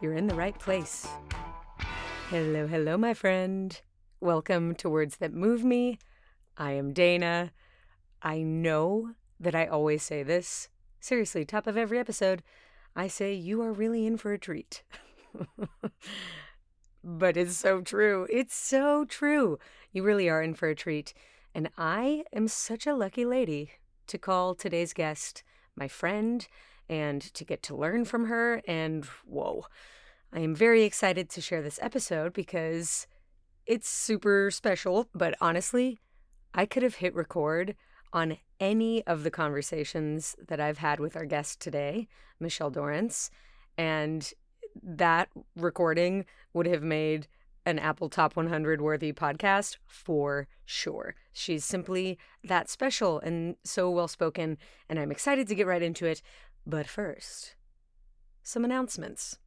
you're 0.00 0.14
in 0.14 0.26
the 0.26 0.34
right 0.34 0.58
place. 0.58 1.06
Hello, 2.28 2.66
hello, 2.66 2.96
my 2.96 3.14
friend. 3.14 3.80
Welcome 4.20 4.74
to 4.76 4.90
Words 4.90 5.16
That 5.16 5.32
Move 5.32 5.64
Me. 5.64 5.98
I 6.56 6.72
am 6.72 6.92
Dana. 6.92 7.52
I 8.22 8.42
know 8.42 9.14
that 9.38 9.54
I 9.54 9.66
always 9.66 10.02
say 10.02 10.22
this. 10.22 10.68
Seriously, 11.00 11.44
top 11.44 11.66
of 11.66 11.76
every 11.76 11.98
episode, 11.98 12.42
I 12.94 13.08
say 13.08 13.32
you 13.32 13.62
are 13.62 13.72
really 13.72 14.06
in 14.06 14.16
for 14.16 14.32
a 14.32 14.38
treat. 14.38 14.82
but 17.04 17.36
it's 17.36 17.56
so 17.56 17.80
true. 17.80 18.26
It's 18.30 18.54
so 18.54 19.04
true. 19.04 19.58
You 19.92 20.02
really 20.02 20.28
are 20.28 20.42
in 20.42 20.54
for 20.54 20.68
a 20.68 20.74
treat. 20.74 21.14
And 21.54 21.70
I 21.78 22.24
am 22.32 22.48
such 22.48 22.86
a 22.86 22.94
lucky 22.94 23.24
lady 23.24 23.72
to 24.06 24.18
call 24.18 24.54
today's 24.54 24.92
guest 24.92 25.42
my 25.74 25.88
friend 25.88 26.46
and 26.90 27.22
to 27.22 27.44
get 27.44 27.62
to 27.62 27.76
learn 27.76 28.04
from 28.04 28.26
her. 28.26 28.60
And 28.66 29.04
whoa, 29.24 29.64
I 30.32 30.40
am 30.40 30.54
very 30.54 30.82
excited 30.82 31.30
to 31.30 31.40
share 31.40 31.62
this 31.62 31.78
episode 31.80 32.32
because 32.34 33.06
it's 33.64 33.88
super 33.88 34.50
special. 34.50 35.08
But 35.14 35.36
honestly, 35.40 36.00
I 36.52 36.66
could 36.66 36.82
have 36.82 36.96
hit 36.96 37.14
record 37.14 37.76
on 38.12 38.38
any 38.58 39.06
of 39.06 39.22
the 39.22 39.30
conversations 39.30 40.34
that 40.48 40.60
I've 40.60 40.78
had 40.78 40.98
with 40.98 41.16
our 41.16 41.24
guest 41.24 41.60
today, 41.60 42.08
Michelle 42.40 42.70
Dorrance, 42.70 43.30
and 43.78 44.32
that 44.82 45.28
recording 45.56 46.26
would 46.52 46.66
have 46.66 46.82
made 46.82 47.28
an 47.66 47.78
Apple 47.78 48.08
Top 48.08 48.36
100 48.36 48.80
worthy 48.80 49.12
podcast 49.12 49.76
for 49.86 50.48
sure. 50.64 51.14
She's 51.32 51.64
simply 51.64 52.18
that 52.42 52.68
special 52.68 53.20
and 53.20 53.56
so 53.64 53.90
well 53.90 54.08
spoken, 54.08 54.58
and 54.88 54.98
I'm 54.98 55.12
excited 55.12 55.46
to 55.48 55.54
get 55.54 55.66
right 55.66 55.82
into 55.82 56.06
it. 56.06 56.22
But 56.66 56.86
first, 56.86 57.54
some 58.42 58.64
announcements. 58.64 59.38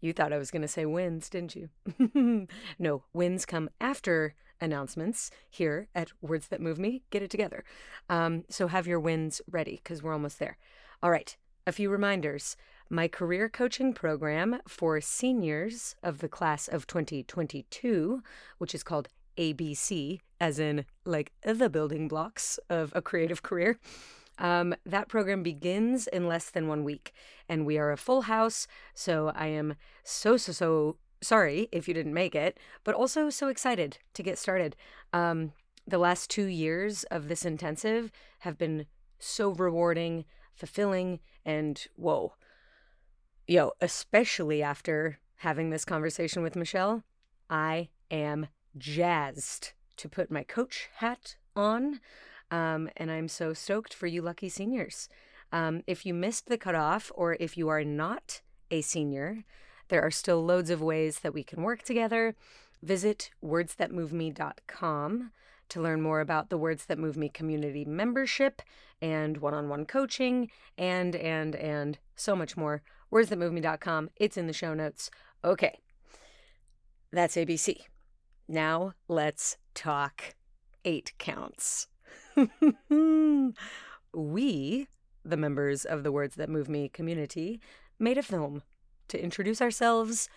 You 0.00 0.12
thought 0.12 0.32
I 0.32 0.38
was 0.38 0.50
going 0.50 0.62
to 0.62 0.68
say 0.68 0.84
wins, 0.84 1.30
didn't 1.30 1.56
you? 1.56 2.48
no, 2.78 3.04
wins 3.12 3.46
come 3.46 3.70
after 3.80 4.34
announcements 4.60 5.30
here 5.48 5.88
at 5.94 6.12
Words 6.20 6.48
That 6.48 6.60
Move 6.60 6.78
Me. 6.78 7.02
Get 7.10 7.22
it 7.22 7.30
together. 7.30 7.64
Um, 8.08 8.44
so 8.48 8.66
have 8.66 8.86
your 8.86 9.00
wins 9.00 9.40
ready 9.50 9.80
because 9.82 10.02
we're 10.02 10.12
almost 10.12 10.38
there. 10.38 10.58
All 11.02 11.10
right, 11.10 11.36
a 11.66 11.72
few 11.72 11.90
reminders. 11.90 12.56
My 12.90 13.08
career 13.08 13.48
coaching 13.48 13.94
program 13.94 14.60
for 14.68 15.00
seniors 15.00 15.96
of 16.02 16.18
the 16.18 16.28
class 16.28 16.68
of 16.68 16.86
2022, 16.86 18.22
which 18.58 18.74
is 18.74 18.82
called 18.82 19.08
ABC, 19.38 20.20
as 20.40 20.58
in 20.58 20.84
like 21.04 21.32
the 21.42 21.70
building 21.70 22.08
blocks 22.08 22.58
of 22.68 22.92
a 22.94 23.02
creative 23.02 23.42
career. 23.42 23.78
Um, 24.38 24.74
that 24.84 25.08
program 25.08 25.42
begins 25.42 26.06
in 26.08 26.26
less 26.26 26.50
than 26.50 26.68
one 26.68 26.84
week, 26.84 27.12
and 27.48 27.64
we 27.64 27.78
are 27.78 27.92
a 27.92 27.96
full 27.96 28.22
house. 28.22 28.66
So 28.94 29.32
I 29.34 29.46
am 29.46 29.76
so, 30.02 30.36
so, 30.36 30.52
so 30.52 30.96
sorry 31.22 31.68
if 31.72 31.86
you 31.88 31.94
didn't 31.94 32.14
make 32.14 32.34
it, 32.34 32.58
but 32.82 32.94
also 32.94 33.30
so 33.30 33.48
excited 33.48 33.98
to 34.14 34.22
get 34.22 34.38
started. 34.38 34.76
Um, 35.12 35.52
the 35.86 35.98
last 35.98 36.30
two 36.30 36.46
years 36.46 37.04
of 37.04 37.28
this 37.28 37.44
intensive 37.44 38.10
have 38.40 38.58
been 38.58 38.86
so 39.18 39.50
rewarding, 39.50 40.24
fulfilling, 40.54 41.20
and 41.44 41.86
whoa. 41.96 42.34
Yo, 43.46 43.72
especially 43.80 44.62
after 44.62 45.18
having 45.36 45.70
this 45.70 45.84
conversation 45.84 46.42
with 46.42 46.56
Michelle, 46.56 47.04
I 47.50 47.90
am 48.10 48.48
jazzed 48.76 49.72
to 49.96 50.08
put 50.08 50.30
my 50.30 50.42
coach 50.42 50.88
hat 50.96 51.36
on. 51.54 52.00
Um, 52.50 52.88
and 52.96 53.10
I'm 53.10 53.28
so 53.28 53.52
stoked 53.52 53.94
for 53.94 54.06
you 54.06 54.22
lucky 54.22 54.48
seniors. 54.48 55.08
Um, 55.52 55.82
if 55.86 56.04
you 56.04 56.14
missed 56.14 56.46
the 56.46 56.58
cutoff 56.58 57.12
or 57.14 57.36
if 57.40 57.56
you 57.56 57.68
are 57.68 57.84
not 57.84 58.40
a 58.70 58.80
senior, 58.80 59.44
there 59.88 60.02
are 60.02 60.10
still 60.10 60.44
loads 60.44 60.70
of 60.70 60.80
ways 60.80 61.20
that 61.20 61.34
we 61.34 61.44
can 61.44 61.62
work 61.62 61.82
together. 61.82 62.34
Visit 62.82 63.30
wordsthatmoveme.com 63.42 65.30
to 65.68 65.80
learn 65.80 66.02
more 66.02 66.20
about 66.20 66.50
the 66.50 66.58
Words 66.58 66.86
That 66.86 66.98
Move 66.98 67.16
Me 67.16 67.28
community 67.28 67.84
membership 67.84 68.62
and 69.00 69.38
one 69.38 69.54
on 69.54 69.68
one 69.68 69.86
coaching 69.86 70.50
and, 70.76 71.16
and, 71.16 71.54
and 71.56 71.98
so 72.16 72.36
much 72.36 72.56
more. 72.56 72.82
Wordsthatmoveme.com. 73.12 74.10
It's 74.16 74.36
in 74.36 74.46
the 74.46 74.52
show 74.52 74.74
notes. 74.74 75.10
Okay. 75.44 75.78
That's 77.12 77.36
ABC. 77.36 77.82
Now 78.48 78.94
let's 79.08 79.56
talk 79.74 80.34
eight 80.84 81.12
counts. 81.18 81.86
we, 84.14 84.88
the 85.24 85.36
members 85.36 85.84
of 85.84 86.02
the 86.02 86.12
Words 86.12 86.36
That 86.36 86.48
Move 86.48 86.68
Me 86.68 86.88
community, 86.88 87.60
made 87.98 88.18
a 88.18 88.22
film 88.22 88.62
to 89.08 89.22
introduce 89.22 89.60
ourselves 89.60 90.28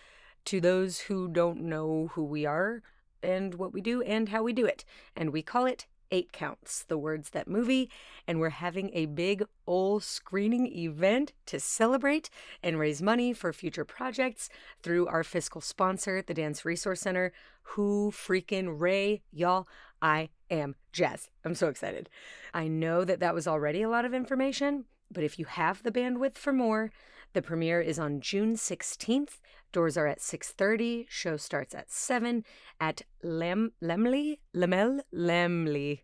to 0.44 0.60
those 0.60 1.00
who 1.00 1.28
don't 1.28 1.60
know 1.60 2.10
who 2.12 2.24
we 2.24 2.46
are 2.46 2.82
and 3.22 3.54
what 3.54 3.72
we 3.72 3.80
do 3.80 4.02
and 4.02 4.28
how 4.28 4.42
we 4.42 4.52
do 4.52 4.66
it. 4.66 4.84
And 5.16 5.30
we 5.30 5.42
call 5.42 5.66
it 5.66 5.86
Eight 6.10 6.32
Counts, 6.32 6.84
the 6.84 6.98
words 6.98 7.30
that 7.30 7.48
movie. 7.48 7.90
And 8.26 8.40
we're 8.40 8.50
having 8.50 8.90
a 8.94 9.06
big 9.06 9.44
old 9.66 10.02
screening 10.02 10.66
event 10.66 11.32
to 11.46 11.60
celebrate 11.60 12.30
and 12.62 12.78
raise 12.78 13.02
money 13.02 13.32
for 13.32 13.52
future 13.52 13.84
projects 13.84 14.48
through 14.82 15.06
our 15.08 15.24
fiscal 15.24 15.60
sponsor, 15.60 16.22
the 16.22 16.34
Dance 16.34 16.64
Resource 16.64 17.00
Center. 17.00 17.32
Who 17.72 18.10
freaking 18.10 18.80
Ray, 18.80 19.22
y'all? 19.30 19.68
I 20.00 20.30
am 20.50 20.74
jazzed. 20.92 21.30
I'm 21.44 21.54
so 21.54 21.68
excited. 21.68 22.08
I 22.54 22.68
know 22.68 23.04
that 23.04 23.20
that 23.20 23.34
was 23.34 23.46
already 23.46 23.82
a 23.82 23.88
lot 23.88 24.04
of 24.04 24.14
information, 24.14 24.84
but 25.10 25.24
if 25.24 25.38
you 25.38 25.46
have 25.46 25.82
the 25.82 25.90
bandwidth 25.90 26.34
for 26.34 26.52
more, 26.52 26.92
the 27.32 27.42
premiere 27.42 27.80
is 27.80 27.98
on 27.98 28.20
June 28.20 28.54
16th. 28.54 29.40
Doors 29.72 29.96
are 29.96 30.06
at 30.06 30.20
6:30. 30.20 31.06
Show 31.08 31.36
starts 31.36 31.74
at 31.74 31.90
7 31.90 32.44
at 32.80 33.02
Lem 33.22 33.72
Lemley 33.82 34.38
Lemel 34.54 35.00
Lemley 35.12 36.00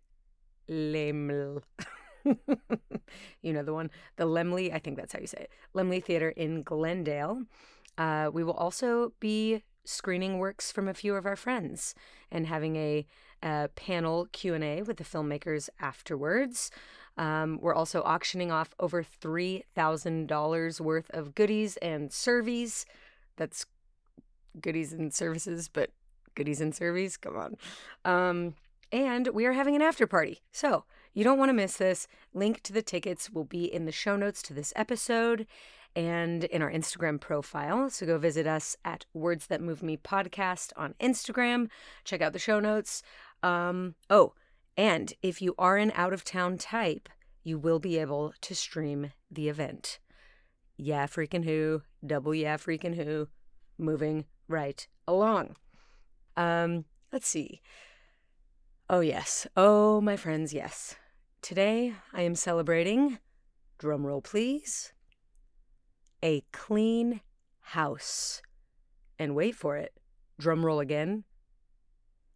Leml. 0.68 1.62
you 3.42 3.52
know 3.52 3.62
the 3.62 3.72
one, 3.72 3.90
the 4.16 4.26
Lemley. 4.26 4.72
I 4.72 4.78
think 4.78 4.96
that's 4.96 5.12
how 5.12 5.20
you 5.20 5.26
say 5.26 5.46
it. 5.48 5.50
Lemley 5.74 6.02
Theater 6.02 6.30
in 6.30 6.62
Glendale. 6.62 7.44
Uh, 7.96 8.30
we 8.32 8.44
will 8.44 8.54
also 8.54 9.12
be 9.20 9.62
screening 9.84 10.38
works 10.38 10.72
from 10.72 10.88
a 10.88 10.94
few 10.94 11.14
of 11.14 11.26
our 11.26 11.36
friends 11.36 11.94
and 12.30 12.46
having 12.46 12.76
a, 12.76 13.06
a 13.42 13.68
panel 13.74 14.26
Q 14.32 14.54
and 14.54 14.64
A 14.64 14.82
with 14.82 14.96
the 14.96 15.04
filmmakers 15.04 15.68
afterwards. 15.80 16.70
Um, 17.16 17.58
we're 17.60 17.74
also 17.74 18.02
auctioning 18.02 18.50
off 18.50 18.74
over 18.80 19.04
$3,000 19.04 20.80
worth 20.80 21.10
of 21.10 21.34
goodies 21.34 21.76
and 21.78 22.12
servies. 22.12 22.86
That's 23.36 23.66
goodies 24.60 24.92
and 24.92 25.12
services, 25.12 25.68
but 25.68 25.90
goodies 26.34 26.60
and 26.60 26.74
servies, 26.74 27.16
come 27.16 27.36
on. 27.36 27.56
Um, 28.04 28.54
and 28.90 29.28
we 29.28 29.46
are 29.46 29.52
having 29.52 29.74
an 29.74 29.82
after 29.82 30.06
party. 30.06 30.40
So 30.52 30.84
you 31.12 31.24
don't 31.24 31.38
want 31.38 31.48
to 31.48 31.54
miss 31.54 31.76
this. 31.76 32.06
Link 32.32 32.62
to 32.62 32.72
the 32.72 32.82
tickets 32.82 33.30
will 33.30 33.44
be 33.44 33.64
in 33.64 33.86
the 33.86 33.92
show 33.92 34.16
notes 34.16 34.42
to 34.42 34.54
this 34.54 34.72
episode 34.76 35.46
and 35.96 36.44
in 36.44 36.62
our 36.62 36.70
Instagram 36.70 37.20
profile. 37.20 37.90
So 37.90 38.06
go 38.06 38.18
visit 38.18 38.46
us 38.46 38.76
at 38.84 39.06
Words 39.14 39.46
That 39.46 39.60
Move 39.60 39.82
Me 39.82 39.96
podcast 39.96 40.72
on 40.76 40.94
Instagram. 41.00 41.68
Check 42.04 42.20
out 42.20 42.32
the 42.32 42.38
show 42.38 42.60
notes. 42.60 43.02
Um, 43.42 43.94
oh, 44.10 44.34
and 44.76 45.12
if 45.22 45.40
you 45.40 45.54
are 45.58 45.76
an 45.76 45.92
out 45.94 46.12
of 46.12 46.24
town 46.24 46.58
type, 46.58 47.08
you 47.42 47.58
will 47.58 47.78
be 47.78 47.98
able 47.98 48.32
to 48.40 48.54
stream 48.54 49.12
the 49.30 49.48
event. 49.48 49.98
Yeah, 50.76 51.06
freaking 51.06 51.44
who, 51.44 51.82
double 52.04 52.34
yeah, 52.34 52.56
freaking 52.56 52.96
who, 52.96 53.28
moving 53.78 54.24
right 54.48 54.86
along. 55.06 55.56
Um, 56.36 56.86
let's 57.12 57.28
see. 57.28 57.60
Oh, 58.90 59.00
yes. 59.00 59.46
Oh, 59.56 60.00
my 60.00 60.16
friends, 60.16 60.52
yes. 60.52 60.96
Today 61.42 61.94
I 62.12 62.22
am 62.22 62.34
celebrating, 62.34 63.18
drumroll 63.78 64.24
please, 64.24 64.93
a 66.24 66.42
clean 66.52 67.20
house. 67.60 68.42
And 69.18 69.36
wait 69.36 69.54
for 69.54 69.76
it, 69.76 69.92
drum 70.38 70.64
roll 70.64 70.80
again, 70.80 71.24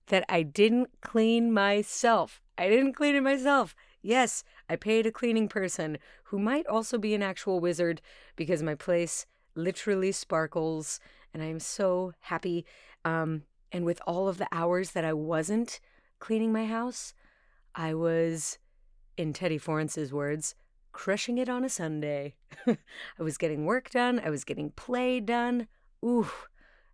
that 0.08 0.25
I 0.29 0.43
didn't 0.43 0.90
clean 1.00 1.52
myself. 1.52 2.40
I 2.56 2.69
didn't 2.69 2.93
clean 2.93 3.17
it 3.17 3.23
myself. 3.23 3.75
Yes, 4.02 4.44
I 4.69 4.76
paid 4.76 5.06
a 5.06 5.11
cleaning 5.11 5.49
person 5.49 5.99
who 6.25 6.38
might 6.38 6.67
also 6.67 6.99
be 6.99 7.14
an 7.14 7.23
actual 7.23 7.61
wizard 7.61 8.00
because 8.37 8.62
my 8.62 8.75
place 8.75 9.26
literally 9.55 10.12
sparkles, 10.12 11.00
and 11.34 11.43
I 11.43 11.46
am 11.46 11.58
so 11.58 12.12
happy. 12.20 12.64
Um, 13.05 13.43
and 13.73 13.84
with 13.84 14.00
all 14.06 14.29
of 14.29 14.38
the 14.38 14.49
hours 14.52 14.93
that 14.93 15.05
I 15.05 15.12
wasn't 15.12 15.81
cleaning 16.20 16.52
my 16.52 16.67
house, 16.67 17.12
I 17.75 17.94
was, 17.94 18.58
in 19.17 19.32
Teddy 19.32 19.58
Forance's 19.58 20.12
words, 20.12 20.55
crushing 20.98 21.38
it 21.38 21.48
on 21.48 21.64
a 21.64 21.68
Sunday. 21.68 22.34
I 22.66 22.76
was 23.22 23.38
getting 23.38 23.64
work 23.64 23.88
done, 23.90 24.20
I 24.24 24.30
was 24.30 24.42
getting 24.42 24.72
play 24.72 25.20
done. 25.20 25.68
Ooh, 26.04 26.28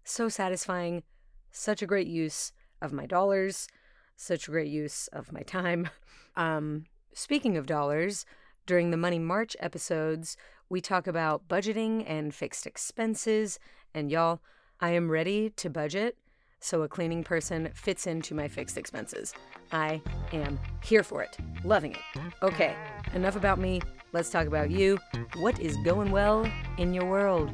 so 0.04 0.28
satisfying. 0.28 1.04
Such 1.50 1.80
a 1.80 1.86
great 1.86 2.06
use 2.06 2.52
of 2.82 2.92
my 2.92 3.06
dollars, 3.06 3.66
such 4.14 4.46
a 4.46 4.50
great 4.50 4.68
use 4.68 5.08
of 5.08 5.32
my 5.32 5.40
time. 5.40 5.88
Um, 6.36 6.86
speaking 7.12 7.56
of 7.56 7.64
dollars, 7.64 8.26
during 8.66 8.90
the 8.90 8.96
Money 8.96 9.20
March 9.20 9.56
episodes, 9.60 10.36
we 10.68 10.80
talk 10.80 11.06
about 11.06 11.46
budgeting 11.46 12.02
and 12.08 12.34
fixed 12.34 12.66
expenses. 12.66 13.60
And 13.94 14.10
y'all, 14.10 14.40
I 14.80 14.90
am 14.90 15.08
ready 15.08 15.50
to 15.50 15.70
budget 15.70 16.16
so 16.58 16.82
a 16.82 16.88
cleaning 16.88 17.22
person 17.22 17.70
fits 17.74 18.08
into 18.08 18.34
my 18.34 18.48
fixed 18.48 18.78
expenses. 18.78 19.32
I 19.70 20.00
am 20.32 20.58
here 20.82 21.04
for 21.04 21.22
it, 21.22 21.36
loving 21.62 21.92
it. 21.92 22.00
Okay, 22.42 22.74
enough 23.14 23.36
about 23.36 23.58
me. 23.58 23.80
Let's 24.12 24.30
talk 24.30 24.46
about 24.46 24.70
you. 24.70 24.98
What 25.36 25.58
is 25.60 25.76
going 25.78 26.10
well 26.10 26.48
in 26.78 26.92
your 26.92 27.06
world? 27.06 27.50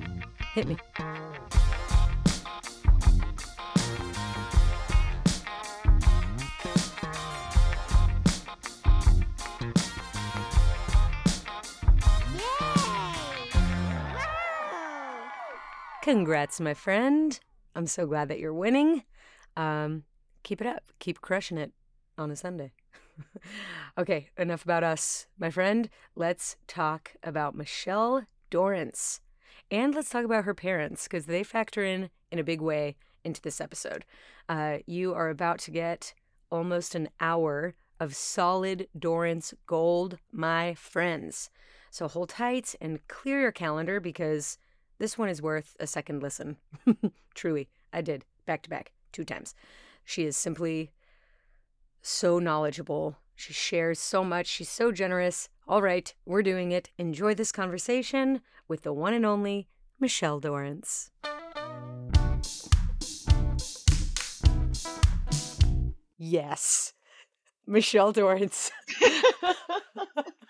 Hit 0.55 0.67
me. 0.67 0.77
Congrats, 16.03 16.61
my 16.61 16.75
friend. 16.75 17.39
I'm 17.77 17.87
so 17.87 18.05
glad 18.05 18.29
that 18.29 18.41
you're 18.41 18.53
winning. 18.53 19.05
Um, 19.57 20.05
keep 20.43 20.61
it 20.61 20.67
up. 20.67 20.83
Keep 20.99 21.21
crushing 21.21 21.57
it 21.57 21.73
on 22.19 22.31
a 22.31 22.37
Sunday. 22.37 22.73
okay, 23.99 24.31
enough 24.37 24.65
about 24.65 24.85
us, 24.85 25.27
my 25.39 25.51
friend. 25.51 25.89
Let's 26.15 26.57
talk 26.67 27.13
about 27.23 27.55
Michelle 27.55 28.25
Dorrance. 28.51 29.21
And 29.71 29.95
let's 29.95 30.11
talk 30.11 30.25
about 30.25 30.45
her 30.45 30.55
parents 30.55 31.05
because 31.05 31.27
they 31.27 31.43
factor 31.43 31.85
in 31.85 32.11
in 32.31 32.39
a 32.39 32.45
big 32.45 32.61
way 32.61 32.97
into 33.25 33.41
this 33.41 33.61
episode. 33.61 34.05
Uh, 34.49 34.79
you 34.87 35.15
are 35.15 35.29
about 35.29 35.59
to 35.61 35.71
get 35.71 36.15
almost 36.51 36.95
an 36.95 37.09
hour 37.21 37.75
of 37.99 38.17
solid 38.17 38.89
Dorrance 38.99 39.55
gold, 39.67 40.19
my 40.33 40.75
friends. 40.75 41.51
So 41.91 42.09
hold 42.09 42.31
tight 42.31 42.75
and 42.81 43.07
clear 43.09 43.41
your 43.41 43.53
calendar 43.53 44.01
because 44.01 44.59
this 44.99 45.19
one 45.19 45.29
is 45.29 45.43
worth 45.43 45.77
a 45.79 45.87
second 45.87 46.23
listen. 46.23 46.57
Truly, 47.35 47.69
I 47.93 48.01
did 48.01 48.25
back 48.47 48.63
to 48.63 48.71
back 48.71 48.93
two 49.13 49.25
times. 49.25 49.55
She 50.05 50.25
is 50.25 50.37
simply 50.37 50.91
so 52.02 52.38
knowledgeable. 52.38 53.19
She 53.35 53.52
shares 53.52 53.99
so 53.99 54.25
much. 54.25 54.47
She's 54.47 54.69
so 54.69 54.93
generous. 54.93 55.49
All 55.67 55.82
right, 55.82 56.12
we're 56.26 56.43
doing 56.43 56.73
it. 56.73 56.91
Enjoy 56.99 57.35
this 57.35 57.52
conversation 57.52 58.41
with 58.69 58.82
the 58.82 58.93
one 58.93 59.14
and 59.14 59.25
only 59.25 59.69
Michelle 59.99 60.41
Dorrance. 60.41 61.11
Yes, 66.19 66.93
Michelle 67.67 68.12
Dorrance. 68.12 68.70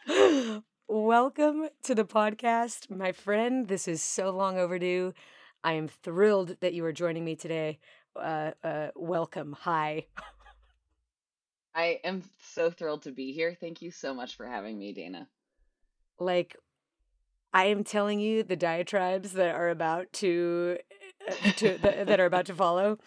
Welcome 0.89 1.69
to 1.85 1.95
the 1.95 2.05
podcast, 2.05 2.91
my 2.91 3.13
friend. 3.13 3.69
This 3.69 3.87
is 3.87 4.03
so 4.03 4.31
long 4.31 4.59
overdue. 4.59 5.15
I 5.63 5.75
am 5.75 5.87
thrilled 5.87 6.57
that 6.61 6.75
you 6.75 6.85
are 6.85 6.93
joining 6.93 7.25
me 7.25 7.37
today. 7.37 7.79
Uh, 8.17 8.51
uh, 8.65 8.89
welcome. 8.97 9.57
Hi. 9.61 10.07
I 11.75 12.01
am 12.05 12.23
so 12.43 12.71
thrilled 12.71 13.03
to 13.03 13.13
be 13.13 13.33
here. 13.33 13.57
Thank 13.59 13.83
you 13.83 13.91
so 13.91 14.13
much 14.13 14.37
for 14.37 14.47
having 14.47 14.79
me, 14.79 14.93
Dana. 14.93 15.29
Like, 16.19 16.57
I 17.53 17.67
am 17.67 17.85
telling 17.85 18.21
you 18.21 18.43
the 18.43 18.57
diatribes 18.57 19.33
that 19.33 19.55
are 19.55 19.69
about 19.69 20.13
to, 20.15 20.79
uh, 21.29 21.53
to 21.53 21.79
that, 21.79 22.07
that 22.07 22.21
are 22.21 22.27
about 22.27 22.47
to 22.47 22.55
follow. 22.55 22.99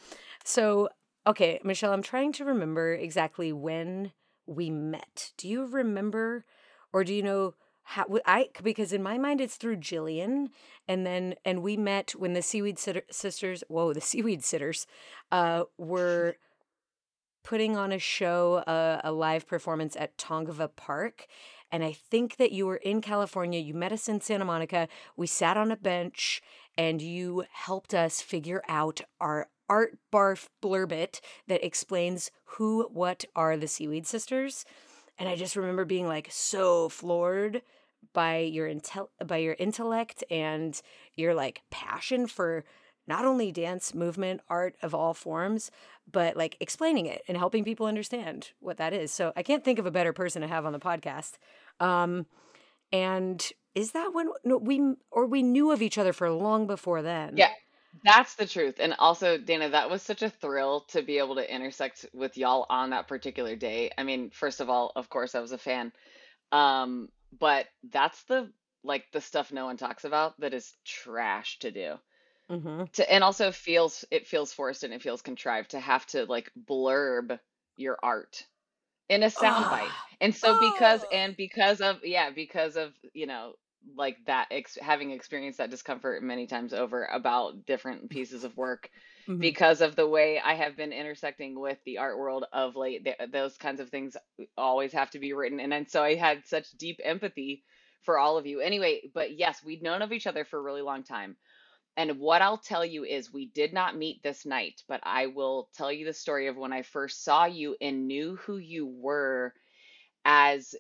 So, 0.44 0.90
okay, 1.28 1.60
Michelle, 1.64 1.94
I'm 1.94 2.02
trying 2.02 2.32
to 2.34 2.46
remember 2.46 2.94
exactly 2.94 3.54
when 3.54 4.12
we 4.46 4.70
met. 4.70 5.32
Do 5.38 5.48
you 5.48 5.66
remember, 5.66 6.46
or 6.92 7.04
do 7.04 7.14
you 7.14 7.24
know? 7.24 7.54
how 7.86 8.06
I 8.26 8.50
because 8.64 8.94
in 8.94 9.04
my 9.04 9.18
mind 9.18 9.42
it's 9.42 9.58
through 9.58 9.78
Jillian, 9.78 10.48
and 10.88 11.06
then 11.06 11.36
and 11.44 11.62
we 11.62 11.76
met 11.76 12.12
when 12.12 12.34
the 12.34 12.42
Seaweed 12.42 12.80
Sitter, 12.80 13.04
Sisters. 13.12 13.64
Whoa, 13.68 13.94
the 13.94 14.02
Seaweed 14.02 14.44
Sitters, 14.44 14.88
uh, 15.32 15.64
were 15.78 16.38
putting 17.44 17.76
on 17.76 17.92
a 17.92 18.00
show, 18.00 18.64
a 19.04 19.12
live 19.12 19.48
performance 19.48 19.96
at 19.98 20.18
Tongva 20.18 20.70
Park. 20.76 21.28
And 21.72 21.84
I 21.84 21.92
think 21.92 22.38
that 22.38 22.52
you 22.52 22.66
were 22.68 22.78
in 22.78 23.02
California. 23.02 23.60
You 23.60 23.74
met 23.74 23.92
us 23.92 24.08
in 24.08 24.22
Santa 24.22 24.46
Monica. 24.46 24.88
We 25.18 25.28
sat 25.28 25.58
on 25.58 25.72
a 25.72 25.76
bench 25.76 26.42
and 26.78 27.02
you 27.02 27.46
helped 27.52 27.94
us 27.94 28.22
figure 28.22 28.62
out 28.70 29.02
our 29.20 29.50
art 29.68 29.98
barf 30.12 30.48
blurbit 30.62 31.20
that 31.48 31.66
explains 31.66 32.30
who, 32.44 32.88
what 32.92 33.26
are 33.36 33.58
the 33.58 33.68
Seaweed 33.68 34.06
Sisters. 34.06 34.66
And 35.18 35.28
I 35.28 35.36
just 35.36 35.56
remember 35.56 35.86
being 35.86 36.08
like 36.08 36.28
so 36.32 36.90
floored 36.90 37.62
by 38.14 38.40
your 38.40 38.68
intel 38.68 39.08
by 39.26 39.38
your 39.38 39.56
intellect 39.58 40.24
and 40.30 40.80
your 41.16 41.34
like 41.34 41.62
passion 41.72 42.28
for 42.28 42.66
not 43.08 43.26
only 43.26 43.52
dance 43.52 43.94
movement 43.94 44.42
art 44.50 44.76
of 44.82 44.94
all 44.94 45.14
forms 45.14 45.72
but 46.12 46.36
like 46.36 46.58
explaining 46.60 47.06
it 47.06 47.22
and 47.28 47.38
helping 47.38 47.64
people 47.64 47.86
understand 47.86 48.52
what 48.60 48.78
that 48.78 48.94
is 48.94 49.12
so 49.12 49.32
i 49.36 49.44
can't 49.44 49.64
think 49.64 49.80
of 49.80 49.86
a 49.86 49.92
better 49.92 50.14
person 50.14 50.42
to 50.42 50.48
have 50.48 50.66
on 50.66 50.74
the 50.74 50.80
podcast 50.80 51.34
um 51.80 52.26
and 52.92 53.52
is 53.76 53.92
that 53.92 54.14
when 54.14 54.30
no, 54.44 54.58
we 54.58 54.96
or 55.12 55.26
we 55.26 55.42
knew 55.42 55.72
of 55.72 55.82
each 55.82 55.98
other 55.98 56.14
for 56.14 56.30
long 56.30 56.68
before 56.68 57.02
then 57.02 57.36
yeah 57.36 57.50
that's 58.04 58.36
the 58.36 58.46
truth. 58.46 58.76
And 58.80 58.96
also, 58.98 59.38
Dana, 59.38 59.70
that 59.70 59.90
was 59.90 60.02
such 60.02 60.24
a 60.24 60.30
thrill 60.30 60.82
to 60.90 61.02
be 61.02 61.20
able 61.20 61.36
to 61.36 61.54
intersect 61.54 62.06
with 62.14 62.38
y'all 62.38 62.66
on 62.70 62.90
that 62.90 63.08
particular 63.08 63.56
day. 63.56 63.92
I 63.98 64.04
mean, 64.04 64.32
first 64.32 64.62
of 64.62 64.70
all, 64.70 64.92
of 64.96 65.10
course, 65.10 65.36
I 65.36 65.42
was 65.42 65.52
a 65.52 65.58
fan. 65.58 65.92
Um, 66.52 67.10
but 67.40 67.68
that's 67.92 68.24
the 68.24 68.52
like 68.84 69.06
the 69.14 69.22
stuff 69.22 69.52
no 69.52 69.66
one 69.66 69.78
talks 69.78 70.04
about 70.04 70.40
that 70.40 70.54
is 70.54 70.74
trash 70.84 71.60
to 71.60 71.72
do. 71.72 71.96
Mm-hmm. 72.54 72.86
To 72.94 73.12
and 73.12 73.24
also 73.24 73.52
feels 73.52 74.06
it 74.12 74.28
feels 74.28 74.54
forced 74.54 74.84
and 74.84 74.94
it 74.94 75.02
feels 75.02 75.22
contrived 75.22 75.72
to 75.72 75.80
have 75.80 76.06
to 76.08 76.26
like 76.26 76.52
blurb 76.70 77.40
your 77.78 77.98
art 78.04 78.46
in 79.10 79.24
a 79.24 79.28
soundbite. 79.28 79.94
oh, 79.94 80.08
And 80.22 80.36
so 80.36 80.56
because 80.56 81.06
oh. 81.06 81.12
and 81.12 81.36
because 81.38 81.82
of 81.82 82.00
yeah, 82.04 82.32
because 82.32 82.78
of, 82.78 82.94
you 83.14 83.28
know, 83.28 83.56
like 83.96 84.18
that 84.28 84.48
ex- 84.52 84.78
having 84.82 85.12
experienced 85.12 85.60
that 85.60 85.72
discomfort 85.72 86.24
many 86.24 86.48
times 86.48 86.74
over 86.74 87.06
about 87.06 87.66
different 87.66 88.10
pieces 88.10 88.44
of 88.44 88.58
work 88.58 88.90
Mhm. 89.28 89.40
because 89.40 89.82
of 89.82 89.96
the 89.96 90.08
way 90.08 90.40
I 90.40 90.56
have 90.56 90.78
been 90.78 90.94
intersecting 90.94 91.60
with 91.60 91.80
the 91.86 91.98
art 92.00 92.18
world 92.18 92.46
of 92.54 92.76
late 92.76 93.06
th- 93.06 93.18
those 93.32 93.58
kinds 93.58 93.80
of 93.82 93.90
things 93.90 94.16
always 94.58 94.94
have 94.94 95.10
to 95.12 95.20
be 95.20 95.34
written 95.34 95.60
and, 95.60 95.74
and 95.74 95.90
so 95.90 96.04
I 96.04 96.16
had 96.16 96.46
such 96.48 96.72
deep 96.72 97.00
empathy 97.04 97.64
for 98.04 98.18
all 98.20 98.38
of 98.38 98.46
you 98.46 98.60
anyway 98.62 99.02
but 99.14 99.38
yes 99.38 99.64
we'd 99.64 99.84
known 99.84 100.02
of 100.02 100.12
each 100.14 100.28
other 100.28 100.46
for 100.46 100.60
a 100.60 100.64
really 100.64 100.82
long 100.82 101.04
time 101.04 101.36
and 101.96 102.20
what 102.20 102.42
I'll 102.42 102.58
tell 102.58 102.84
you 102.84 103.04
is 103.04 103.32
we 103.32 103.46
did 103.48 103.74
not 103.74 103.98
meet 103.98 104.24
this 104.24 104.46
night 104.46 104.82
but 104.88 105.00
I 105.04 105.28
will 105.28 105.70
tell 105.76 105.92
you 105.92 106.06
the 106.06 106.14
story 106.14 106.48
of 106.48 106.58
when 106.58 106.74
I 106.74 106.82
first 106.82 107.24
saw 107.24 107.46
you 107.46 107.76
and 107.82 108.08
knew 108.08 108.36
who 108.36 108.58
you 108.58 108.88
were 108.88 109.54
as 110.26 110.76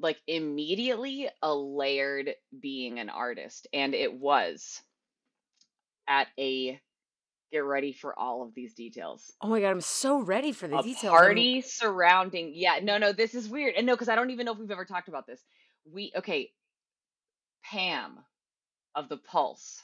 like 0.00 0.18
immediately 0.26 1.28
a 1.42 1.54
layered 1.54 2.34
being 2.58 2.98
an 2.98 3.10
artist. 3.10 3.68
And 3.72 3.94
it 3.94 4.12
was 4.12 4.82
at 6.08 6.28
a 6.38 6.80
get 7.52 7.64
ready 7.64 7.92
for 7.92 8.16
all 8.18 8.42
of 8.42 8.54
these 8.54 8.74
details. 8.74 9.32
Oh 9.42 9.48
my 9.48 9.60
god 9.60 9.70
i'm 9.70 9.80
so 9.80 10.20
ready 10.20 10.52
for 10.52 10.68
the 10.68 10.78
a 10.78 10.82
details 10.82 11.10
party 11.10 11.60
surrounding 11.60 12.52
yeah 12.54 12.78
no 12.82 12.98
no 12.98 13.12
this 13.12 13.34
is 13.34 13.48
weird. 13.48 13.74
And 13.76 13.86
no 13.86 13.94
because 13.94 14.08
i 14.08 14.14
don't 14.14 14.30
even 14.30 14.46
know 14.46 14.52
if 14.52 14.58
we've 14.58 14.70
ever 14.70 14.84
talked 14.84 15.08
about 15.08 15.26
this. 15.26 15.40
We 15.90 16.12
okay 16.16 16.50
pam 17.64 18.18
of 18.94 19.08
the 19.08 19.16
pulse 19.16 19.82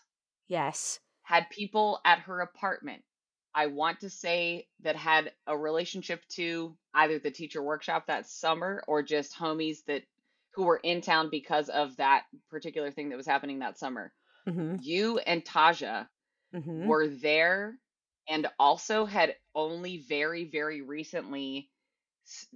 yes 0.48 1.00
had 1.22 1.48
people 1.50 2.00
at 2.04 2.20
her 2.20 2.40
apartment 2.40 3.02
i 3.54 3.66
want 3.66 4.00
to 4.00 4.10
say 4.10 4.66
that 4.82 4.96
had 4.96 5.32
a 5.46 5.56
relationship 5.56 6.26
to 6.28 6.76
either 6.94 7.18
the 7.18 7.30
teacher 7.30 7.62
workshop 7.62 8.06
that 8.06 8.26
summer 8.28 8.82
or 8.86 9.02
just 9.02 9.36
homies 9.36 9.84
that 9.86 10.02
who 10.54 10.64
were 10.64 10.80
in 10.82 11.02
town 11.02 11.28
because 11.30 11.68
of 11.68 11.96
that 11.96 12.24
particular 12.50 12.90
thing 12.90 13.10
that 13.10 13.16
was 13.16 13.26
happening 13.26 13.58
that 13.58 13.78
summer 13.78 14.12
mm-hmm. 14.48 14.76
you 14.80 15.18
and 15.18 15.44
taja 15.44 16.06
Mm-hmm. 16.54 16.86
were 16.86 17.08
there 17.08 17.76
and 18.28 18.46
also 18.58 19.04
had 19.04 19.34
only 19.54 20.04
very, 20.08 20.44
very 20.44 20.80
recently 20.80 21.68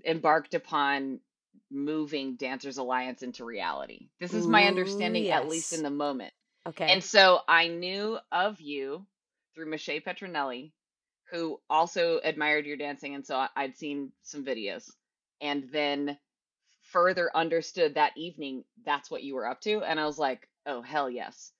embarked 0.06 0.54
upon 0.54 1.20
moving 1.70 2.36
Dancers 2.36 2.78
Alliance 2.78 3.22
into 3.22 3.44
reality. 3.44 4.08
This 4.18 4.32
is 4.32 4.46
my 4.46 4.64
ooh 4.64 4.68
understanding, 4.68 5.28
at 5.28 5.48
least 5.48 5.72
in 5.72 5.82
the 5.82 5.90
moment. 5.90 6.32
Okay. 6.66 6.92
And 6.92 7.02
so 7.02 7.40
I 7.48 7.68
knew 7.68 8.18
of 8.32 8.60
you 8.60 9.06
through 9.54 9.70
Michelle 9.70 10.00
Petronelli, 10.00 10.72
who 11.30 11.60
also 11.70 12.20
admired 12.22 12.66
your 12.66 12.76
dancing. 12.76 13.14
And 13.14 13.26
so 13.26 13.46
I'd 13.56 13.76
seen 13.76 14.12
some 14.22 14.44
videos 14.44 14.90
and 15.40 15.68
then 15.72 16.18
further 16.82 17.30
understood 17.34 17.94
that 17.94 18.16
evening 18.16 18.64
that's 18.84 19.10
what 19.10 19.22
you 19.22 19.34
were 19.34 19.46
up 19.46 19.60
to. 19.62 19.82
And 19.82 19.98
I 19.98 20.06
was 20.06 20.18
like, 20.18 20.48
oh, 20.66 20.82
hell 20.82 21.10
yes. 21.10 21.52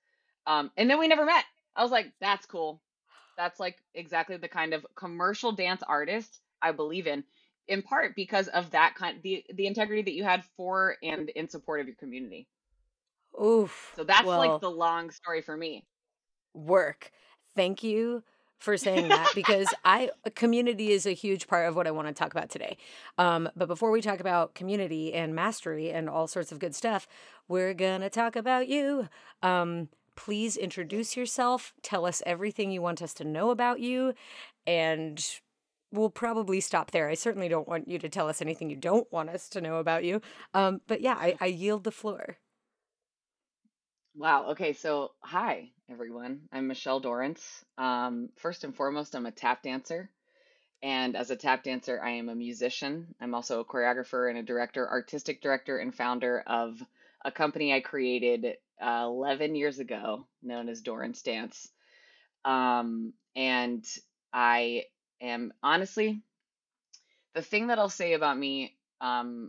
Um, 0.47 0.71
and 0.77 0.89
then 0.91 0.99
we 0.99 1.09
never 1.09 1.25
met. 1.25 1.45
I 1.77 1.83
was 1.83 1.93
like, 1.93 2.13
that's 2.21 2.47
cool. 2.47 2.83
That's 3.37 3.61
like 3.61 3.79
exactly 3.95 4.37
the 4.37 4.49
kind 4.49 4.75
of 4.75 4.87
commercial 4.97 5.53
dance 5.53 5.83
artist 5.87 6.41
I 6.63 6.73
believe 6.73 7.07
in, 7.07 7.25
in 7.69 7.83
part 7.83 8.15
because 8.17 8.49
of 8.49 8.71
that 8.73 8.95
kind 8.97 9.19
the 9.23 9.45
the 9.55 9.67
integrity 9.67 10.03
that 10.03 10.15
you 10.15 10.25
had 10.25 10.45
for 10.57 10.97
and 11.03 11.31
in 11.31 11.49
support 11.49 11.81
of 11.81 11.87
your 11.87 11.97
community. 11.97 12.49
Oof. 13.41 13.93
So 13.97 14.05
that's 14.05 14.27
like 14.27 14.61
the 14.61 14.71
long 14.71 15.11
story 15.11 15.41
for 15.43 15.57
me. 15.57 15.85
work. 16.55 17.11
Thank 17.57 17.83
you 17.83 18.23
for 18.59 18.77
saying 18.77 19.09
that 19.09 19.33
because 19.35 19.69
I 19.85 20.11
community 20.35 20.91
is 20.93 21.07
a 21.07 21.13
huge 21.13 21.49
part 21.49 21.69
of 21.69 21.75
what 21.75 21.87
I 21.87 21.91
want 21.91 22.09
to 22.09 22.15
talk 22.15 22.33
about 22.33 22.51
today. 22.51 22.77
Um, 23.19 23.49
but 23.57 23.67
before 23.69 23.91
we 23.91 24.03
talk 24.03 24.21
about 24.21 24.55
community 24.55 25.15
and 25.15 25.35
mastery 25.35 25.91
and 25.91 26.09
all 26.09 26.27
sorts 26.27 26.53
of 26.53 26.59
good 26.59 26.75
stuff, 26.75 27.09
we're 27.49 27.75
gonna 27.75 28.11
talk 28.11 28.37
about 28.37 28.69
you. 28.69 29.09
Um, 29.43 29.89
please 30.15 30.57
introduce 30.57 31.17
yourself. 31.17 31.73
Tell 31.83 32.05
us 32.05 32.23
everything 32.27 32.71
you 32.71 32.83
want 32.83 33.01
us 33.01 33.15
to 33.15 33.25
know 33.25 33.51
about 33.51 33.81
you, 33.81 34.15
and 34.67 35.41
we'll 35.93 36.11
probably 36.11 36.61
stop 36.61 36.91
there. 36.91 37.09
I 37.09 37.15
certainly 37.15 37.49
don't 37.49 37.67
want 37.67 37.89
you 37.89 37.99
to 37.99 38.09
tell 38.09 38.29
us 38.29 38.43
anything 38.43 38.71
you 38.71 38.77
don't 38.77 39.11
want 39.11 39.31
us 39.31 39.49
to 39.51 39.61
know 39.61 39.77
about 39.77 40.05
you. 40.05 40.21
Um, 40.55 40.83
but 40.87 41.01
yeah, 41.01 41.15
I, 41.15 41.37
I 41.41 41.47
yield 41.47 41.85
the 41.85 41.91
floor. 41.91 42.37
Wow. 44.21 44.49
Okay. 44.51 44.75
So, 44.75 45.13
hi, 45.23 45.71
everyone. 45.91 46.43
I'm 46.53 46.67
Michelle 46.67 47.01
Dorrance. 47.01 47.65
Um, 47.79 48.29
first 48.37 48.65
and 48.65 48.77
foremost, 48.77 49.15
I'm 49.15 49.25
a 49.25 49.31
tap 49.31 49.63
dancer. 49.63 50.11
And 50.83 51.17
as 51.17 51.31
a 51.31 51.37
tap 51.37 51.65
dancer, 51.65 51.99
I 52.05 52.11
am 52.11 52.29
a 52.29 52.35
musician. 52.35 53.15
I'm 53.19 53.35
also 53.35 53.61
a 53.61 53.65
choreographer 53.65 54.29
and 54.29 54.39
a 54.39 54.43
director, 54.43 54.87
artistic 54.87 55.41
director, 55.41 55.79
and 55.79 55.95
founder 55.95 56.45
of 56.47 56.83
a 57.25 57.33
company 57.33 57.73
I 57.73 57.81
created 57.81 58.59
uh, 58.79 59.05
11 59.07 59.55
years 59.55 59.79
ago 59.79 60.27
known 60.43 60.69
as 60.69 60.83
Dorrance 60.83 61.23
Dance. 61.23 61.71
Um, 62.45 63.15
and 63.35 63.87
I 64.35 64.85
am 65.23 65.51
honestly, 65.63 66.21
the 67.35 67.41
thing 67.41 67.69
that 67.69 67.79
I'll 67.79 67.89
say 67.89 68.13
about 68.13 68.37
me, 68.37 68.77
um, 69.01 69.49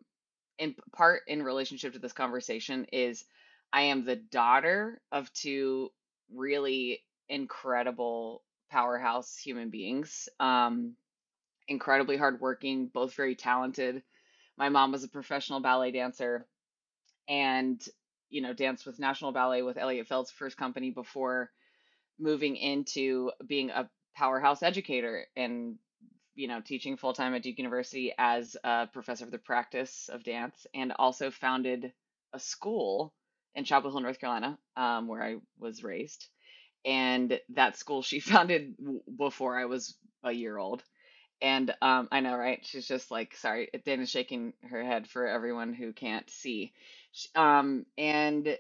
in 0.58 0.76
part 0.94 1.24
in 1.28 1.44
relationship 1.44 1.92
to 1.92 2.00
this 2.00 2.14
conversation, 2.14 2.86
is 2.94 3.26
I 3.74 3.84
am 3.84 4.06
the 4.06 4.16
daughter 4.16 5.02
of 5.12 5.32
two 5.34 5.92
really 6.34 7.00
incredible 7.30 8.44
powerhouse 8.70 9.38
human 9.38 9.70
beings. 9.70 10.28
Um, 10.40 10.96
incredibly 11.68 12.18
hardworking, 12.18 12.88
both 12.88 13.14
very 13.14 13.36
talented. 13.36 14.04
My 14.58 14.70
mom 14.70 14.92
was 14.92 15.04
a 15.04 15.10
professional 15.10 15.62
ballet 15.62 15.92
dancer 15.92 16.48
and, 17.28 17.82
you 18.30 18.42
know, 18.42 18.54
danced 18.54 18.86
with 18.86 19.00
National 19.00 19.32
Ballet 19.32 19.62
with 19.62 19.78
Eliot 19.78 20.08
Feld's 20.08 20.32
first 20.32 20.58
company 20.58 20.92
before 20.92 21.50
moving 22.20 22.58
into 22.58 23.32
being 23.48 23.70
a 23.70 23.90
powerhouse 24.16 24.64
educator 24.64 25.26
and, 25.36 25.78
you 26.36 26.48
know, 26.48 26.62
teaching 26.62 26.98
full 26.98 27.14
time 27.14 27.34
at 27.34 27.44
Duke 27.44 27.58
University 27.58 28.14
as 28.18 28.58
a 28.64 28.88
professor 28.88 29.24
of 29.24 29.32
the 29.32 29.38
practice 29.38 30.10
of 30.12 30.24
dance 30.24 30.68
and 30.74 30.92
also 31.00 31.32
founded 31.32 31.94
a 32.34 32.40
school 32.40 33.14
in 33.56 33.66
Chapel 33.66 33.92
Hill, 33.92 34.02
North 34.02 34.20
Carolina, 34.20 34.58
um, 34.78 35.08
where 35.08 35.24
I 35.24 35.38
was 35.60 35.84
raised. 35.84 36.28
And 36.86 37.40
that 37.52 37.78
school 37.78 38.04
she 38.04 38.20
founded 38.22 38.76
before 39.18 39.60
I 39.60 39.66
was 39.66 39.96
a 40.24 40.32
year 40.32 40.58
old 40.58 40.84
and 41.42 41.74
um, 41.82 42.10
I 42.12 42.22
know, 42.22 42.36
right? 42.38 42.60
She's 42.66 42.88
just 42.88 43.12
like, 43.12 43.36
sorry, 43.38 43.70
Dana's 43.86 44.12
shaking 44.12 44.54
her 44.70 44.84
head 44.84 45.08
for 45.08 45.28
everyone 45.28 45.74
who 45.74 45.94
can't 45.94 46.30
see. 46.30 46.74
Sh- 47.14 47.28
Um, 47.36 47.88
and 47.98 48.50
eh, 48.50 48.58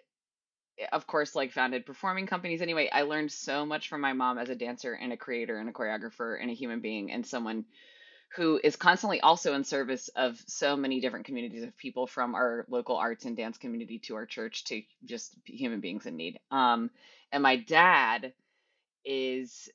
of 0.93 1.07
course, 1.07 1.35
like 1.35 1.51
founded 1.53 1.85
performing 1.85 2.27
companies. 2.27 2.61
Anyway, 2.61 2.89
I 2.93 3.03
learned 3.03 3.31
so 3.31 3.65
much 3.65 3.89
from 3.89 4.01
my 4.01 4.13
mom 4.13 4.37
as 4.39 4.49
a 4.49 4.55
dancer 4.55 4.93
and 4.93 5.13
a 5.13 5.17
creator 5.17 5.57
and 5.59 5.69
a 5.69 5.73
choreographer 5.73 6.41
and 6.41 6.51
a 6.51 6.55
human 6.55 6.81
being 6.81 7.11
and 7.11 7.25
someone 7.25 7.65
who 8.35 8.59
is 8.63 8.75
constantly 8.77 9.19
also 9.21 9.53
in 9.53 9.63
service 9.63 10.09
of 10.09 10.41
so 10.47 10.75
many 10.77 11.01
different 11.01 11.25
communities 11.25 11.63
of 11.63 11.75
people 11.77 12.07
from 12.07 12.35
our 12.35 12.65
local 12.69 12.95
arts 12.95 13.25
and 13.25 13.35
dance 13.35 13.57
community 13.57 13.99
to 13.99 14.15
our 14.15 14.25
church 14.25 14.63
to 14.65 14.81
just 15.05 15.35
human 15.45 15.81
beings 15.81 16.05
in 16.05 16.15
need. 16.15 16.39
Um, 16.49 16.91
and 17.31 17.43
my 17.43 17.57
dad 17.57 18.33
is 19.03 19.69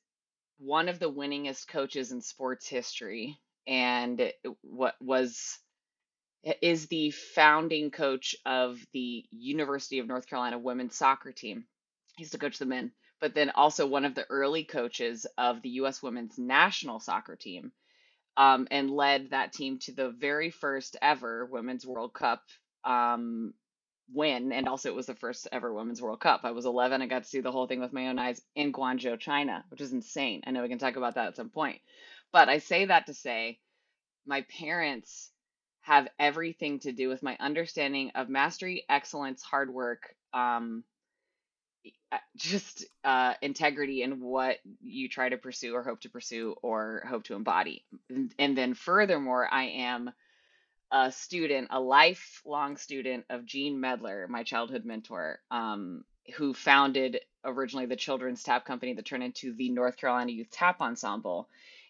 one 0.59 0.89
of 0.89 0.99
the 0.99 1.11
winningest 1.13 1.69
coaches 1.69 2.13
in 2.13 2.23
sports 2.23 2.67
history 2.69 3.39
and 3.67 4.33
what 4.63 4.95
was 5.01 5.59
is 6.63 6.87
the 6.87 7.11
founding 7.11 7.91
coach 7.91 8.37
of 8.47 8.79
the 8.93 9.25
University 9.31 9.99
of 9.99 10.07
North 10.07 10.29
Carolina 10.29 10.59
women's 10.59 10.97
soccer 10.97 11.33
team. 11.33 11.65
He 12.17 12.23
used 12.23 12.33
to 12.33 12.39
coach 12.39 12.59
the 12.59 12.67
men, 12.67 12.93
but 13.21 13.35
then 13.35 13.51
also 13.51 13.87
one 13.87 14.05
of 14.05 14.15
the 14.15 14.27
early 14.31 14.65
coaches 14.65 15.27
of 15.37 15.61
the 15.63 15.71
US 15.71 16.03
women's 16.03 16.39
national 16.39 17.01
soccer 17.01 17.37
team 17.37 17.73
um, 18.37 18.69
and 18.71 18.91
led 18.91 19.31
that 19.31 19.53
team 19.53 19.79
to 19.81 19.93
the 19.93 20.11
very 20.11 20.51
first 20.51 20.97
ever 21.01 21.47
Women's 21.47 21.87
World 21.87 22.13
Cup 22.15 22.43
um, 22.85 23.55
win. 24.13 24.53
And 24.53 24.69
also, 24.69 24.89
it 24.89 24.95
was 24.95 25.07
the 25.07 25.15
first 25.15 25.49
ever 25.53 25.73
Women's 25.73 26.03
World 26.03 26.21
Cup. 26.21 26.41
I 26.45 26.53
was 26.53 26.67
11. 26.67 27.03
I 27.03 27.07
got 27.07 27.23
to 27.25 27.29
see 27.29 27.41
the 27.41 27.53
whole 27.53 27.67
thing 27.67 27.81
with 27.81 27.93
my 27.93 28.09
own 28.09 28.19
eyes 28.19 28.41
in 28.55 28.73
Guangzhou, 28.73 29.19
China, 29.19 29.65
which 29.71 29.81
is 29.81 29.93
insane. 29.93 30.43
I 30.47 30.51
know 30.51 30.63
we 30.63 30.69
can 30.69 30.79
talk 30.79 30.97
about 30.97 31.15
that 31.15 31.29
at 31.29 31.37
some 31.37 31.51
point. 31.51 31.81
But 32.33 32.49
I 32.49 32.59
say 32.59 32.87
that 32.87 33.07
to 33.07 33.15
say 33.15 33.61
my 34.27 34.43
parents 34.61 35.31
have 35.83 36.09
everything 36.19 36.81
to 36.81 36.93
do 36.93 37.09
with 37.09 37.23
my 37.23 37.37
understanding 37.41 38.11
of 38.15 38.29
mastery, 38.29 38.85
excellence, 38.89 39.43
hard 39.43 39.73
work. 39.73 40.03
Um, 40.35 40.85
just 42.37 42.85
uh, 43.05 43.35
integrity 43.43 44.03
in 44.03 44.21
what 44.21 44.59
you 44.83 45.09
try 45.09 45.29
to 45.29 45.37
pursue 45.37 45.75
or 45.75 45.83
hope 45.83 46.01
to 46.01 46.11
pursue 46.11 46.55
or 46.63 47.05
hope 47.09 47.25
to 47.25 47.35
embody. 47.35 47.85
And, 48.09 48.33
and 48.39 48.57
then, 48.57 48.75
furthermore, 48.75 49.49
I 49.51 49.65
am 49.65 50.11
a 50.93 51.11
student, 51.11 51.69
a 51.71 51.81
lifelong 51.81 52.77
student 52.77 53.25
of 53.31 53.45
Gene 53.45 53.81
Medler, 53.81 54.27
my 54.29 54.43
childhood 54.43 54.85
mentor, 54.85 55.41
um, 55.51 56.05
who 56.37 56.55
founded 56.55 57.21
originally 57.45 57.87
the 57.87 57.97
children's 57.97 58.43
tap 58.43 58.65
company 58.65 58.95
that 58.95 59.05
turned 59.05 59.23
into 59.23 59.55
the 59.55 59.71
North 59.71 59.97
Carolina 59.97 60.33
Youth 60.33 60.51
Tap 60.51 60.81
Ensemble. 60.81 61.49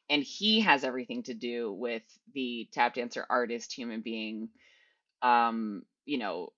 And 0.08 0.22
he 0.22 0.60
has 0.60 0.84
everything 0.84 1.24
to 1.24 1.34
do 1.34 1.72
with 1.72 2.02
the 2.32 2.68
tap 2.72 2.94
dancer, 2.94 3.26
artist, 3.28 3.72
human 3.72 4.02
being, 4.02 4.50
um, 5.20 5.82
you 6.04 6.18
know, 6.18 6.52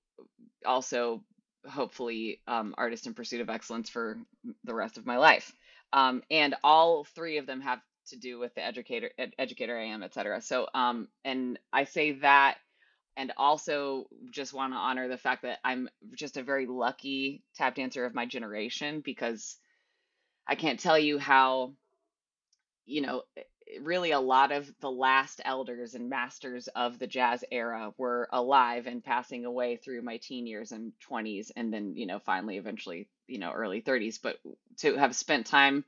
also 0.66 1.23
hopefully 1.68 2.40
um, 2.48 2.75
artist 2.78 3.06
in 3.06 3.14
pursuit 3.14 3.40
of 3.40 3.50
excellence 3.50 3.90
for 3.90 4.18
the 4.64 4.75
rest 4.75 4.98
of 4.98 5.06
my 5.06 5.18
life. 5.18 5.52
Um, 5.92 6.22
and 6.30 6.54
all 6.64 7.04
three 7.04 7.38
of 7.38 7.46
them 7.46 7.60
have 7.62 7.80
to 8.08 8.18
do 8.18 8.38
with 8.38 8.54
the 8.54 8.64
educator, 8.64 9.10
ed- 9.18 9.34
educator 9.38 9.78
I 9.78 9.87
am, 9.87 10.02
et 10.02 10.14
cetera. 10.14 10.40
So, 10.40 10.68
um, 10.75 11.08
and 11.25 11.58
I 11.72 11.84
say 11.84 12.12
that, 12.20 12.58
and 13.16 13.32
also 13.37 14.06
just 14.30 14.54
want 14.54 14.72
to 14.72 14.78
honor 14.78 15.08
the 15.08 15.18
fact 15.18 15.42
that 15.42 15.58
I'm 15.64 15.88
just 16.16 16.37
a 16.37 16.42
very 16.42 16.66
lucky 16.66 17.42
tap 17.56 17.75
dancer 17.76 18.04
of 18.04 18.14
my 18.14 18.26
generation 18.26 19.02
because 19.04 19.56
I 20.46 20.54
can't 20.56 20.80
tell 20.80 20.98
you 20.98 21.18
how 21.18 21.75
you 22.87 23.02
know, 23.02 23.22
really 23.82 24.12
a 24.12 24.20
lot 24.20 24.52
of 24.52 24.72
the 24.80 24.90
last 24.90 25.40
elders 25.44 25.94
and 25.94 26.08
masters 26.08 26.68
of 26.68 26.98
the 26.98 27.06
jazz 27.06 27.44
era 27.50 27.92
were 27.96 28.28
alive 28.32 28.87
and 28.87 29.04
passing 29.04 29.44
away 29.44 29.76
through 29.76 30.02
my 30.02 30.16
teen 30.18 30.46
years 30.46 30.72
and 30.72 30.92
20s 31.08 31.50
and 31.56 31.72
then, 31.72 31.94
you 31.96 32.06
know, 32.06 32.18
finally 32.18 32.56
eventually, 32.56 33.08
you 33.26 33.38
know, 33.38 33.52
early 33.52 33.82
30s, 33.82 34.18
but 34.22 34.38
to 34.78 34.96
have 34.96 35.14
spent 35.14 35.46
time 35.46 35.84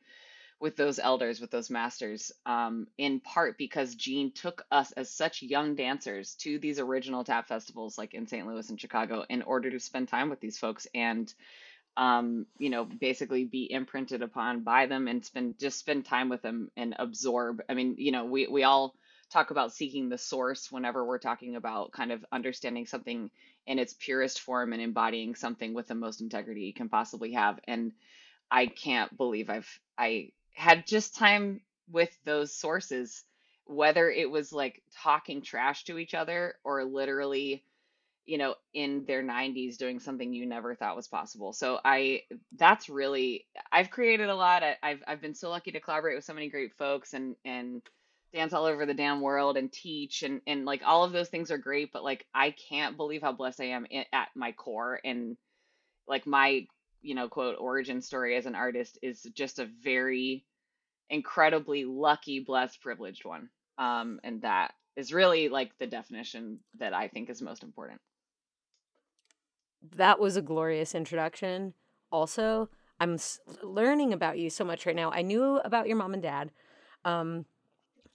with 0.60 0.76
those 0.76 0.98
elders, 0.98 1.40
with 1.40 1.50
those 1.50 1.70
masters, 1.70 2.32
um, 2.44 2.86
in 2.98 3.18
part 3.18 3.56
because 3.56 3.94
Gene 3.94 4.30
took 4.30 4.62
us 4.70 4.92
as 4.92 5.10
such 5.10 5.42
young 5.42 5.74
dancers 5.74 6.34
to 6.34 6.58
these 6.58 6.78
original 6.78 7.24
tap 7.24 7.48
festivals 7.48 7.96
like 7.96 8.12
in 8.12 8.26
St. 8.26 8.46
Louis 8.46 8.68
and 8.68 8.78
Chicago 8.80 9.24
in 9.30 9.42
order 9.42 9.70
to 9.70 9.80
spend 9.80 10.08
time 10.08 10.28
with 10.28 10.40
these 10.40 10.58
folks 10.58 10.86
and 10.94 11.32
um, 11.96 12.46
you 12.58 12.70
know, 12.70 12.84
basically 12.84 13.44
be 13.44 13.70
imprinted 13.70 14.22
upon 14.22 14.62
by 14.62 14.86
them 14.86 15.08
and 15.08 15.24
spend 15.24 15.58
just 15.58 15.78
spend 15.78 16.04
time 16.04 16.28
with 16.28 16.42
them 16.42 16.70
and 16.76 16.94
absorb. 16.98 17.62
I 17.68 17.74
mean, 17.74 17.96
you 17.98 18.12
know, 18.12 18.24
we 18.24 18.46
we 18.46 18.64
all 18.64 18.94
talk 19.30 19.50
about 19.50 19.72
seeking 19.72 20.08
the 20.08 20.18
source 20.18 20.72
whenever 20.72 21.04
we're 21.04 21.18
talking 21.18 21.56
about 21.56 21.92
kind 21.92 22.12
of 22.12 22.24
understanding 22.32 22.86
something 22.86 23.30
in 23.66 23.78
its 23.78 23.94
purest 23.94 24.40
form 24.40 24.72
and 24.72 24.82
embodying 24.82 25.34
something 25.34 25.74
with 25.74 25.86
the 25.86 25.94
most 25.94 26.20
integrity 26.20 26.62
you 26.62 26.74
can 26.74 26.88
possibly 26.88 27.32
have. 27.32 27.60
And 27.68 27.92
I 28.50 28.66
can't 28.66 29.16
believe 29.16 29.50
I've 29.50 29.80
I 29.98 30.32
had 30.54 30.86
just 30.86 31.14
time 31.16 31.60
with 31.90 32.16
those 32.24 32.54
sources, 32.54 33.24
whether 33.64 34.10
it 34.10 34.30
was 34.30 34.52
like 34.52 34.82
talking 35.02 35.42
trash 35.42 35.84
to 35.84 35.98
each 35.98 36.14
other 36.14 36.54
or 36.64 36.84
literally 36.84 37.64
you 38.26 38.38
know, 38.38 38.54
in 38.74 39.04
their 39.06 39.22
90s 39.22 39.76
doing 39.76 39.98
something 40.00 40.32
you 40.32 40.46
never 40.46 40.74
thought 40.74 40.96
was 40.96 41.08
possible. 41.08 41.52
So 41.52 41.80
I 41.84 42.22
that's 42.56 42.88
really 42.88 43.46
I've 43.72 43.90
created 43.90 44.28
a 44.28 44.34
lot. 44.34 44.62
I, 44.62 44.76
I've 44.82 45.02
I've 45.06 45.20
been 45.20 45.34
so 45.34 45.50
lucky 45.50 45.72
to 45.72 45.80
collaborate 45.80 46.16
with 46.16 46.24
so 46.24 46.34
many 46.34 46.48
great 46.48 46.74
folks 46.76 47.14
and 47.14 47.36
and 47.44 47.82
dance 48.32 48.52
all 48.52 48.64
over 48.66 48.86
the 48.86 48.94
damn 48.94 49.20
world 49.20 49.56
and 49.56 49.72
teach 49.72 50.22
and 50.22 50.40
and 50.46 50.64
like 50.64 50.82
all 50.84 51.04
of 51.04 51.12
those 51.12 51.28
things 51.28 51.50
are 51.50 51.58
great, 51.58 51.92
but 51.92 52.04
like 52.04 52.26
I 52.34 52.52
can't 52.52 52.96
believe 52.96 53.22
how 53.22 53.32
blessed 53.32 53.60
I 53.60 53.66
am 53.66 53.86
at 54.12 54.28
my 54.36 54.52
core 54.52 55.00
and 55.04 55.36
like 56.06 56.26
my, 56.26 56.66
you 57.02 57.14
know, 57.14 57.28
quote 57.28 57.56
origin 57.58 58.02
story 58.02 58.36
as 58.36 58.46
an 58.46 58.54
artist 58.54 58.98
is 59.02 59.22
just 59.34 59.58
a 59.58 59.68
very 59.82 60.44
incredibly 61.10 61.84
lucky, 61.84 62.40
blessed, 62.40 62.80
privileged 62.82 63.24
one. 63.24 63.48
Um, 63.78 64.20
and 64.24 64.42
that 64.42 64.74
is 64.96 65.12
really 65.12 65.48
like 65.48 65.72
the 65.78 65.86
definition 65.86 66.60
that 66.78 66.92
I 66.94 67.08
think 67.08 67.30
is 67.30 67.42
most 67.42 67.62
important. 67.62 68.00
That 69.96 70.18
was 70.20 70.36
a 70.36 70.42
glorious 70.42 70.94
introduction. 70.94 71.74
Also, 72.12 72.68
I'm 72.98 73.14
s- 73.14 73.40
learning 73.62 74.12
about 74.12 74.38
you 74.38 74.50
so 74.50 74.64
much 74.64 74.86
right 74.86 74.96
now. 74.96 75.10
I 75.10 75.22
knew 75.22 75.58
about 75.58 75.88
your 75.88 75.96
mom 75.96 76.14
and 76.14 76.22
dad. 76.22 76.50
Um, 77.04 77.46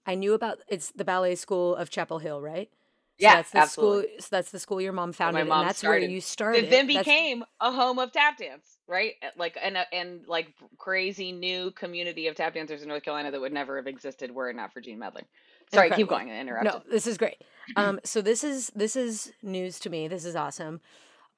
I 0.05 0.15
knew 0.15 0.33
about 0.33 0.59
it's 0.67 0.91
the 0.91 1.05
ballet 1.05 1.35
school 1.35 1.75
of 1.75 1.89
Chapel 1.89 2.19
Hill, 2.19 2.41
right? 2.41 2.69
So 3.17 3.23
Yeah, 3.23 3.31
that's 3.31 3.51
the 3.51 3.61
school. 3.61 3.91
absolutely. 3.93 4.19
So 4.19 4.27
that's 4.31 4.51
the 4.51 4.59
school 4.59 4.81
your 4.81 4.93
mom 4.93 5.13
Where 5.23 5.33
my 5.33 5.39
founded, 5.39 5.47
and 5.47 5.49
mom 5.49 5.65
that's 5.67 5.81
where 5.83 5.97
started. 5.97 6.09
you 6.11 6.21
That 6.21 6.29
started. 6.31 6.69
then 6.69 6.85
That's 6.93 7.07
became 7.07 7.43
a 7.59 7.71
home 7.71 7.97
of 7.99 8.11
tap 8.11 8.37
dance, 8.37 8.77
right? 8.87 9.13
Uh, 9.23 9.29
Like 9.37 9.57
and 9.61 9.77
and 9.91 10.27
like 10.27 10.53
crazy 10.77 11.31
new 11.31 11.71
community 11.71 12.27
of 12.27 12.35
tap 12.35 12.53
dancers 12.53 12.83
in 12.83 12.89
North 12.89 13.03
Carolina 13.03 13.31
that 13.31 13.41
would 13.41 13.53
never 13.53 13.77
have 13.77 13.87
existed 13.87 14.31
were 14.31 14.49
it 14.49 14.55
not 14.55 14.73
for 14.73 14.81
Gene 14.81 14.99
Medler. 14.99 15.23
Sorry, 15.71 15.89
keep 15.91 16.07
incredible. 16.07 16.27
going. 16.27 16.31
I 16.31 16.63
No, 16.63 16.81
this 16.89 17.07
is 17.07 17.17
great. 17.17 17.37
Um, 17.77 17.99
so 18.03 18.21
this 18.21 18.43
is 18.43 18.71
this 18.75 18.95
is 18.95 19.33
news 19.41 19.79
to 19.79 19.89
me. 19.89 20.07
This 20.07 20.25
is 20.25 20.35
awesome. 20.35 20.81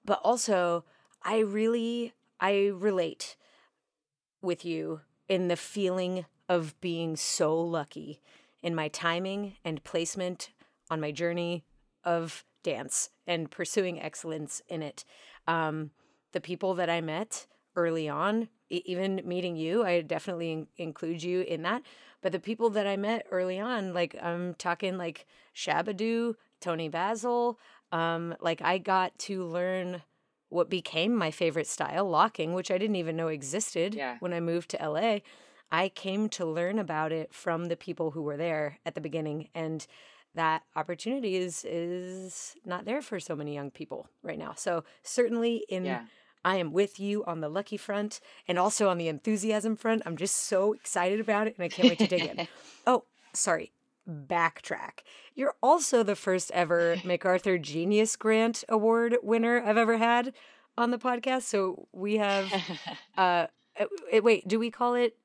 But 0.07 0.21
also, 0.23 0.85
I 1.21 1.39
really 1.39 2.13
I 2.39 2.71
relate 2.73 3.35
with 4.41 4.65
you 4.65 5.01
in 5.27 5.49
the 5.49 5.57
feeling 5.57 6.25
of 6.49 6.79
being 6.81 7.15
so 7.15 7.59
lucky 7.59 8.21
in 8.63 8.73
my 8.73 8.87
timing 8.87 9.57
and 9.65 9.83
placement 9.83 10.49
on 10.89 11.01
my 11.01 11.11
journey 11.11 11.65
of 12.03 12.45
dance 12.63 13.09
and 13.27 13.51
pursuing 13.51 14.01
excellence 14.01 14.61
in 14.69 14.81
it. 14.81 15.03
Um, 15.45 15.91
the 16.31 16.41
people 16.41 16.73
that 16.75 16.89
I 16.89 17.01
met 17.01 17.45
early 17.75 18.07
on, 18.07 18.47
even 18.69 19.21
meeting 19.25 19.57
you, 19.57 19.83
I 19.83 20.01
definitely 20.01 20.51
in- 20.53 20.67
include 20.77 21.21
you 21.21 21.41
in 21.41 21.63
that. 21.63 21.81
But 22.21 22.31
the 22.31 22.39
people 22.39 22.69
that 22.71 22.87
I 22.87 22.95
met 22.95 23.25
early 23.29 23.59
on, 23.59 23.93
like 23.93 24.15
I'm 24.21 24.53
talking 24.53 24.97
like 24.97 25.25
Shabba-Doo, 25.53 26.37
Toni 26.59 26.89
Basil, 26.89 27.59
um, 27.91 28.35
like 28.41 28.61
I 28.61 28.77
got 28.77 29.17
to 29.19 29.43
learn 29.45 30.01
what 30.49 30.69
became 30.69 31.15
my 31.15 31.31
favorite 31.31 31.67
style, 31.67 32.09
locking, 32.09 32.53
which 32.53 32.71
I 32.71 32.77
didn't 32.77 32.95
even 32.95 33.15
know 33.17 33.27
existed 33.27 33.95
Yeah. 33.95 34.17
when 34.19 34.33
I 34.33 34.39
moved 34.39 34.69
to 34.71 34.77
LA. 34.89 35.19
I 35.71 35.89
came 35.89 36.29
to 36.29 36.45
learn 36.45 36.79
about 36.79 37.11
it 37.11 37.33
from 37.33 37.65
the 37.65 37.75
people 37.75 38.11
who 38.11 38.21
were 38.21 38.37
there 38.37 38.79
at 38.85 38.95
the 38.95 39.01
beginning 39.01 39.49
and 39.53 39.85
that 40.35 40.63
opportunity 40.75 41.35
is 41.35 41.65
is 41.67 42.55
not 42.63 42.85
there 42.85 43.01
for 43.01 43.19
so 43.19 43.35
many 43.35 43.53
young 43.55 43.71
people 43.71 44.07
right 44.21 44.37
now. 44.37 44.53
So 44.55 44.83
certainly 45.03 45.65
in 45.67 45.83
Yeah. 45.85 46.05
I 46.45 46.57
am 46.57 46.71
with 46.71 46.97
you 46.99 47.25
on 47.25 47.41
the 47.41 47.49
lucky 47.49 47.75
front 47.75 48.21
and 48.47 48.57
also 48.57 48.87
on 48.87 48.97
the 48.97 49.09
enthusiasm 49.09 49.75
front. 49.75 50.03
I'm 50.05 50.15
just 50.15 50.35
so 50.37 50.71
excited 50.73 51.19
about 51.19 51.47
it 51.47 51.55
and 51.57 51.65
I 51.65 51.67
can't 51.67 51.89
wait 51.89 51.99
to 51.99 52.07
dig 52.07 52.23
in. 52.23 52.47
Oh, 52.87 53.03
sorry. 53.33 53.73
Backtrack. 54.07 54.99
You're 55.35 55.55
also 55.61 56.03
the 56.03 56.15
first 56.15 56.51
ever 56.51 56.97
MacArthur 57.05 57.57
Genius 57.57 58.15
Grant 58.15 58.63
Award 58.69 59.17
winner 59.21 59.61
I've 59.65 59.77
ever 59.77 59.97
had 59.97 60.33
on 60.77 60.91
the 60.91 60.97
podcast. 60.97 61.43
So 61.43 61.87
we 61.91 62.17
have 62.17 62.51
uh 63.17 63.47
uh, 63.79 64.21
wait, 64.21 64.47
do 64.47 64.59
we 64.59 64.71
call 64.71 64.95
it 64.95 65.17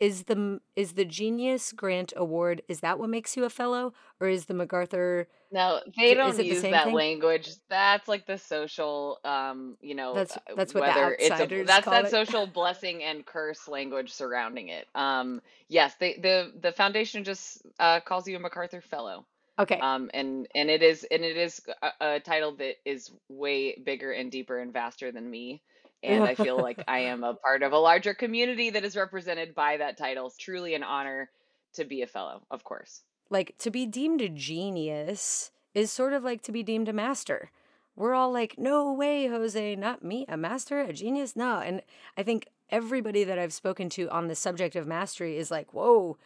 is 0.00 0.24
the 0.24 0.60
is 0.76 0.92
the 0.92 1.04
Genius 1.04 1.72
Grant 1.72 2.12
Award 2.16 2.62
is 2.68 2.80
that 2.80 2.98
what 2.98 3.10
makes 3.10 3.36
you 3.36 3.44
a 3.44 3.50
fellow 3.50 3.92
or 4.20 4.28
is 4.28 4.46
the 4.46 4.54
MacArthur 4.54 5.26
No, 5.50 5.80
they 5.96 6.14
don't 6.14 6.30
it 6.30 6.36
the 6.36 6.44
use 6.44 6.62
that 6.62 6.84
thing? 6.84 6.94
language. 6.94 7.50
That's 7.68 8.06
like 8.06 8.26
the 8.26 8.38
social, 8.38 9.18
um, 9.24 9.76
you 9.80 9.94
know, 9.94 10.14
That's 10.14 10.36
uh, 10.36 10.40
that's 10.56 10.74
what 10.74 10.84
the 10.84 11.00
whether 11.00 11.16
it's 11.18 11.40
a 11.40 11.64
that's 11.64 11.86
that 11.86 12.04
it. 12.04 12.10
social 12.10 12.46
blessing 12.46 13.02
and 13.02 13.24
curse 13.24 13.66
language 13.66 14.12
surrounding 14.12 14.68
it. 14.68 14.86
Um, 14.94 15.40
yes, 15.68 15.94
they 15.98 16.18
the 16.20 16.52
the 16.60 16.72
foundation 16.72 17.24
just 17.24 17.62
uh 17.80 18.00
calls 18.00 18.28
you 18.28 18.36
a 18.36 18.40
MacArthur 18.40 18.80
Fellow. 18.80 19.26
Okay. 19.58 19.78
Um, 19.80 20.10
and 20.14 20.46
and 20.54 20.70
it 20.70 20.82
is 20.82 21.04
and 21.10 21.24
it 21.24 21.36
is 21.36 21.60
a, 21.82 21.90
a 22.16 22.20
title 22.20 22.52
that 22.56 22.74
is 22.84 23.10
way 23.28 23.76
bigger 23.84 24.12
and 24.12 24.30
deeper 24.30 24.58
and 24.60 24.72
vaster 24.72 25.10
than 25.10 25.28
me. 25.28 25.62
And 26.02 26.24
I 26.24 26.34
feel 26.34 26.56
like 26.60 26.82
I 26.86 26.98
am 27.12 27.24
a 27.24 27.34
part 27.34 27.62
of 27.62 27.72
a 27.72 27.78
larger 27.78 28.14
community 28.14 28.70
that 28.70 28.84
is 28.84 28.96
represented 28.96 29.54
by 29.54 29.76
that 29.78 29.96
title. 29.98 30.26
It's 30.26 30.36
truly 30.36 30.74
an 30.74 30.82
honor 30.82 31.30
to 31.74 31.84
be 31.84 32.02
a 32.02 32.06
fellow, 32.06 32.42
of 32.50 32.64
course. 32.64 33.02
like 33.30 33.54
to 33.58 33.70
be 33.70 33.84
deemed 33.86 34.20
a 34.22 34.28
genius 34.28 35.50
is 35.74 35.90
sort 35.92 36.12
of 36.12 36.24
like 36.24 36.42
to 36.42 36.52
be 36.52 36.62
deemed 36.62 36.88
a 36.88 36.92
master. 36.92 37.50
We're 37.94 38.14
all 38.14 38.32
like, 38.32 38.54
no 38.58 38.92
way, 38.92 39.26
Jose, 39.26 39.74
not 39.76 40.04
me, 40.04 40.24
a 40.28 40.36
master, 40.36 40.80
a 40.80 40.92
genius, 40.92 41.34
no. 41.36 41.58
And 41.58 41.82
I 42.16 42.22
think 42.22 42.48
everybody 42.70 43.24
that 43.24 43.38
I've 43.38 43.52
spoken 43.52 43.88
to 43.90 44.08
on 44.10 44.28
the 44.28 44.34
subject 44.34 44.76
of 44.76 44.86
mastery 44.86 45.36
is 45.36 45.50
like, 45.50 45.74
whoa, 45.74 46.16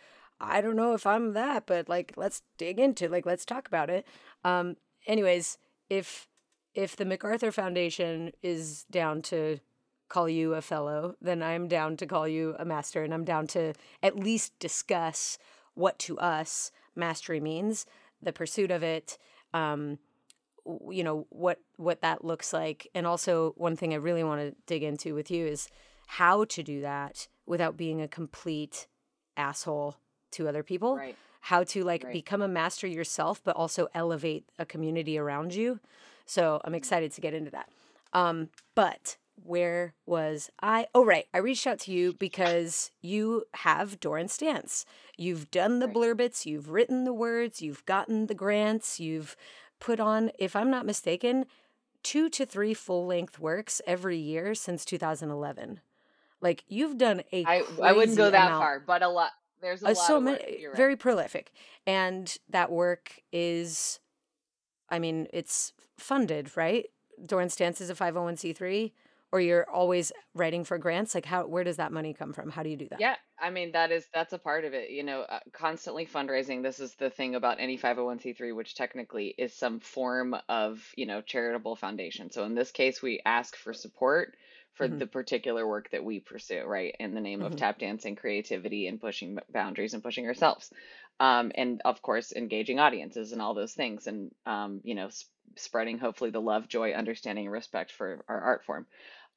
I 0.41 0.61
don't 0.61 0.77
know 0.77 0.93
if 0.93 1.07
I'm 1.07 1.33
that, 1.33 1.65
but 1.67 1.89
like, 1.89 2.13
let's 2.17 2.43
dig 2.59 2.79
into, 2.79 3.09
like, 3.09 3.25
let's 3.25 3.45
talk 3.45 3.67
about 3.67 3.89
it. 3.91 4.07
Um, 4.45 4.77
anyways, 5.07 5.57
if 5.89 6.29
if 6.75 6.97
the 6.97 7.05
MacArthur 7.05 7.53
Foundation 7.53 8.33
is 8.43 8.85
down 8.91 9.23
to 9.23 9.59
call 10.09 10.29
you 10.29 10.55
a 10.55 10.63
fellow, 10.63 11.15
then 11.21 11.43
I'm 11.43 11.69
down 11.69 11.97
to 11.99 12.07
call 12.07 12.29
you 12.29 12.55
a 12.59 12.65
master, 12.65 13.03
and 13.03 13.15
I'm 13.15 13.25
down 13.25 13.47
to 13.49 13.73
at 14.03 14.19
least 14.19 14.59
discuss 14.59 15.39
what 15.75 15.99
to 16.01 16.19
us 16.19 16.71
mastery 16.95 17.41
means, 17.41 17.87
the 18.21 18.33
pursuit 18.33 18.71
of 18.71 18.83
it, 18.83 19.19
um, 19.55 19.99
you 20.91 21.03
know 21.03 21.27
what 21.31 21.59
what 21.77 22.03
that 22.03 22.25
looks 22.25 22.53
like, 22.53 22.89
and 22.95 23.07
also 23.07 23.53
one 23.57 23.75
thing 23.75 23.93
I 23.93 23.97
really 23.97 24.23
want 24.23 24.41
to 24.41 24.55
dig 24.67 24.83
into 24.83 25.15
with 25.15 25.31
you 25.31 25.47
is 25.47 25.69
how 26.07 26.45
to 26.45 26.63
do 26.63 26.83
that 26.83 27.27
without 27.47 27.77
being 27.77 28.01
a 28.01 28.09
complete 28.09 28.87
asshole 29.37 29.97
to 30.33 30.49
other 30.49 30.63
people. 30.63 30.97
Right, 30.97 31.17
How 31.41 31.65
to 31.65 31.85
like 31.85 32.05
right. 32.05 32.13
become 32.13 32.43
a 32.43 32.49
master 32.49 32.87
yourself, 32.87 33.43
but 33.43 33.57
also 33.57 33.89
elevate 33.95 34.45
a 34.59 34.65
community 34.65 35.19
around 35.19 35.55
you. 35.55 35.81
So 36.27 36.61
I'm 36.65 36.75
excited 36.75 37.13
to 37.13 37.21
get 37.21 37.35
into 37.35 37.51
that. 37.51 37.69
Um, 38.13 38.49
but 38.75 39.17
where 39.45 39.95
was 40.07 40.51
I? 40.63 40.87
Oh, 40.95 41.05
right. 41.05 41.27
I 41.33 41.39
reached 41.39 41.67
out 41.67 41.81
to 41.81 41.93
you 41.93 42.15
because 42.15 42.91
you 43.01 43.45
have 43.55 44.01
Dorrance 44.01 44.37
Dance. 44.37 44.85
You've 45.17 45.51
done 45.51 45.79
the 45.79 45.89
blurbits, 45.89 46.47
you've 46.47 46.71
written 46.71 47.05
the 47.05 47.15
words, 47.15 47.63
you've 47.63 47.85
gotten 47.87 48.27
the 48.27 48.35
grants, 48.35 49.01
you've 49.01 49.37
put 49.81 49.99
on, 49.99 50.31
if 50.39 50.55
I'm 50.55 50.71
not 50.71 50.87
mistaken, 50.87 51.47
two 52.03 52.29
to 52.31 52.47
three 52.47 52.75
full 52.75 53.07
length 53.07 53.39
works 53.39 53.81
every 53.87 54.19
year 54.19 54.55
since 54.55 54.85
2011. 54.85 55.81
Like 56.41 56.65
you've 56.69 56.99
done 56.99 57.23
a 57.33 57.45
I 57.45 57.63
I 57.83 57.93
wouldn't 57.93 58.17
go 58.17 58.31
that 58.31 58.47
amount 58.47 58.63
far, 58.63 58.81
but 58.81 59.03
a 59.03 59.09
lot. 59.09 59.31
There's 59.61 59.83
a 59.83 59.87
uh, 59.87 59.89
lot 59.91 60.07
so 60.07 60.17
of 60.17 60.25
work. 60.25 60.41
many 60.41 60.67
right. 60.67 60.77
very 60.77 60.97
prolific 60.97 61.53
and 61.87 62.37
that 62.49 62.71
work 62.73 63.21
is 63.33 64.01
i 64.93 65.01
mean 65.01 65.29
it's 65.33 65.75
funded 65.99 66.57
right 66.57 66.87
dorrance 67.27 67.57
dance 67.57 67.81
is 67.81 67.91
a 67.91 67.97
501c3 67.97 68.95
or 69.33 69.41
you're 69.41 69.69
always 69.71 70.13
writing 70.35 70.65
for 70.65 70.79
grants 70.79 71.15
like 71.17 71.27
how 71.27 71.47
where 71.47 71.65
does 71.65 71.79
that 71.79 71.93
money 71.93 72.15
come 72.15 72.33
from 72.33 72.51
how 72.51 72.63
do 72.63 72.71
you 72.71 72.77
do 72.77 72.89
that 72.89 73.05
Yeah, 73.05 73.17
I 73.39 73.49
mean 73.51 73.73
that 73.73 73.91
is 73.91 74.09
that's 74.13 74.35
a 74.35 74.39
part 74.39 74.65
of 74.67 74.75
it. 74.75 74.91
You 74.91 75.03
know, 75.03 75.23
uh, 75.23 75.41
constantly 75.53 76.05
fundraising. 76.07 76.63
This 76.63 76.79
is 76.79 76.95
the 76.95 77.09
thing 77.11 77.35
about 77.35 77.59
any 77.59 77.77
501c3, 77.79 78.53
which 78.53 78.75
technically 78.75 79.29
is 79.29 79.55
some 79.55 79.81
form 79.81 80.37
of, 80.49 80.93
you 80.97 81.07
know, 81.07 81.23
charitable 81.23 81.77
foundation. 81.77 82.31
So 82.31 82.45
in 82.45 82.55
this 82.55 82.71
case, 82.71 83.01
we 83.01 83.21
ask 83.25 83.57
for 83.57 83.73
support 83.73 84.37
for 84.75 84.89
hmm 84.89 85.03
the 85.03 85.07
particular 85.07 85.67
work 85.67 85.91
that 85.91 86.05
we 86.05 86.21
pursue, 86.21 86.65
right? 86.65 86.95
In 87.01 87.15
the 87.15 87.21
name 87.21 87.43
of 87.43 87.55
hmm 87.55 87.57
tap 87.57 87.79
dancing, 87.79 88.15
creativity, 88.17 88.87
and 88.87 89.01
pushing 89.01 89.39
boundaries 89.51 89.95
and 89.95 90.03
pushing 90.03 90.27
ourselves. 90.27 90.71
Um, 91.21 91.53
and 91.55 91.81
of 91.85 92.03
course, 92.03 92.33
engaging 92.33 92.81
audiences 92.81 93.33
and 93.33 93.41
all 93.41 93.55
those 93.55 93.75
things, 93.75 94.07
and 94.07 94.33
um, 94.47 94.81
you 94.85 94.95
know, 94.95 95.09
sp 95.13 95.29
spreading 95.57 95.99
hopefully 95.99 96.31
the 96.31 96.41
love, 96.41 96.67
joy, 96.67 96.93
understanding, 96.93 97.45
and 97.47 97.53
respect 97.53 97.93
for 97.93 98.25
our 98.29 98.41
art 98.41 98.65
form. 98.65 98.87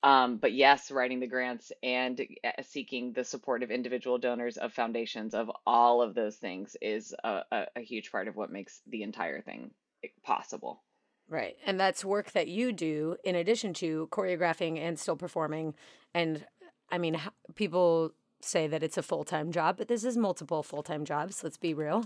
Um, 0.04 0.38
but 0.38 0.54
yes, 0.54 0.92
writing 0.92 1.20
the 1.20 1.28
grants 1.28 1.72
and 1.82 2.22
uh, 2.44 2.62
seeking 2.64 3.12
the 3.14 3.24
support 3.24 3.64
of 3.64 3.72
individual 3.72 4.18
donors, 4.18 4.58
of 4.58 4.72
foundations, 4.74 5.34
of 5.34 5.50
all 5.66 6.02
of 6.02 6.14
those 6.14 6.36
things 6.36 6.78
is 6.82 7.14
a, 7.24 7.42
a, 7.52 7.66
a 7.78 7.82
huge 7.82 8.12
part 8.12 8.28
of 8.28 8.36
what 8.36 8.52
makes 8.52 8.82
the 8.88 9.04
entire 9.04 9.42
thing 9.42 9.72
eh, 10.04 10.10
possible. 10.24 10.84
right 11.28 11.58
and 11.66 11.80
that's 11.80 12.06
work 12.06 12.32
that 12.34 12.48
you 12.48 12.72
do 12.72 13.16
in 13.24 13.36
addition 13.36 13.74
to 13.74 14.08
choreographing 14.12 14.78
and 14.78 15.00
still 15.00 15.16
performing 15.16 15.74
and 16.14 16.46
i 16.92 16.98
mean 16.98 17.20
people 17.56 18.12
say 18.42 18.68
that 18.68 18.84
it's 18.84 18.98
a 18.98 19.04
full-time 19.04 19.52
job 19.52 19.78
but 19.78 19.88
this 19.88 20.04
is 20.04 20.18
multiple 20.18 20.62
full-time 20.62 21.04
jobs 21.06 21.44
let's 21.44 21.58
be 21.58 21.74
real 21.74 22.06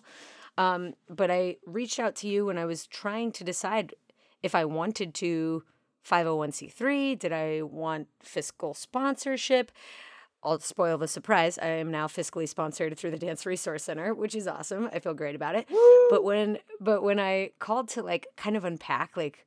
um, 0.57 0.93
but 1.09 1.29
i 1.29 1.57
reached 1.65 1.99
out 1.99 2.15
to 2.15 2.27
you 2.27 2.45
when 2.45 2.57
i 2.57 2.65
was 2.65 2.87
trying 2.87 3.31
to 3.31 3.43
decide 3.43 3.93
if 4.43 4.55
I 4.55 4.65
wanted 4.65 5.13
to 5.15 5.63
501c3, 6.07 7.19
did 7.19 7.33
I 7.33 7.61
want 7.61 8.07
fiscal 8.21 8.73
sponsorship? 8.73 9.71
I'll 10.41 10.59
spoil 10.59 10.97
the 10.97 11.07
surprise. 11.07 11.57
I 11.57 11.67
am 11.67 11.91
now 11.91 12.07
fiscally 12.07 12.47
sponsored 12.47 12.97
through 12.97 13.11
the 13.11 13.19
Dance 13.19 13.45
Resource 13.45 13.83
Center, 13.83 14.13
which 14.13 14.33
is 14.33 14.47
awesome. 14.47 14.89
I 14.93 14.99
feel 14.99 15.13
great 15.13 15.35
about 15.35 15.55
it. 15.55 15.67
But 16.09 16.23
when 16.23 16.59
but 16.79 17.03
when 17.03 17.19
I 17.19 17.51
called 17.59 17.89
to 17.89 18.01
like 18.01 18.27
kind 18.37 18.55
of 18.55 18.63
unpack 18.63 19.17
like 19.17 19.45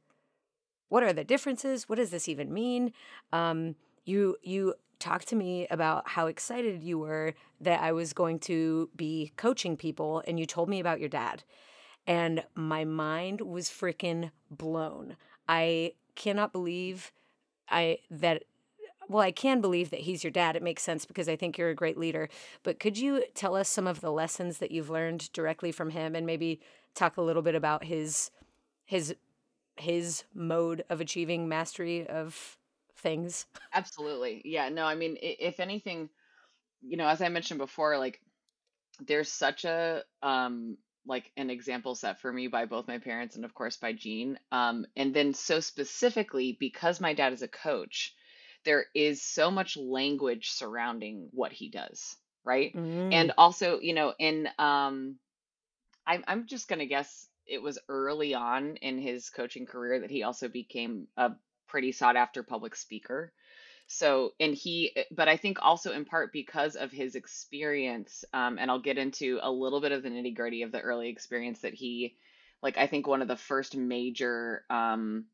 what 0.91 1.03
are 1.03 1.15
the 1.15 1.25
differences? 1.25 1.89
What 1.89 1.97
does 1.97 2.11
this 2.11 2.29
even 2.29 2.53
mean? 2.53 2.93
Um, 3.33 3.77
you 4.05 4.37
you 4.43 4.75
talked 5.03 5.29
to 5.29 5.37
me 5.37 5.67
about 5.69 6.09
how 6.11 6.29
excited 6.29 6.83
you 6.83 6.99
were 6.99 7.35
that 7.61 7.83
I 7.83 7.91
was 7.93 8.13
going 8.13 8.39
to 8.41 8.89
be 8.95 9.33
coaching 9.37 9.77
people, 9.77 10.23
and 10.27 10.39
you 10.39 10.47
told 10.47 10.69
me 10.69 10.79
about 10.79 11.01
your 11.01 11.09
dad, 11.09 11.43
and 12.07 12.45
my 12.55 12.85
mind 12.85 13.41
was 13.41 13.69
freaking 13.69 14.31
blown. 14.51 15.17
I 15.49 15.95
cannot 16.15 16.53
believe 16.53 17.13
I 17.69 17.99
that 18.11 18.45
well, 19.09 19.23
I 19.23 19.33
can 19.33 19.61
believe 19.61 19.91
that 19.91 20.01
he's 20.01 20.23
your 20.23 20.31
dad. 20.31 20.55
It 20.55 20.63
makes 20.63 20.83
sense 20.83 21.05
because 21.05 21.29
I 21.29 21.37
think 21.37 21.59
you're 21.59 21.71
a 21.71 21.75
great 21.75 21.99
leader. 21.99 22.29
But 22.63 22.79
could 22.79 22.97
you 22.97 23.25
tell 23.35 23.57
us 23.57 23.69
some 23.69 23.87
of 23.89 24.01
the 24.01 24.13
lessons 24.13 24.59
that 24.59 24.71
you've 24.71 24.89
learned 24.89 25.31
directly 25.33 25.73
from 25.73 25.91
him 25.91 26.15
and 26.15 26.25
maybe 26.25 26.61
talk 26.95 27.17
a 27.17 27.23
little 27.23 27.43
bit 27.43 27.57
about 27.57 27.85
his 27.85 28.31
his 28.85 29.15
his 29.77 30.25
mode 30.33 30.85
of 30.89 31.01
achieving 31.01 31.49
mastery 31.49 32.07
of 32.07 32.57
things? 33.03 33.47
Absolutely. 33.73 34.43
Yeah, 34.45 34.69
no, 34.69 34.85
I 34.85 34.95
mean, 34.95 35.17
if 35.21 35.61
anything, 35.61 36.11
you 36.83 36.97
know, 36.99 37.09
as 37.09 37.23
I 37.23 37.29
mentioned 37.31 37.59
before, 37.59 37.99
like 37.99 38.21
there's 39.01 39.33
such 39.33 39.65
a 39.65 40.05
um 40.23 40.79
like 41.07 41.33
an 41.37 41.51
example 41.51 41.95
set 41.97 42.21
for 42.21 42.33
me 42.33 42.49
by 42.49 42.67
both 42.67 42.89
my 42.89 42.99
parents 42.99 43.37
and 43.37 43.45
of 43.45 43.55
course 43.55 43.77
by 43.79 43.93
Gene. 43.93 44.39
Um 44.53 44.87
and 44.97 45.15
then 45.15 45.35
so 45.35 45.61
specifically 45.61 46.57
because 46.61 47.01
my 47.01 47.15
dad 47.15 47.33
is 47.33 47.43
a 47.43 47.49
coach, 47.49 48.15
there 48.65 48.87
is 48.95 49.23
so 49.23 49.51
much 49.51 49.77
language 49.77 50.51
surrounding 50.51 51.29
what 51.33 51.53
he 51.53 51.71
does, 51.71 52.17
right? 52.45 52.77
And 53.11 53.33
Mm. 53.33 53.35
also, 53.39 53.81
you 53.81 53.95
know, 53.95 54.15
in 54.19 54.49
um 54.59 55.19
I'm 56.07 56.25
I'm 56.27 56.47
just 56.47 56.69
gonna 56.69 56.87
guess 56.87 57.29
it 57.47 57.59
was 57.63 57.79
early 57.89 58.35
on 58.35 58.77
in 58.77 58.99
his 58.99 59.31
coaching 59.31 59.67
career 59.67 60.01
that 60.01 60.11
he 60.11 60.23
also 60.23 60.49
became 60.49 61.09
a 61.17 61.33
pretty 61.69 61.93
sought 61.93 62.17
after 62.17 62.43
public 62.43 62.77
speaker. 62.77 63.33
So, 63.87 64.33
and 64.41 64.55
he, 64.55 64.93
eh, 64.97 65.05
but 65.11 65.29
I 65.29 65.37
think 65.37 65.59
also 65.61 65.93
in 65.93 66.05
part 66.05 66.33
because 66.33 66.77
of 66.77 66.91
his 66.91 67.15
experience, 67.15 68.25
um, 68.33 68.59
and 68.59 68.71
I'll 68.71 68.81
get 68.81 68.99
into 68.99 69.39
a 69.43 69.51
little 69.51 69.81
bit 69.81 69.93
of 69.93 70.03
the 70.03 70.09
nitty 70.09 70.35
gritty 70.35 70.63
of 70.63 70.73
the 70.73 70.81
early 70.81 71.09
experience 71.09 71.61
that 71.61 71.75
he, 71.75 72.17
like, 72.63 72.79
I 72.79 72.87
think 72.87 73.07
one 73.07 73.23
of 73.23 73.29
the 73.29 73.37
first 73.37 73.77
major, 73.77 74.65
um, 74.71 75.27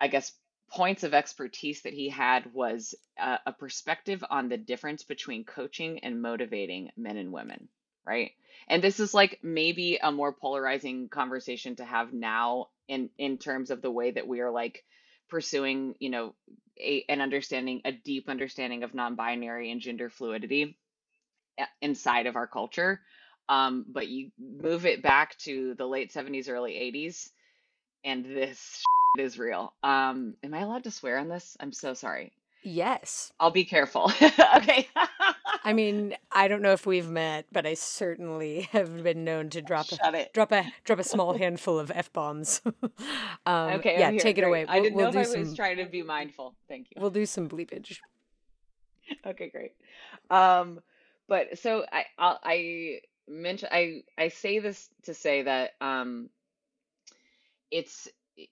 I 0.00 0.08
guess, 0.08 0.32
points 0.70 1.02
of 1.02 1.14
expertise 1.14 1.82
that 1.82 1.92
he 1.92 2.08
had 2.08 2.52
was 2.54 2.94
a 3.18 3.52
perspective 3.52 4.24
on 4.30 4.48
the 4.48 4.56
difference 4.56 5.02
between 5.02 5.44
coaching 5.44 5.98
and 6.00 6.22
motivating 6.22 6.90
men 6.96 7.16
and 7.16 7.32
women, 7.32 7.68
right? 8.06 8.30
And 8.68 8.82
this 8.82 9.00
is 9.00 9.12
like 9.12 9.40
maybe 9.42 9.98
a 10.00 10.12
more 10.12 10.32
polarizing 10.32 11.08
conversation 11.08 11.76
to 11.76 11.84
have 11.84 12.12
now 12.12 12.68
in 12.86 13.10
in 13.18 13.38
terms 13.38 13.70
of 13.70 13.82
the 13.82 13.90
way 13.90 14.12
that 14.12 14.28
we 14.28 14.40
are 14.40 14.50
like 14.52 14.84
pursuing, 15.30 15.94
you 15.98 16.10
know, 16.10 16.34
a, 16.78 17.04
an 17.08 17.20
understanding, 17.20 17.82
a 17.84 17.92
deep 17.92 18.28
understanding 18.28 18.82
of 18.82 18.94
non-binary 18.94 19.70
and 19.70 19.80
gender 19.80 20.10
fluidity 20.10 20.76
uh, 21.60 21.66
inside 21.80 22.26
of 22.26 22.36
our 22.36 22.46
culture. 22.46 23.00
Um, 23.48 23.84
but 23.88 24.08
you 24.08 24.30
move 24.38 24.86
it 24.86 25.02
back 25.02 25.36
to 25.38 25.74
the 25.74 25.86
late 25.86 26.12
70s, 26.12 26.48
early 26.48 26.72
80s, 26.72 27.30
and 28.04 28.24
this 28.24 28.82
is 29.18 29.38
real. 29.38 29.72
Um, 29.82 30.34
am 30.42 30.54
I 30.54 30.60
allowed 30.60 30.84
to 30.84 30.90
swear 30.90 31.18
on 31.18 31.28
this? 31.28 31.56
I'm 31.58 31.72
so 31.72 31.94
sorry. 31.94 32.32
Yes. 32.62 33.32
I'll 33.40 33.50
be 33.50 33.64
careful. 33.64 34.12
Okay. 34.56 34.88
I 35.62 35.72
mean, 35.72 36.16
I 36.32 36.48
don't 36.48 36.62
know 36.62 36.72
if 36.72 36.86
we've 36.86 37.08
met, 37.08 37.46
but 37.52 37.66
I 37.66 37.74
certainly 37.74 38.62
have 38.72 39.02
been 39.02 39.24
known 39.24 39.50
to 39.50 39.62
drop 39.62 39.86
a 39.92 40.16
it. 40.16 40.32
drop 40.32 40.52
a 40.52 40.64
drop 40.84 40.98
a 40.98 41.04
small 41.04 41.36
handful 41.36 41.78
of 41.78 41.90
f 41.90 42.12
bombs. 42.12 42.62
um, 43.46 43.72
Okay, 43.74 43.98
yeah, 43.98 44.10
take 44.12 44.38
it 44.38 44.42
Great. 44.42 44.48
away. 44.48 44.66
I 44.68 44.74
We'll 44.74 44.84
didn't 44.84 44.96
we'll 44.96 45.12
know 45.12 45.20
if 45.20 45.26
I 45.28 45.38
was 45.38 45.48
some 45.48 45.56
trying 45.56 45.76
to 45.78 45.86
be 45.86 46.02
mindful. 46.02 46.54
Thank 46.68 46.88
you. 46.90 47.00
we'll 47.00 47.10
do 47.10 47.26
some 47.26 47.48
bleepage. 47.48 47.98
Okay, 49.26 49.50
great. 49.50 49.72
Um, 50.30 50.80
but 51.28 51.58
so 51.58 51.84
I 51.92 52.04
I'll, 52.18 52.38
I 52.42 53.00
mentioned 53.28 53.70
I 53.72 54.02
I 54.18 54.28
say 54.28 54.58
this 54.60 54.88
to 55.04 55.14
say 55.14 55.42
that 55.42 55.72
um 55.80 56.30
it's 57.70 58.08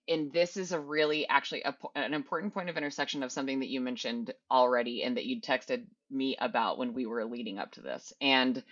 and 0.09 0.33
this 0.33 0.57
is 0.57 0.73
a 0.73 0.81
really 0.81 1.29
actually 1.29 1.63
a, 1.63 1.75
an 1.95 2.15
important 2.15 2.55
point 2.55 2.69
of 2.71 2.77
intersection 2.77 3.23
of 3.23 3.33
something 3.33 3.61
that 3.61 3.69
you 3.69 3.81
mentioned 3.81 4.33
already 4.51 5.03
and 5.03 5.17
that 5.17 5.27
you'd 5.27 5.45
texted 5.45 5.85
me 6.11 6.37
about 6.41 6.79
when 6.79 6.95
we 6.95 7.07
were 7.07 7.25
leading 7.25 7.59
up 7.59 7.73
to 7.73 7.81
this. 7.81 8.13
And 8.21 8.63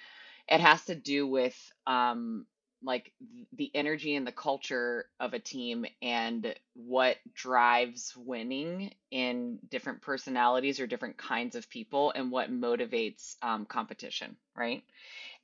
it 0.48 0.60
has 0.60 0.84
to 0.86 0.94
do 0.94 1.26
with 1.26 1.56
um 1.86 2.46
like 2.82 3.12
the 3.54 3.70
energy 3.74 4.14
and 4.14 4.26
the 4.26 4.32
culture 4.32 5.06
of 5.18 5.34
a 5.34 5.38
team 5.38 5.86
and 6.02 6.54
what 6.74 7.16
drives 7.34 8.12
winning 8.16 8.92
in 9.10 9.58
different 9.70 10.02
personalities 10.02 10.78
or 10.78 10.86
different 10.86 11.16
kinds 11.16 11.56
of 11.56 11.70
people 11.70 12.12
and 12.14 12.30
what 12.30 12.52
motivates 12.52 13.36
um, 13.42 13.64
competition 13.64 14.36
right? 14.56 14.84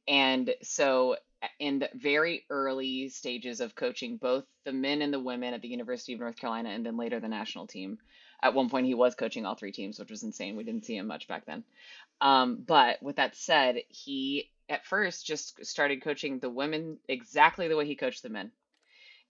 And 0.08 0.54
so, 0.62 1.16
in 1.58 1.80
the 1.80 1.90
very 1.94 2.44
early 2.50 3.08
stages 3.08 3.60
of 3.60 3.74
coaching 3.74 4.16
both 4.16 4.44
the 4.64 4.72
men 4.72 5.02
and 5.02 5.12
the 5.12 5.20
women 5.20 5.54
at 5.54 5.62
the 5.62 5.68
University 5.68 6.12
of 6.12 6.20
North 6.20 6.36
Carolina 6.36 6.70
and 6.70 6.84
then 6.86 6.96
later 6.96 7.20
the 7.20 7.28
national 7.28 7.66
team, 7.66 7.98
at 8.42 8.54
one 8.54 8.68
point 8.68 8.86
he 8.86 8.94
was 8.94 9.14
coaching 9.14 9.46
all 9.46 9.54
three 9.54 9.72
teams, 9.72 9.98
which 9.98 10.10
was 10.10 10.22
insane. 10.22 10.56
We 10.56 10.64
didn't 10.64 10.84
see 10.84 10.96
him 10.96 11.06
much 11.06 11.28
back 11.28 11.46
then. 11.46 11.64
Um, 12.20 12.62
but 12.66 13.02
with 13.02 13.16
that 13.16 13.36
said, 13.36 13.76
he 13.88 14.50
at 14.68 14.86
first 14.86 15.26
just 15.26 15.64
started 15.64 16.02
coaching 16.02 16.38
the 16.38 16.50
women 16.50 16.98
exactly 17.08 17.68
the 17.68 17.76
way 17.76 17.86
he 17.86 17.96
coached 17.96 18.22
the 18.22 18.28
men 18.28 18.52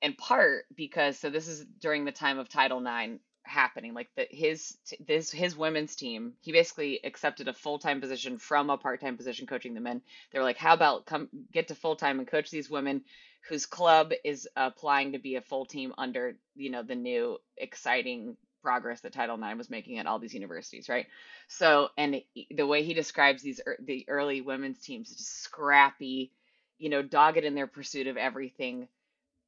in 0.02 0.14
part 0.14 0.64
because 0.74 1.18
so 1.18 1.30
this 1.30 1.48
is 1.48 1.64
during 1.80 2.04
the 2.04 2.12
time 2.12 2.38
of 2.38 2.48
Title 2.48 2.84
IX 2.84 3.20
happening 3.44 3.92
like 3.92 4.08
the 4.16 4.26
his 4.30 4.76
this 5.06 5.30
his 5.30 5.56
women's 5.56 5.96
team 5.96 6.34
he 6.40 6.52
basically 6.52 7.00
accepted 7.04 7.48
a 7.48 7.52
full-time 7.52 8.00
position 8.00 8.38
from 8.38 8.70
a 8.70 8.78
part-time 8.78 9.16
position 9.16 9.46
coaching 9.46 9.74
the 9.74 9.80
men. 9.80 10.00
They 10.32 10.38
were 10.38 10.44
like 10.44 10.58
how 10.58 10.74
about 10.74 11.06
come 11.06 11.28
get 11.52 11.68
to 11.68 11.74
full-time 11.74 12.18
and 12.18 12.28
coach 12.28 12.50
these 12.50 12.70
women 12.70 13.02
whose 13.48 13.66
club 13.66 14.12
is 14.24 14.48
applying 14.56 15.12
to 15.12 15.18
be 15.18 15.36
a 15.36 15.40
full 15.40 15.66
team 15.66 15.92
under 15.98 16.36
you 16.54 16.70
know 16.70 16.82
the 16.82 16.94
new 16.94 17.38
exciting 17.56 18.36
progress 18.62 19.00
that 19.00 19.12
Title 19.12 19.42
IX 19.42 19.58
was 19.58 19.70
making 19.70 19.98
at 19.98 20.06
all 20.06 20.20
these 20.20 20.34
universities 20.34 20.88
right? 20.88 21.06
So 21.48 21.88
and 21.98 22.22
the 22.50 22.66
way 22.66 22.84
he 22.84 22.94
describes 22.94 23.42
these 23.42 23.60
the 23.84 24.04
early 24.08 24.40
women's 24.40 24.80
teams 24.80 25.10
just 25.10 25.42
scrappy 25.42 26.30
you 26.78 26.90
know 26.90 27.02
dogged 27.02 27.38
in 27.38 27.54
their 27.54 27.66
pursuit 27.66 28.06
of 28.06 28.16
everything 28.16 28.88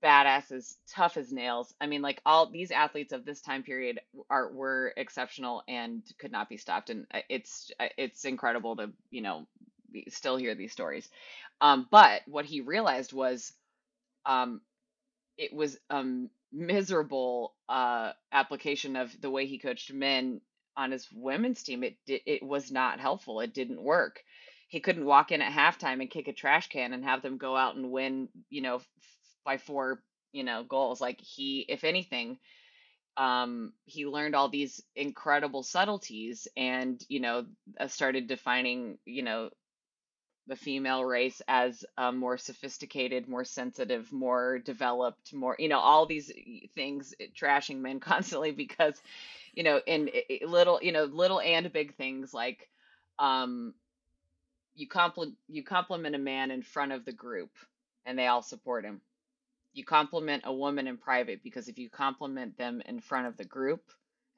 badasses, 0.05 0.77
tough 0.90 1.17
as 1.19 1.33
nails. 1.33 1.75
I 1.81 1.88
mean, 1.88 2.03
like 2.03 2.23
all 2.27 2.51
these 2.51 2.73
athletes 2.73 3.12
of 3.14 3.25
this 3.27 3.43
time 3.43 3.64
period 3.64 4.01
are 4.31 4.53
were 4.53 4.95
exceptional 4.97 5.64
and 5.69 6.03
could 6.21 6.33
not 6.33 6.51
be 6.51 6.59
stopped. 6.59 6.90
And 6.90 7.07
uh, 7.14 7.21
it's 7.31 7.73
uh, 7.81 7.88
it's 7.99 8.27
incredible 8.27 8.77
to 8.77 8.93
you 9.11 9.23
know 9.23 9.47
still 10.11 10.37
hear 10.37 10.55
these 10.57 10.73
stories. 10.73 11.09
Um, 11.62 11.88
but 11.90 12.23
what 12.27 12.47
he 12.47 12.62
realized 12.62 13.12
was 13.14 13.53
um, 14.27 14.61
it 15.38 15.53
was 15.55 15.79
a 15.90 16.05
miserable 16.53 17.55
uh, 17.69 18.12
application 18.33 18.97
of 18.97 19.21
the 19.21 19.31
way 19.31 19.47
he 19.47 19.59
coached 19.59 19.93
men 19.93 20.40
on 20.77 20.90
his 20.93 21.09
women's 21.14 21.62
team. 21.62 21.85
It 21.85 21.97
it 22.07 22.43
was 22.43 22.73
not 22.73 23.01
helpful. 23.01 23.40
It 23.40 23.55
didn't 23.55 23.83
work. 23.83 24.21
He 24.69 24.81
couldn't 24.81 25.05
walk 25.07 25.33
in 25.33 25.43
at 25.43 25.53
halftime 25.53 26.01
and 26.01 26.11
kick 26.11 26.29
a 26.29 26.33
trash 26.33 26.69
can 26.69 26.93
and 26.95 27.05
have 27.05 27.23
them 27.23 27.38
go 27.38 27.57
out 27.57 27.77
and 27.77 27.93
win, 27.93 28.29
you 28.51 28.62
know, 28.62 28.81
by 29.44 29.59
four, 29.59 30.02
you 30.33 30.44
know, 30.44 30.64
goals. 30.64 31.00
Like 31.00 31.20
he, 31.20 31.66
if 31.68 31.85
anything, 31.85 32.38
um, 33.16 33.72
he 33.85 34.07
learned 34.07 34.35
all 34.35 34.48
these 34.48 34.83
incredible 34.96 35.62
subtleties 35.62 36.48
and, 36.57 37.02
you 37.09 37.20
know, 37.20 37.46
uh, 37.80 37.88
started 37.88 38.26
defining, 38.28 38.98
you 39.07 39.22
know, 39.22 39.50
the 40.46 40.57
female 40.57 41.04
race 41.04 41.40
as 41.48 41.85
a 41.96 42.12
more 42.12 42.37
sophisticated, 42.37 43.28
more 43.28 43.44
sensitive, 43.44 44.12
more 44.12 44.59
developed, 44.59 45.33
more, 45.33 45.57
you 45.59 45.68
know, 45.68 45.78
all 45.78 46.04
these 46.07 46.30
things, 46.74 47.14
eh, 47.20 47.26
trashing 47.38 47.78
men 47.80 48.00
constantly 48.00 48.50
because, 48.52 49.00
you 49.54 49.62
know, 49.62 49.80
in 49.87 50.11
i- 50.14 50.44
little, 50.44 50.80
you 50.83 50.92
know, 50.92 51.04
little 51.04 51.40
and 51.40 51.72
big 51.72 51.94
things 51.96 52.35
like, 52.35 52.68
um, 53.18 53.74
you 54.74 54.88
compliment 54.88 55.37
you 55.48 55.62
compliment 55.64 56.14
a 56.14 56.18
man 56.18 56.50
in 56.50 56.62
front 56.62 56.92
of 56.92 57.04
the 57.04 57.12
group 57.12 57.50
and 58.07 58.18
they 58.18 58.26
all 58.26 58.42
support 58.42 58.85
him. 58.85 59.00
You 59.75 59.85
compliment 59.85 60.45
a 60.47 60.53
woman 60.55 60.87
in 60.87 60.99
private 60.99 61.43
because 61.43 61.69
if 61.69 61.79
you 61.79 61.91
compliment 61.91 62.57
them 62.57 62.81
in 62.85 63.01
front 63.01 63.27
of 63.27 63.37
the 63.37 63.45
group, 63.45 63.83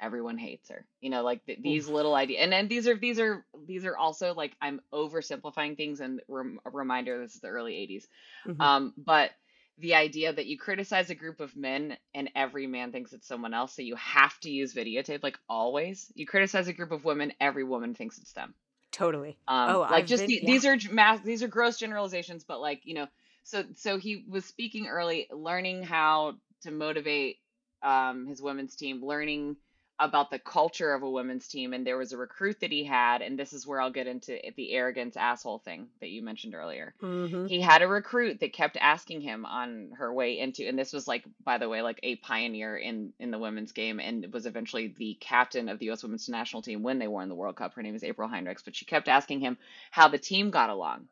everyone 0.01 0.39
hates 0.39 0.69
her. 0.71 0.89
You 1.01 1.11
know, 1.11 1.23
like 1.23 1.45
th- 1.47 1.61
these 1.63 1.89
Oof. 1.89 1.89
little 1.89 2.15
ideas. 2.15 2.41
And 2.43 2.53
then 2.53 2.69
these 2.69 2.89
are 2.89 2.97
these 2.99 3.21
are 3.21 3.47
these 3.67 3.85
are 3.85 3.97
also 3.97 4.35
like 4.35 4.57
I'm 4.61 4.81
oversimplifying 4.93 5.77
things 5.77 6.01
and 6.01 6.21
rem- 6.29 6.61
a 6.65 6.71
reminder 6.71 7.19
this 7.21 7.35
is 7.35 7.41
the 7.41 7.49
early 7.49 7.77
80s. 7.77 8.09
hmm 8.47 8.67
Um, 8.67 8.95
but 8.97 9.33
the 9.79 9.95
idea 9.95 10.33
that 10.33 10.47
you 10.47 10.59
criticize 10.59 11.11
a 11.11 11.15
group 11.15 11.41
of 11.41 11.55
men 11.55 11.99
and 12.15 12.31
every 12.35 12.67
man 12.67 12.93
thinks 12.93 13.13
it's 13.13 13.29
someone 13.29 13.53
else, 13.53 13.75
so 13.75 13.83
you 13.83 13.95
have 13.97 14.39
to 14.41 14.51
use 14.51 14.75
videotape, 14.75 15.23
like 15.23 15.39
always. 15.49 16.11
You 16.15 16.27
criticize 16.27 16.67
a 16.69 16.73
group 16.73 16.93
of 16.93 17.05
women, 17.05 17.33
every 17.41 17.65
woman 17.65 17.95
thinks 17.95 18.19
it's 18.19 18.33
them. 18.33 18.55
Totally. 18.91 19.39
Um, 19.49 19.79
Oh, 19.79 19.83
like 19.89 20.07
I've 20.07 20.07
just 20.07 20.27
been 20.27 20.27
the, 20.27 20.41
yeah. 20.41 20.61
these 20.61 20.65
are 20.65 20.77
mass, 20.91 21.21
these 21.23 21.43
are 21.43 21.49
gross 21.49 21.79
generalizations, 21.79 22.45
but 22.45 22.61
like 22.61 22.83
you 22.85 22.95
know, 22.95 23.07
so 23.47 23.65
so 23.77 23.97
he 23.97 24.25
was 24.29 24.45
speaking 24.45 24.89
early, 24.89 25.29
learning 25.31 25.85
how 25.85 26.35
to 26.63 26.73
motivate 26.73 27.39
um, 27.83 28.27
his 28.27 28.43
women's 28.43 28.75
team, 28.75 29.05
learning 29.05 29.57
about 29.99 30.31
the 30.31 30.39
culture 30.39 30.93
of 30.93 31.03
a 31.03 31.09
women's 31.09 31.47
team, 31.49 31.73
and 31.73 31.87
there 31.87 31.97
was 31.97 32.13
a 32.13 32.19
recruit 32.19 32.61
that 32.61 32.73
he 32.73 32.85
had, 32.85 33.23
and 33.23 33.39
this 33.39 33.53
is 33.53 33.67
where 33.67 33.81
I'll 33.81 33.93
get 33.93 34.09
into 34.09 34.37
the 34.57 34.73
arrogance 34.73 35.17
asshole 35.17 35.61
thing 35.61 35.87
that 36.01 36.11
you 36.11 36.23
mentioned 36.23 36.55
earlier. 36.55 36.93
Mhm. 37.01 37.49
he 37.49 37.61
had 37.61 37.83
a 37.83 37.89
recruit 37.89 38.41
that 38.41 38.53
kept 38.53 38.77
asking 38.81 39.21
him 39.21 39.47
on 39.47 39.93
her 39.97 40.13
way 40.13 40.39
into 40.39 40.67
and 40.67 40.77
this 40.79 40.93
was 40.93 41.07
like 41.07 41.25
by 41.45 41.59
the 41.59 41.69
way 41.69 41.81
like 41.83 42.01
a 42.03 42.17
pioneer 42.17 42.77
in 42.77 43.13
in 43.21 43.31
the 43.31 43.39
women's 43.39 43.73
game 43.73 44.01
and 44.01 44.33
was 44.33 44.47
eventually 44.47 44.89
the 44.99 45.17
captain 45.21 45.69
of 45.69 45.79
the 45.79 45.91
US 45.91 46.03
women's 46.03 46.29
national 46.29 46.63
team 46.63 46.83
when 46.83 46.99
they 46.99 47.07
won 47.07 47.29
the 47.29 47.35
World 47.37 47.57
Cup. 47.57 47.75
Her 47.75 47.83
name 47.83 47.95
is 47.95 48.03
April 48.03 48.29
Heinrichs 48.29 48.65
but 48.65 48.75
she 48.75 48.85
kept 48.85 49.07
asking 49.09 49.41
him 49.41 49.57
how 49.93 50.09
the 50.09 50.19
team 50.19 50.51
got 50.51 50.71
along 50.71 51.09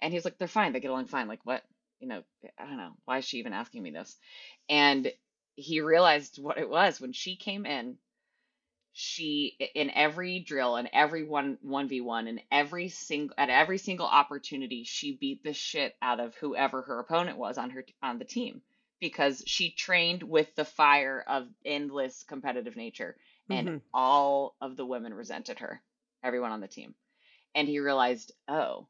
and 0.00 0.12
he's 0.12 0.24
like 0.24 0.38
they're 0.38 0.48
fine. 0.48 0.72
They 0.72 0.80
get 0.80 0.90
along 0.90 1.06
fine. 1.06 1.28
Like 1.28 1.44
what? 1.44 1.62
You 2.00 2.08
know 2.08 2.22
I 2.58 2.64
don't 2.66 2.76
know. 2.76 2.92
Why 3.04 3.18
is 3.18 3.24
she 3.24 3.38
even 3.38 3.52
asking 3.52 3.82
me 3.82 3.90
this? 3.90 4.16
And 4.68 5.10
he 5.56 5.80
realized 5.80 6.38
what 6.40 6.58
it 6.58 6.68
was. 6.68 7.00
When 7.00 7.12
she 7.12 7.36
came 7.36 7.66
in 7.66 7.98
she 8.92 9.56
in 9.74 9.90
every 9.90 10.40
drill 10.40 10.76
and 10.76 10.88
every 10.92 11.22
one 11.22 11.56
1v1 11.64 12.28
and 12.28 12.40
every 12.50 12.88
single 12.88 13.34
at 13.38 13.50
every 13.50 13.78
single 13.78 14.06
opportunity 14.06 14.82
she 14.84 15.16
beat 15.16 15.42
the 15.44 15.52
shit 15.52 15.94
out 16.02 16.18
of 16.18 16.34
whoever 16.36 16.82
her 16.82 16.98
opponent 16.98 17.38
was 17.38 17.58
on 17.58 17.70
her 17.70 17.84
on 18.02 18.18
the 18.18 18.24
team 18.24 18.60
because 18.98 19.42
she 19.46 19.70
trained 19.70 20.22
with 20.24 20.52
the 20.56 20.64
fire 20.64 21.24
of 21.28 21.46
endless 21.64 22.24
competitive 22.24 22.74
nature 22.76 23.16
and 23.50 23.68
Mhm. 23.68 23.80
all 23.94 24.56
of 24.60 24.76
the 24.76 24.86
women 24.86 25.14
resented 25.14 25.60
her 25.60 25.80
everyone 26.24 26.50
on 26.50 26.60
the 26.60 26.66
team. 26.68 26.94
And 27.54 27.68
he 27.68 27.78
realized 27.78 28.32
oh 28.48 28.88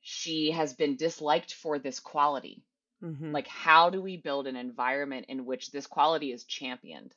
she 0.00 0.50
has 0.52 0.74
been 0.74 0.96
disliked 0.96 1.54
for 1.54 1.78
this 1.78 2.00
quality. 2.00 2.64
Mhm. 3.02 3.32
like 3.32 3.48
how 3.48 3.90
do 3.90 4.00
we 4.02 4.16
build 4.16 4.46
an 4.46 4.56
environment 4.56 5.26
in 5.28 5.46
which 5.46 5.70
this 5.70 5.86
quality 5.86 6.32
is 6.32 6.44
championed? 6.44 7.14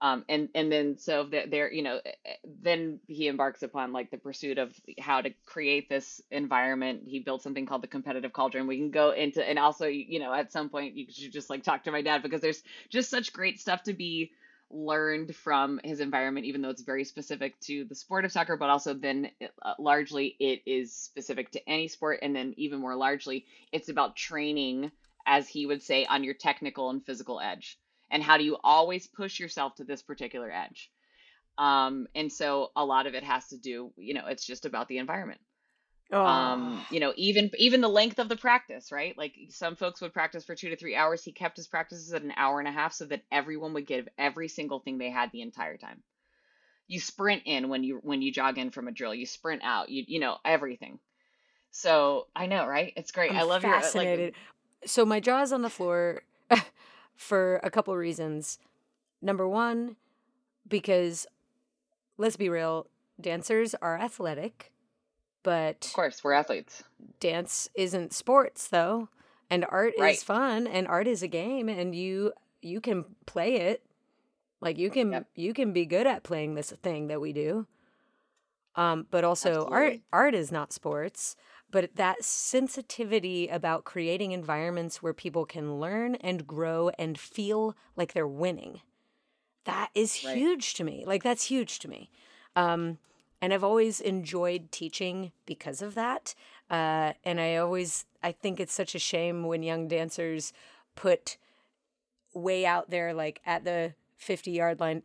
Um 0.00 0.24
and 0.28 0.48
and 0.54 0.70
then 0.72 0.98
so 0.98 1.24
there 1.24 1.46
there 1.46 1.72
you 1.72 1.82
know 1.82 2.00
eh, 2.04 2.12
eh, 2.26 2.34
then 2.44 2.98
he 3.06 3.28
embarks 3.28 3.62
upon 3.62 3.92
like 3.92 4.10
the 4.10 4.18
pursuit 4.18 4.58
of 4.58 4.74
how 4.98 5.20
to 5.20 5.30
create 5.46 5.88
this 5.88 6.20
environment. 6.30 7.02
He 7.06 7.20
built 7.20 7.42
something 7.42 7.66
called 7.66 7.82
the 7.84 7.86
competitive 7.88 8.32
cauldron. 8.32 8.66
We 8.66 8.78
can 8.78 8.90
go 8.90 9.12
into 9.12 9.48
and 9.48 9.58
also 9.60 9.86
you 9.86 10.18
know 10.18 10.32
at 10.34 10.50
some 10.52 10.70
point 10.70 10.96
you 10.96 11.06
should 11.10 11.32
just 11.32 11.50
like 11.50 11.62
talk 11.62 11.84
to 11.84 11.92
my 11.92 12.02
dad 12.02 12.22
because 12.22 12.40
there's 12.40 12.62
just 12.90 13.10
such 13.10 13.32
great 13.32 13.60
stuff 13.60 13.84
to 13.84 13.92
be 13.92 14.32
learned 14.72 15.34
from 15.34 15.80
his 15.84 16.00
environment 16.00 16.46
even 16.46 16.62
though 16.62 16.70
it's 16.70 16.82
very 16.82 17.04
specific 17.04 17.58
to 17.60 17.84
the 17.84 17.94
sport 17.94 18.24
of 18.24 18.32
soccer 18.32 18.56
but 18.56 18.70
also 18.70 18.94
then 18.94 19.30
uh, 19.62 19.74
largely 19.78 20.34
it 20.40 20.62
is 20.66 20.94
specific 20.94 21.50
to 21.50 21.68
any 21.68 21.88
sport 21.88 22.18
and 22.22 22.34
then 22.34 22.54
even 22.56 22.80
more 22.80 22.96
largely 22.96 23.44
it's 23.70 23.88
about 23.88 24.16
training 24.16 24.90
as 25.26 25.46
he 25.46 25.66
would 25.66 25.82
say 25.82 26.04
on 26.06 26.24
your 26.24 26.34
technical 26.34 26.90
and 26.90 27.04
physical 27.04 27.40
edge 27.40 27.78
and 28.10 28.22
how 28.22 28.36
do 28.36 28.44
you 28.44 28.56
always 28.64 29.06
push 29.06 29.38
yourself 29.40 29.74
to 29.74 29.84
this 29.84 30.02
particular 30.02 30.50
edge. 30.50 30.90
Um 31.58 32.06
and 32.14 32.32
so 32.32 32.70
a 32.74 32.84
lot 32.84 33.06
of 33.06 33.14
it 33.14 33.24
has 33.24 33.48
to 33.48 33.58
do 33.58 33.92
you 33.96 34.14
know 34.14 34.26
it's 34.26 34.46
just 34.46 34.64
about 34.64 34.88
the 34.88 34.98
environment 34.98 35.40
um 36.12 36.80
Oh. 36.80 36.86
you 36.94 37.00
know 37.00 37.12
even 37.16 37.50
even 37.56 37.80
the 37.80 37.88
length 37.88 38.18
of 38.18 38.28
the 38.28 38.36
practice 38.36 38.92
right? 38.92 39.16
Like 39.16 39.34
some 39.48 39.76
folks 39.76 40.00
would 40.00 40.12
practice 40.12 40.44
for 40.44 40.54
two 40.54 40.70
to 40.70 40.76
three 40.76 40.94
hours. 40.94 41.24
He 41.24 41.32
kept 41.32 41.56
his 41.56 41.66
practices 41.68 42.12
at 42.12 42.22
an 42.22 42.32
hour 42.36 42.58
and 42.58 42.68
a 42.68 42.72
half 42.72 42.92
so 42.92 43.06
that 43.06 43.22
everyone 43.32 43.72
would 43.74 43.86
give 43.86 44.08
every 44.18 44.48
single 44.48 44.80
thing 44.80 44.98
they 44.98 45.10
had 45.10 45.30
the 45.32 45.42
entire 45.42 45.76
time. 45.78 46.02
You 46.88 47.00
sprint 47.00 47.42
in 47.46 47.68
when 47.68 47.82
you 47.84 48.00
when 48.02 48.20
you 48.22 48.32
jog 48.32 48.58
in 48.58 48.70
from 48.70 48.88
a 48.88 48.92
drill. 48.92 49.14
You 49.14 49.26
sprint 49.26 49.62
out. 49.64 49.88
You 49.88 50.04
you 50.06 50.20
know 50.20 50.36
everything. 50.44 50.98
So 51.70 52.26
i 52.36 52.46
know 52.46 52.66
right? 52.66 52.92
It's 52.96 53.12
great. 53.12 53.30
I'm 53.30 53.38
i 53.38 53.42
love 53.42 53.62
your 53.62 53.74
uh, 53.74 53.80
like 53.80 53.84
fascinated. 53.84 54.34
So 54.84 55.04
my 55.06 55.20
jaw's 55.20 55.52
on 55.52 55.62
the 55.62 55.70
floor 55.70 56.22
for 57.16 57.60
a 57.62 57.70
couple 57.70 57.96
reasons. 57.96 58.58
Number 59.22 59.48
one, 59.48 59.96
because 60.68 61.26
let's 62.18 62.36
be 62.36 62.48
real, 62.48 62.88
dancers 63.20 63.74
are 63.80 63.96
athletic, 63.96 64.72
but 65.42 65.84
of 65.86 65.92
course 65.92 66.22
we're 66.24 66.32
athletes 66.32 66.82
dance 67.20 67.68
isn't 67.74 68.12
sports 68.12 68.68
though. 68.68 69.08
And 69.50 69.66
art 69.68 69.94
right 69.98 70.14
is 70.14 70.22
fun 70.22 70.66
and 70.66 70.88
art 70.88 71.06
is 71.06 71.22
a 71.22 71.28
game 71.28 71.68
and 71.68 71.94
you 71.94 72.32
you 72.62 72.80
can 72.80 73.04
play 73.26 73.56
it. 73.56 73.84
Like 74.60 74.78
you 74.78 74.90
can 74.90 75.12
yep 75.12 75.26
you 75.34 75.52
can 75.52 75.72
be 75.72 75.84
good 75.84 76.06
at 76.06 76.22
playing 76.22 76.54
this 76.54 76.70
thing 76.82 77.08
that 77.08 77.20
we 77.20 77.32
do. 77.32 77.66
Um, 78.74 79.06
but 79.10 79.24
also 79.24 79.68
art 79.70 79.98
art 80.12 80.34
is 80.34 80.50
not 80.50 80.72
sports, 80.72 81.36
but 81.70 81.94
that 81.96 82.24
sensitivity 82.24 83.48
about 83.48 83.84
creating 83.84 84.32
environments 84.32 85.02
where 85.02 85.12
people 85.12 85.44
can 85.44 85.78
learn 85.78 86.14
and 86.16 86.46
grow 86.46 86.90
and 86.98 87.18
feel 87.18 87.76
like 87.96 88.14
they're 88.14 88.26
winning. 88.26 88.80
That 89.64 89.90
is 89.94 90.24
right 90.24 90.36
huge 90.36 90.74
to 90.74 90.84
me. 90.84 91.04
Like 91.06 91.22
that's 91.22 91.44
huge 91.44 91.78
to 91.80 91.88
me. 91.88 92.10
Um, 92.56 92.98
and 93.42 93.52
I've 93.52 93.64
always 93.64 94.00
enjoyed 94.00 94.70
teaching 94.70 95.32
because 95.44 95.82
of 95.82 95.94
that. 95.96 96.34
Uh, 96.70 97.12
and 97.24 97.40
I 97.40 97.56
always 97.56 98.06
I 98.22 98.32
think 98.32 98.60
it's 98.60 98.72
such 98.72 98.94
a 98.94 99.00
shame 99.00 99.44
when 99.44 99.62
young 99.62 99.88
dancers 99.88 100.52
put 100.94 101.36
way 102.32 102.64
out 102.64 102.88
there 102.88 103.12
like 103.12 103.42
at 103.44 103.64
the 103.64 103.94
50 104.16 104.52
yard 104.52 104.80
line. 104.80 105.02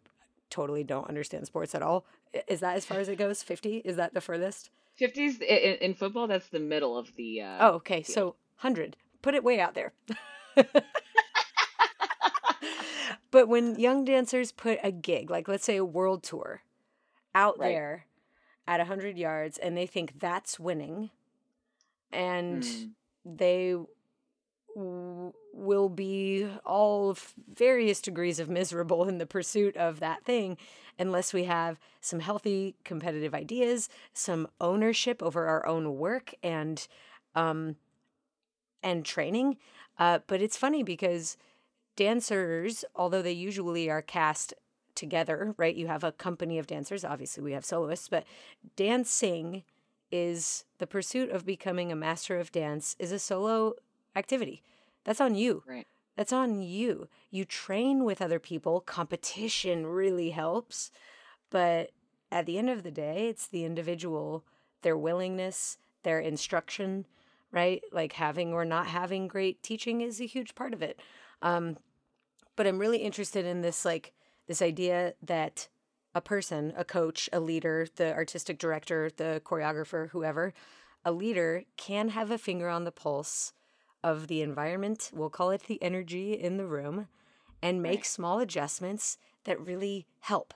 Totally 0.49 0.83
don't 0.83 1.09
understand 1.09 1.45
sports 1.47 1.75
at 1.75 1.81
all. 1.81 2.05
Is 2.47 2.61
that 2.61 2.77
as 2.77 2.85
far 2.85 2.99
as 2.99 3.09
it 3.09 3.17
goes? 3.17 3.43
50 3.43 3.77
is 3.77 3.97
that 3.97 4.13
the 4.13 4.21
furthest? 4.21 4.69
50s 5.01 5.41
in, 5.41 5.75
in 5.75 5.93
football 5.93 6.27
that's 6.27 6.47
the 6.47 6.59
middle 6.59 6.97
of 6.97 7.15
the 7.17 7.41
uh 7.41 7.57
oh 7.59 7.69
okay 7.75 8.01
field. 8.01 8.13
so 8.13 8.25
100 8.61 8.95
put 9.21 9.35
it 9.35 9.43
way 9.43 9.59
out 9.59 9.75
there. 9.75 9.93
But 13.29 13.47
when 13.47 13.77
young 13.77 14.05
dancers 14.05 14.51
put 14.51 14.79
a 14.83 14.91
gig 14.91 15.29
like 15.29 15.47
let's 15.47 15.65
say 15.65 15.77
a 15.77 15.85
world 15.85 16.23
tour 16.23 16.63
out 17.35 17.59
right. 17.59 17.69
there 17.69 18.05
at 18.67 18.79
100 18.79 19.17
yards 19.17 19.57
and 19.57 19.77
they 19.77 19.85
think 19.85 20.19
that's 20.19 20.59
winning. 20.59 21.09
And 22.11 22.63
mm, 22.63 22.89
they 23.25 23.75
w- 24.75 25.33
will 25.53 25.89
be 25.89 26.47
all 26.65 27.17
various 27.53 28.01
degrees 28.01 28.39
of 28.39 28.49
miserable 28.49 29.07
in 29.07 29.17
the 29.17 29.25
pursuit 29.25 29.75
of 29.77 29.99
that 29.99 30.23
thing 30.23 30.57
unless 30.99 31.33
we 31.33 31.45
have 31.45 31.79
some 32.01 32.19
healthy 32.19 32.75
competitive 32.83 33.33
ideas 33.33 33.89
some 34.13 34.47
ownership 34.61 35.21
over 35.21 35.45
our 35.47 35.65
own 35.67 35.97
work 35.97 36.33
and 36.43 36.87
um 37.35 37.75
and 38.83 39.05
training. 39.05 39.57
Uh 39.97 40.19
but 40.27 40.41
it's 40.41 40.57
funny 40.57 40.83
because 40.83 41.37
dancers 41.95 42.85
although 42.95 43.21
they 43.21 43.31
usually 43.31 43.89
are 43.89 44.01
cast 44.01 44.53
together 44.97 45.55
right 45.57 45.75
you 45.75 45.87
have 45.87 46.03
a 46.03 46.11
company 46.11 46.57
of 46.57 46.67
dancers 46.67 47.05
obviously 47.05 47.41
we 47.41 47.53
have 47.53 47.63
soloists 47.63 48.09
but 48.09 48.25
dancing 48.75 49.63
is 50.11 50.65
the 50.77 50.87
pursuit 50.87 51.29
of 51.29 51.45
becoming 51.45 51.91
a 51.91 51.95
master 51.95 52.37
of 52.39 52.51
dance 52.51 52.95
is 52.99 53.11
a 53.11 53.19
solo 53.19 53.73
activity. 54.15 54.63
That's 55.03 55.21
on 55.21 55.35
you. 55.35 55.63
right 55.67 55.87
That's 56.15 56.33
on 56.33 56.61
you. 56.61 57.07
You 57.29 57.45
train 57.45 58.03
with 58.03 58.21
other 58.21 58.39
people. 58.39 58.81
Competition 58.81 59.85
really 59.85 60.31
helps. 60.31 60.91
But 61.49 61.91
at 62.31 62.45
the 62.45 62.57
end 62.57 62.69
of 62.69 62.83
the 62.83 62.91
day, 62.91 63.27
it's 63.27 63.47
the 63.47 63.63
individual, 63.63 64.43
their 64.81 64.97
willingness, 64.97 65.77
their 66.03 66.19
instruction, 66.19 67.05
right? 67.51 67.81
Like 67.91 68.13
having 68.13 68.53
or 68.53 68.65
not 68.65 68.87
having 68.87 69.27
great 69.27 69.61
teaching 69.63 70.01
is 70.01 70.19
a 70.19 70.25
huge 70.25 70.55
part 70.55 70.73
of 70.73 70.81
it. 70.81 70.99
Um, 71.41 71.77
but 72.55 72.65
I'm 72.65 72.79
really 72.79 72.97
interested 72.99 73.45
in 73.45 73.61
this, 73.61 73.85
like, 73.85 74.13
this 74.47 74.61
idea 74.61 75.13
that 75.21 75.67
a 76.15 76.21
person, 76.21 76.73
a 76.75 76.83
coach, 76.83 77.29
a 77.31 77.39
leader, 77.39 77.87
the 77.95 78.13
artistic 78.13 78.57
director, 78.57 79.11
the 79.17 79.41
choreographer, 79.45 80.09
whoever, 80.09 80.53
a 81.05 81.11
leader 81.11 81.63
can 81.77 82.09
have 82.09 82.31
a 82.31 82.37
finger 82.37 82.69
on 82.69 82.83
the 82.83 82.91
pulse 82.91 83.53
of 84.03 84.27
the 84.27 84.41
environment, 84.41 85.11
we'll 85.13 85.29
call 85.29 85.51
it 85.51 85.63
the 85.63 85.81
energy 85.81 86.33
in 86.33 86.57
the 86.57 86.65
room, 86.65 87.07
and 87.61 87.81
make 87.81 88.05
small 88.05 88.39
adjustments 88.39 89.17
that 89.43 89.59
really 89.59 90.05
help. 90.21 90.53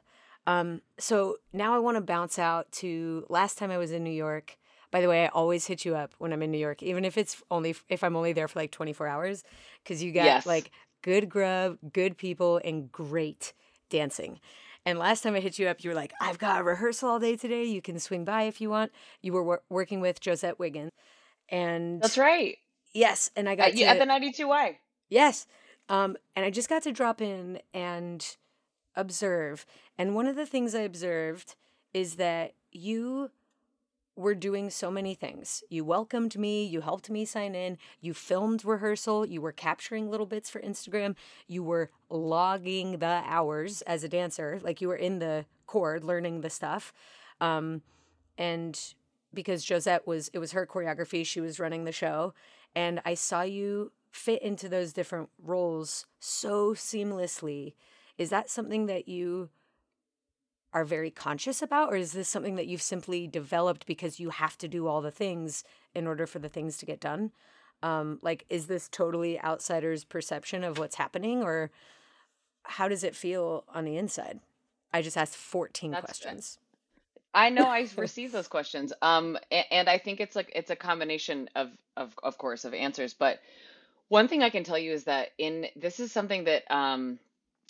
Um, 0.48 0.82
so 0.98 1.38
now 1.54 1.74
I 1.76 1.80
want 1.80 1.98
to 1.98 2.02
bounce 2.02 2.40
out 2.40 2.72
to 2.74 3.26
last 3.30 3.58
time 3.58 3.72
I 3.72 3.78
was 3.78 3.92
in 3.92 4.04
New 4.04 4.12
York. 4.12 4.58
By 4.90 5.02
the 5.02 5.08
way, 5.08 5.24
I 5.26 5.28
always 5.28 5.68
hit 5.68 5.86
you 5.86 5.96
up 5.96 6.14
when 6.18 6.34
I'm 6.34 6.42
in 6.42 6.52
New 6.52 6.58
York, 6.58 6.84
even 6.84 7.06
if 7.06 7.18
it's 7.18 7.42
only 7.50 7.76
if 7.90 8.04
I'm 8.04 8.16
only 8.16 8.34
there 8.34 8.48
for 8.48 8.60
like 8.60 8.72
24 8.72 9.08
hours, 9.08 9.44
because 9.84 10.04
you 10.04 10.12
got 10.12 10.26
yes 10.26 10.46
like 10.46 10.72
good 11.02 11.30
grub, 11.30 11.78
good 11.94 12.18
people, 12.18 12.60
and 12.64 12.92
great 12.92 13.54
dancing. 13.92 14.40
And 14.84 14.98
last 14.98 15.22
time 15.22 15.36
I 15.36 15.40
hit 15.42 15.60
you 15.60 15.68
up, 15.68 15.84
you 15.84 15.92
were 15.92 15.96
like, 15.96 16.12
I've 16.20 16.40
got 16.40 16.60
a 16.60 16.64
rehearsal 16.64 17.08
all 17.10 17.20
day 17.20 17.36
today. 17.36 17.64
You 17.66 17.84
can 17.84 18.00
swing 18.00 18.26
by 18.26 18.44
if 18.44 18.60
you 18.60 18.72
want. 18.72 18.92
You 19.22 19.34
were 19.34 19.44
wor- 19.44 19.62
working 19.70 20.02
with 20.02 20.20
Josette 20.26 20.58
Wiggan. 20.58 20.90
And 21.50 22.02
that's 22.02 22.18
right 22.18 22.58
Yes, 22.94 23.30
and 23.36 23.48
I 23.48 23.56
got 23.56 23.68
At, 23.70 23.74
you- 23.76 23.86
to 23.86 23.90
at 23.92 24.00
the 24.00 24.06
92Y. 24.06 24.78
Yes. 25.10 25.46
Um, 25.88 26.18
and 26.36 26.46
I 26.46 26.50
just 26.50 26.68
got 26.70 26.84
to 26.84 26.92
drop 26.92 27.22
in 27.22 27.60
and 27.74 28.26
observe. 28.96 29.66
And 29.98 30.16
one 30.16 30.28
of 30.28 30.36
the 30.36 30.46
things 30.46 30.74
I 30.76 30.82
observed 30.82 31.56
is 31.94 32.16
that 32.16 32.54
you 32.72 33.32
were 34.22 34.36
doing 34.36 34.70
so 34.70 34.90
many 34.90 35.14
things. 35.14 35.64
You 35.70 35.84
welcomed 35.84 36.38
me, 36.38 36.64
you 36.64 36.82
helped 36.82 37.10
me 37.10 37.26
sign 37.26 37.56
in, 37.56 37.78
you 38.00 38.14
filmed 38.14 38.64
rehearsal, 38.64 39.26
you 39.26 39.42
were 39.42 39.52
capturing 39.52 40.10
little 40.10 40.26
bits 40.26 40.50
for 40.50 40.62
Instagram, 40.62 41.16
you 41.48 41.64
were 41.64 41.90
logging 42.10 43.00
the 43.00 43.22
hours 43.26 43.82
as 43.84 44.04
a 44.04 44.10
dancer, 44.10 44.60
like 44.64 44.80
you 44.80 44.88
were 44.88 44.96
in 44.96 45.20
the 45.20 45.46
chord 45.66 46.04
learning 46.04 46.42
the 46.42 46.50
stuff. 46.50 46.94
Um, 47.42 47.82
and 48.38 48.80
because 49.34 49.68
Josette 49.68 50.08
was, 50.08 50.30
it 50.34 50.40
was 50.40 50.52
her 50.52 50.66
choreography, 50.66 51.26
she 51.26 51.42
was 51.42 51.60
running 51.60 51.86
the 51.86 51.92
show. 51.92 52.34
And 52.76 53.02
I 53.04 53.16
saw 53.16 53.42
you 53.42 53.92
fit 54.12 54.42
into 54.42 54.70
those 54.70 54.94
different 54.94 55.30
roles 55.42 56.06
so 56.20 56.74
seamlessly. 56.74 57.74
Is 58.18 58.30
that 58.30 58.50
something 58.50 58.86
that 58.86 59.08
you 59.08 59.50
are 60.74 60.86
very 60.86 61.12
conscious 61.12 61.62
about, 61.62 61.92
or 61.92 61.96
is 61.96 62.14
this 62.14 62.30
something 62.30 62.56
that 62.56 62.68
you've 62.68 62.82
simply 62.82 63.28
developed 63.28 63.86
because 63.86 64.20
you 64.20 64.30
have 64.30 64.58
to 64.60 64.68
do 64.68 64.88
all 64.88 65.02
the 65.02 65.12
things 65.12 65.64
in 65.94 66.08
order 66.08 66.26
for 66.26 66.40
the 66.40 66.50
things 66.50 66.78
to 66.78 66.86
get 66.86 67.00
done? 67.00 67.32
Um, 67.84 68.20
like, 68.22 68.46
is 68.50 68.68
this 68.68 68.88
totally 68.88 69.42
outsider's 69.42 70.04
perception 70.04 70.64
of 70.64 70.78
what's 70.78 70.96
happening, 70.96 71.44
or 71.44 71.72
how 72.64 72.88
does 72.88 73.04
it 73.04 73.16
feel 73.16 73.66
on 73.74 73.86
the 73.86 73.98
inside? 73.98 74.40
I 74.94 75.02
just 75.02 75.18
asked 75.18 75.36
14 75.36 75.92
That's 75.92 76.06
questions. 76.06 76.60
I 77.34 77.50
know 77.50 77.68
I 77.68 77.88
received 77.98 78.34
those 78.34 78.48
questions. 78.48 78.94
Um, 79.02 79.38
a- 79.52 79.74
and 79.74 79.90
I 79.90 79.98
think 79.98 80.20
it's 80.20 80.36
like 80.36 80.52
it's 80.56 80.70
a 80.70 80.76
combination 80.76 81.50
of 81.56 81.72
of 81.98 82.14
of 82.24 82.38
course 82.38 82.66
of 82.66 82.74
answers. 82.74 83.14
But 83.14 83.40
one 84.10 84.28
thing 84.28 84.44
I 84.44 84.50
can 84.50 84.64
tell 84.64 84.78
you 84.78 84.92
is 84.92 85.06
that 85.06 85.30
in 85.38 85.68
this 85.76 86.00
is 86.00 86.12
something 86.12 86.44
that 86.46 86.64
um, 86.70 87.20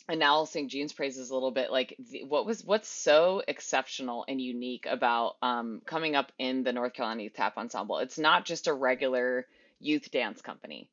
now 0.10 0.46
Gene's 0.68 0.94
praises 0.94 1.30
a 1.30 1.34
little 1.34 1.52
bit. 1.52 1.72
Like 1.72 1.96
the, 2.12 2.24
what 2.24 2.46
was 2.46 2.64
what's 2.64 2.90
so 2.90 3.42
exceptional 3.48 4.26
and 4.28 4.42
unique 4.42 4.86
about 4.90 5.36
um, 5.42 5.82
coming 5.86 6.16
up 6.16 6.32
in 6.38 6.64
the 6.64 6.74
North 6.74 6.94
Carolina 6.94 7.24
Youth 7.24 7.34
Tap 7.34 7.58
Ensemble? 7.58 8.00
It's 8.00 8.18
not 8.18 8.46
just 8.46 8.68
a 8.68 8.74
regular 8.74 9.46
youth 9.80 10.12
dance 10.12 10.42
company. 10.42 10.90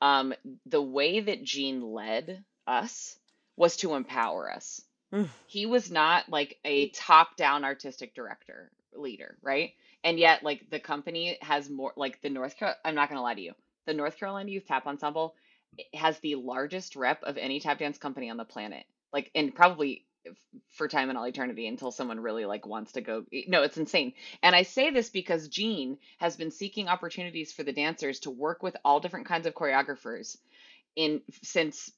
Um, 0.00 0.34
the 0.66 0.82
way 0.82 1.20
that 1.20 1.44
Jean 1.44 1.82
led 1.82 2.44
us 2.66 3.16
was 3.56 3.76
to 3.78 3.94
empower 3.94 4.50
us 4.50 4.82
Mm. 5.12 5.28
he 5.46 5.66
was 5.66 5.90
not 5.90 6.28
like 6.30 6.58
a 6.64 6.88
top 6.88 7.36
down 7.36 7.64
artistic 7.64 8.14
director 8.14 8.70
leader, 8.94 9.36
right? 9.42 9.72
And 10.02 10.18
yet, 10.18 10.42
like 10.42 10.70
the 10.70 10.80
company 10.80 11.36
has 11.42 11.68
more, 11.68 11.92
like 11.96 12.22
the 12.22 12.30
North 12.30 12.56
Carolina, 12.56 12.78
I'm 12.84 12.94
not 12.94 13.08
to 13.18 13.22
lie 13.22 13.34
to 13.34 13.40
you, 13.40 13.52
the 13.84 13.92
North 13.92 14.16
Carolina 14.18 14.50
Youth 14.50 14.66
Tap 14.66 14.86
Ensemble 14.86 15.34
has 15.94 16.18
the 16.18 16.36
largest 16.36 16.96
rep 16.96 17.22
of 17.22 17.36
any 17.36 17.60
tap 17.60 17.78
dance 17.78 17.98
company 17.98 18.30
on 18.30 18.36
the 18.36 18.44
planet. 18.44 18.84
Like, 19.12 19.30
and 19.34 19.54
probably 19.54 20.04
for 20.70 20.88
time 20.88 21.08
and 21.08 21.18
all 21.18 21.26
eternity 21.26 21.66
until 21.66 21.90
someone 21.90 22.20
really 22.20 22.44
like 22.44 22.66
wants 22.66 22.92
to 22.92 23.00
go. 23.00 23.24
No, 23.48 23.62
it's 23.62 23.76
insane. 23.76 24.12
And 24.42 24.54
I 24.54 24.62
say 24.62 24.90
this 24.90 25.10
because 25.10 25.48
Gene 25.48 25.98
has 26.18 26.36
been 26.36 26.50
seeking 26.50 26.88
opportunities 26.88 27.52
for 27.52 27.62
the 27.62 27.72
dancers 27.72 28.20
to 28.20 28.30
work 28.30 28.62
with 28.62 28.76
all 28.84 29.00
different 29.00 29.26
kinds 29.26 29.46
of 29.46 29.54
choreographers 29.54 30.36
in 30.96 31.22
since 31.42 31.90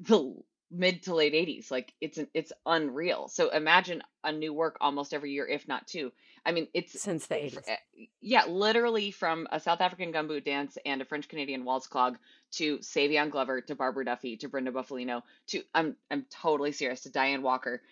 the 0.00 0.34
mid 0.74 1.04
to 1.04 1.14
late 1.16 1.34
80s 1.34 1.70
like 1.70 1.94
it's 2.02 2.18
an, 2.18 2.28
it's 2.34 2.52
unreal 2.66 3.28
so 3.28 3.50
imagine 3.50 4.02
a 4.24 4.32
new 4.32 4.54
work 4.54 4.78
almost 4.82 5.14
every 5.14 5.32
year 5.32 5.46
if 5.48 5.68
not 5.68 5.86
two 5.88 6.12
i 6.46 6.52
mean 6.52 6.68
it's 6.74 6.98
Since 6.98 7.26
the 7.26 7.36
fr- 7.48 7.60
80s. 7.60 7.66
eh, 7.68 7.76
yeah 8.22 8.46
literally 8.46 9.12
from 9.12 9.48
a 9.52 9.60
south 9.60 9.80
african 9.82 10.12
gumboot 10.12 10.44
dance 10.44 10.78
and 10.86 11.02
a 11.02 11.06
french 11.06 11.28
canadian 11.28 11.64
waltz 11.64 11.88
clog 11.88 12.18
to 12.52 12.78
savion 12.80 13.30
glover 13.30 13.62
to 13.62 13.76
barbara 13.76 14.04
duffy 14.06 14.36
to 14.38 14.48
brenda 14.48 14.72
bufalino 14.72 15.22
to 15.48 15.62
i'm 15.74 15.96
i'm 16.10 16.26
totally 16.30 16.72
serious 16.72 17.02
to 17.02 17.10
diane 17.12 17.42
walker 17.42 17.82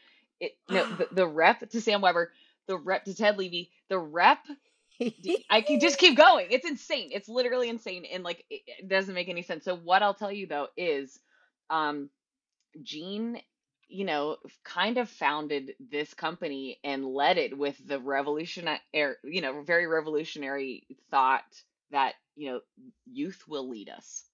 it 0.41 0.53
no 0.71 0.87
the, 0.99 1.09
the 1.13 1.29
rep 1.29 1.69
to 1.71 1.81
sam 1.81 2.03
weber 2.03 2.33
the 2.69 2.79
rep 2.79 3.05
to 3.07 3.15
ted 3.15 3.39
levy 3.39 3.71
the 3.91 3.99
rep 3.99 4.41
I 5.51 5.63
can 5.63 5.81
just 5.81 5.99
keep 5.99 6.17
going. 6.17 6.49
It's 6.51 6.69
insane. 6.69 7.11
It's 7.13 7.29
literally 7.29 7.69
insane, 7.69 8.05
and 8.13 8.25
like 8.25 8.45
it, 8.51 8.63
it 8.67 8.89
doesn't 8.89 9.15
make 9.15 9.29
any 9.29 9.43
sense. 9.43 9.65
So 9.65 9.77
what 9.77 10.03
I'll 10.03 10.15
tell 10.15 10.33
you 10.33 10.47
though 10.47 10.69
is, 10.77 11.19
um, 11.71 12.11
Gene, 12.83 13.41
you 13.89 14.05
know, 14.05 14.39
kind 14.65 14.99
of 14.99 15.09
founded 15.09 15.75
this 15.81 16.15
company 16.15 16.79
and 16.85 17.05
led 17.07 17.39
it 17.39 17.57
with 17.57 17.77
the 17.87 18.01
revolutionary, 18.01 18.81
you 19.25 19.41
know, 19.41 19.63
very 19.63 19.87
revolutionary 19.87 20.87
thought 21.11 21.45
that 21.91 22.15
you 22.37 22.51
know 22.51 22.61
youth 23.07 23.43
will 23.47 23.69
lead 23.69 23.89
us, 23.91 24.25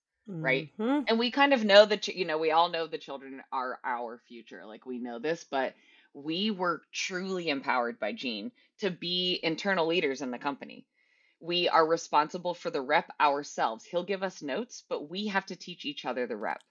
right? 0.43 0.69
Mhm. 0.79 1.09
and 1.09 1.19
we 1.19 1.31
kind 1.31 1.53
of 1.53 1.65
know 1.65 1.85
that 1.85 2.07
you 2.09 2.25
know 2.25 2.39
we 2.39 2.51
all 2.53 2.69
know 2.69 2.87
the 2.87 2.99
children 2.99 3.43
are 3.53 3.81
our 3.85 4.19
future 4.29 4.65
like 4.67 4.87
we 4.87 4.99
know 4.99 5.19
this 5.19 5.45
but 5.45 5.75
we 6.15 6.51
were 6.51 6.83
truly 6.93 7.49
empowered 7.49 7.99
by 7.99 8.13
gene 8.13 8.53
to 8.79 8.91
be 8.91 9.39
internal 9.43 9.87
leaders 9.87 10.23
in 10.23 10.31
the 10.31 10.39
company 10.39 10.87
we 11.41 11.69
are 11.69 11.87
responsible 11.87 12.55
for 12.55 12.71
the 12.71 12.81
rep 12.81 13.11
ourselves 13.21 13.85
he'll 13.85 14.05
give 14.05 14.23
us 14.23 14.43
notes 14.43 14.85
but 14.89 15.09
we 15.11 15.27
have 15.29 15.47
to 15.47 15.57
teach 15.57 15.85
each 15.85 16.05
other 16.05 16.27
the 16.27 16.37
rep 16.37 16.63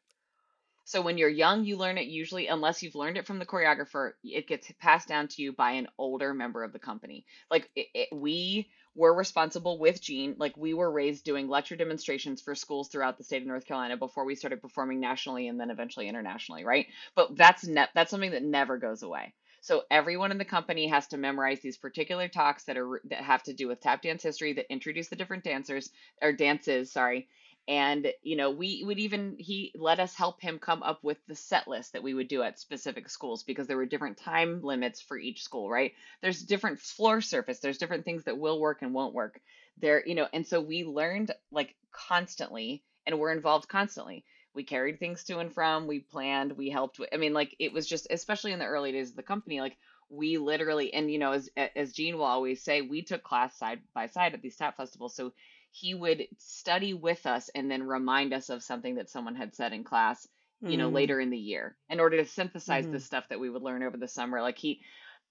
so 0.88 1.04
when 1.04 1.20
you're 1.20 1.30
young 1.30 1.66
you 1.66 1.78
learn 1.78 2.00
it 2.00 2.08
usually 2.08 2.48
unless 2.48 2.84
you've 2.84 2.96
learned 2.96 3.18
it 3.18 3.28
from 3.28 3.40
the 3.40 3.48
choreographer 3.48 4.14
it 4.26 4.48
gets 4.48 4.72
passed 4.82 5.08
down 5.10 5.30
to 5.30 5.44
you 5.44 5.54
by 5.54 5.74
an 5.74 5.88
older 6.00 6.34
member 6.34 6.64
of 6.64 6.74
the 6.74 6.80
company 6.80 7.26
like 7.52 7.70
it, 7.76 7.88
it, 7.96 8.10
we 8.14 8.68
were 8.96 9.14
responsible 9.16 9.80
with 9.80 10.02
Gene. 10.02 10.36
Like 10.38 10.58
we 10.58 10.74
were 10.74 10.92
raised 10.92 11.24
doing 11.26 11.48
lecture 11.48 11.76
demonstrations 11.76 12.42
for 12.42 12.56
schools 12.56 12.90
throughout 12.90 13.18
the 13.18 13.24
state 13.24 13.42
of 13.42 13.48
North 13.48 13.66
Carolina 13.66 13.98
before 13.98 14.26
we 14.26 14.36
started 14.36 14.62
performing 14.62 15.00
nationally 15.00 15.48
and 15.48 15.60
then 15.60 15.72
eventually 15.72 16.10
internationally, 16.10 16.66
right? 16.66 16.88
But 17.16 17.38
that's 17.38 17.66
ne- 17.68 17.88
that's 17.96 18.12
something 18.12 18.32
that 18.32 18.44
never 18.44 18.78
goes 18.78 19.04
away. 19.04 19.34
So 19.62 19.84
everyone 19.92 20.32
in 20.32 20.40
the 20.40 20.46
company 20.46 20.88
has 20.90 21.08
to 21.10 21.18
memorize 21.18 21.62
these 21.62 21.78
particular 21.78 22.28
talks 22.30 22.66
that 22.66 22.78
are 22.78 23.02
that 23.10 23.22
have 23.22 23.44
to 23.44 23.54
do 23.54 23.68
with 23.68 23.82
tap 23.82 24.02
dance 24.02 24.24
history 24.24 24.54
that 24.54 24.72
introduce 24.72 25.10
the 25.10 25.16
different 25.18 25.44
dancers 25.44 25.90
or 26.22 26.34
dances, 26.34 26.92
sorry. 26.92 27.30
And 27.68 28.12
you 28.24 28.36
know, 28.38 28.52
we 28.52 28.84
would 28.86 29.00
even 29.00 29.36
he 29.40 29.74
let 29.76 30.00
us 30.00 30.16
help 30.16 30.42
him 30.42 30.60
come 30.60 30.84
up 30.84 31.04
with 31.04 31.18
the 31.28 31.36
set 31.36 31.68
list 31.68 31.94
that 31.94 32.04
we 32.04 32.14
would 32.14 32.28
do 32.30 32.42
at 32.44 32.60
specific 32.60 33.10
schools 33.10 33.44
because 33.44 33.68
there 33.68 33.78
were 33.78 33.86
different 33.86 34.18
time 34.18 34.62
limits 34.62 35.02
for 35.02 35.18
each 35.18 35.44
school, 35.44 35.70
right? 35.70 35.94
there's 36.22 36.42
different 36.44 36.80
floor 36.80 37.22
surface 37.22 37.60
there's 37.60 37.78
different 37.78 38.06
things 38.06 38.24
that 38.24 38.38
will 38.38 38.60
work 38.60 38.82
and 38.82 38.94
won't 38.94 39.14
work. 39.14 39.40
There 39.78 40.04
you 40.06 40.16
know 40.16 40.28
and 40.34 40.46
so 40.48 40.62
we 40.62 40.84
learned 40.84 41.32
like 41.52 41.76
constantly 41.92 42.84
and 43.06 43.20
we're 43.20 43.32
involved 43.32 43.68
constantly. 43.68 44.26
We 44.54 44.64
carried 44.64 45.00
things 45.00 45.24
to 45.26 45.38
and 45.40 45.54
from 45.54 45.86
we 45.88 46.00
planned 46.00 46.54
we 46.54 46.70
helped 46.72 47.00
i 47.14 47.18
mean 47.18 47.34
like 47.34 47.56
it 47.60 47.74
was 47.74 47.88
just 47.88 48.08
especially 48.10 48.54
in 48.54 48.60
the 48.60 48.66
early 48.66 48.92
days 48.92 49.12
of 49.12 49.16
the 49.16 49.22
company 49.22 49.62
like 49.62 49.78
we 50.10 50.38
literally 50.40 50.94
and 50.94 51.12
you 51.12 51.20
know 51.20 51.34
as 51.34 51.50
as 51.76 51.94
gene 51.94 52.18
will 52.18 52.26
always 52.26 52.64
say 52.64 52.82
we 52.82 53.04
took 53.04 53.24
class 53.24 53.56
side 53.58 53.82
by 53.94 54.08
side 54.08 54.34
at 54.34 54.42
these 54.42 54.56
tap 54.56 54.78
festivals. 54.78 55.16
So 55.16 55.34
he 55.72 55.94
would 55.94 56.28
study 56.38 56.94
with 56.94 57.26
us 57.26 57.50
and 57.50 57.70
then 57.70 57.84
remind 57.84 58.34
us 58.34 58.50
of 58.50 58.64
something 58.64 58.96
that 58.96 59.10
someone 59.10 59.36
had 59.36 59.56
said 59.56 59.74
in 59.74 59.84
class 59.84 60.28
you 60.66 60.78
know 60.78 60.90
Mm. 60.90 60.90
later 60.90 61.20
in 61.20 61.30
the 61.30 61.38
year 61.38 61.78
in 61.90 62.00
order 62.00 62.18
to 62.18 62.26
synthesize 62.26 62.88
the 62.90 63.00
Mhm. 63.00 63.00
stuff 63.00 63.26
that 63.30 63.40
we 63.40 63.50
would 63.50 63.62
learn 63.62 63.84
over 63.84 63.98
the 63.98 64.08
summer 64.08 64.42
like 64.42 64.58
he 64.58 64.82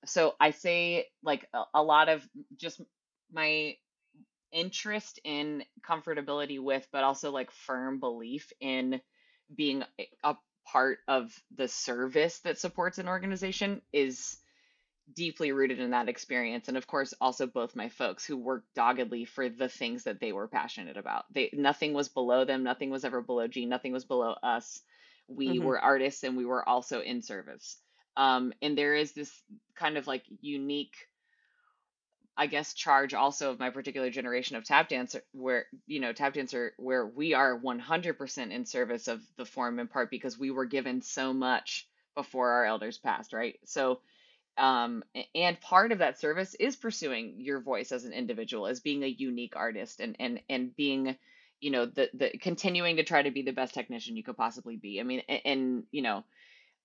so 0.05 0.35
I 0.41 0.51
say 0.51 1.07
like 1.23 1.47
a, 1.55 1.65
a 1.75 1.83
lot 1.83 2.09
of 2.09 2.29
just 2.57 2.81
my 3.33 3.77
interest 4.53 5.21
in 5.25 5.65
comfortability 5.89 6.63
with, 6.63 6.87
but 6.93 7.05
also 7.05 7.31
like 7.31 7.51
firm 7.51 8.01
belief 8.01 8.53
in 8.61 9.01
being 9.55 9.85
a 10.25 10.37
part 10.67 10.99
of 11.09 11.33
the 11.55 11.69
service 11.69 12.41
that 12.41 12.59
supports 12.59 12.99
an 12.99 13.09
organization 13.09 13.83
is 13.93 14.39
deeply 15.13 15.53
rooted 15.53 15.79
in 15.81 15.91
that 15.91 16.09
experience. 16.09 16.69
And 16.69 16.77
of 16.77 16.87
course, 16.87 17.15
also 17.21 17.47
both 17.47 17.77
my 17.77 17.89
folks 17.89 18.25
who 18.25 18.37
worked 18.37 18.75
doggedly 18.75 19.25
for 19.25 19.49
the 19.49 19.69
things 19.69 20.05
that 20.05 20.21
they 20.21 20.33
were 20.33 20.49
passionate 20.49 20.97
about. 20.97 21.25
They 21.33 21.51
nothing 21.53 21.93
was 21.93 22.09
below 22.09 22.45
them, 22.45 22.63
nothing 22.65 22.91
was 22.91 23.05
ever 23.05 23.21
below 23.23 23.47
Gene, 23.49 23.69
nothing 23.69 23.93
was 23.93 24.05
below 24.05 24.33
us. 24.43 24.81
We 25.29 25.59
Mhm. 25.59 25.61
were 25.61 25.81
artists 25.81 26.25
and 26.25 26.37
we 26.37 26.45
were 26.45 26.69
also 26.69 27.01
in 27.01 27.23
service. 27.23 27.77
Um, 28.17 28.53
and 28.63 28.77
there 28.77 28.95
is 28.95 29.13
this 29.13 29.43
kind 29.75 29.97
of 29.97 30.07
like 30.07 30.25
unique 30.41 30.97
I 32.39 32.47
guess 32.47 32.73
charge 32.75 33.13
also 33.15 33.51
of 33.51 33.59
my 33.59 33.71
particular 33.71 34.11
generation 34.11 34.57
of 34.57 34.65
tap 34.65 34.89
dancer 34.89 35.23
where 35.33 35.67
you 35.87 36.01
know 36.01 36.13
tap 36.15 36.33
dancer 36.35 36.73
where 36.79 37.07
we 37.07 37.35
are 37.35 37.57
100% 37.57 38.53
in 38.53 38.65
service 38.67 39.07
of 39.09 39.23
the 39.37 39.45
form 39.47 39.79
in 39.79 39.89
part 39.89 40.11
because 40.11 40.39
we 40.39 40.51
were 40.51 40.65
given 40.67 41.01
so 41.03 41.33
much 41.35 41.89
before 42.15 42.51
our 42.53 42.65
elders 42.65 42.99
passed 42.99 43.33
right 43.35 43.59
so 43.65 44.01
um 44.59 45.03
and 45.35 45.61
part 45.61 45.93
of 45.93 45.99
that 45.99 46.19
service 46.19 46.55
is 46.55 46.77
pursuing 46.77 47.35
your 47.41 47.61
voice 47.61 47.93
as 47.93 48.05
an 48.05 48.13
individual 48.13 48.67
as 48.67 48.81
being 48.81 49.03
a 49.05 49.07
unique 49.09 49.55
artist 49.57 50.01
and 50.01 50.17
and 50.19 50.41
and 50.49 50.75
being 50.77 51.17
you 51.61 51.71
know 51.71 51.87
the 51.87 52.11
the 52.15 52.31
continuing 52.41 52.97
to 52.97 53.05
try 53.05 53.23
to 53.23 53.31
be 53.31 53.43
the 53.43 53.53
best 53.53 53.75
technician 53.75 54.17
you 54.17 54.25
could 54.25 54.37
possibly 54.37 54.77
be 54.77 55.01
i 55.01 55.03
mean 55.03 55.23
a- 55.29 55.47
and, 55.47 55.85
you 55.93 56.03
know 56.03 56.25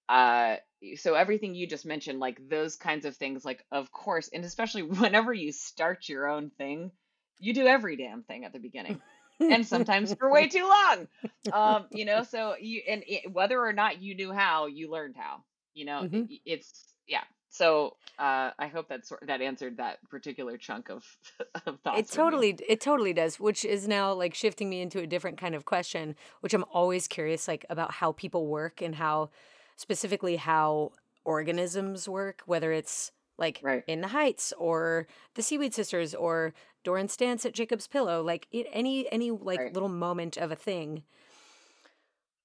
uh 0.10 0.56
so 0.96 1.14
everything 1.14 1.56
you 1.56 1.68
just 1.68 1.86
mentioned 1.86 2.20
like 2.20 2.40
those 2.50 2.76
kinds 2.76 3.06
of 3.06 3.16
things 3.16 3.46
like 3.46 3.64
of 3.72 3.92
course 3.92 4.30
and 4.34 4.44
especially 4.44 4.82
whenever 4.84 5.34
you 5.34 5.52
start 5.52 6.10
your 6.10 6.28
own 6.28 6.50
thing 6.52 6.92
you 7.40 7.54
do 7.54 7.68
every 7.68 7.96
damn 7.98 8.24
thing 8.24 8.46
at 8.46 8.54
the 8.54 8.60
beginning 8.60 9.02
and 9.50 9.66
sometimes 9.66 10.14
for 10.18 10.32
way 10.32 10.48
too 10.48 10.64
long. 10.64 11.08
Um, 11.52 11.88
you 11.92 12.06
know, 12.06 12.24
so 12.24 12.56
you 12.60 12.82
and 12.88 13.04
it, 13.08 13.32
whether 13.32 13.60
or 13.60 13.74
not 13.74 14.02
you 14.02 14.16
knew 14.16 14.32
how, 14.32 14.68
you 14.68 14.90
learned 14.90 15.16
how. 15.18 15.44
You 15.74 15.86
know, 15.86 16.06
it, 16.12 16.12
hmm 16.12 16.24
it's 16.46 16.94
yeah. 17.08 17.24
So 17.52 17.98
uh, 18.18 18.52
I 18.58 18.68
hope 18.68 18.88
that 18.90 19.06
sort 19.06 19.28
that 19.28 19.42
answered 19.42 19.78
that 19.78 20.00
particular 20.10 20.58
chunk 20.58 20.90
of 20.90 21.06
of 21.66 21.80
It 21.92 22.08
thoughts 22.08 22.16
you. 22.16 22.18
totally 22.18 22.58
it 22.68 22.80
totally 22.82 23.14
does, 23.14 23.40
which 23.40 23.66
is 23.66 23.88
now 23.88 24.14
like 24.14 24.34
shifting 24.34 24.70
me 24.70 24.82
into 24.82 25.00
a 25.00 25.08
different 25.08 25.38
kind 25.38 25.54
of 25.54 25.66
question, 25.66 26.16
which 26.40 26.54
I'm 26.54 26.64
always 26.74 27.08
curious 27.08 27.48
like 27.48 27.66
about 27.70 27.92
how 27.92 28.14
people 28.14 28.48
work 28.48 28.82
and 28.82 28.96
how 28.96 29.30
specifically 29.76 30.38
how 30.38 30.94
organisms 31.26 32.08
work, 32.08 32.42
whether 32.46 32.72
it's 32.72 33.12
like 33.38 33.60
Right, 33.62 33.84
in 33.86 34.02
the 34.02 34.10
Heights 34.10 34.54
or 34.58 35.08
the 35.36 35.42
Seaweed 35.42 35.74
Sisters 35.74 36.16
or 36.16 36.54
Dorrance 36.86 37.18
Dance 37.18 37.46
at 37.46 37.54
Jacob's 37.54 37.88
Pillow, 37.88 38.22
like 38.24 38.48
it, 38.54 38.68
any 38.72 39.12
any 39.12 39.30
like 39.30 39.60
right, 39.60 39.74
little 39.74 39.90
moment 39.90 40.38
of 40.38 40.52
a 40.52 40.56
thing 40.56 41.04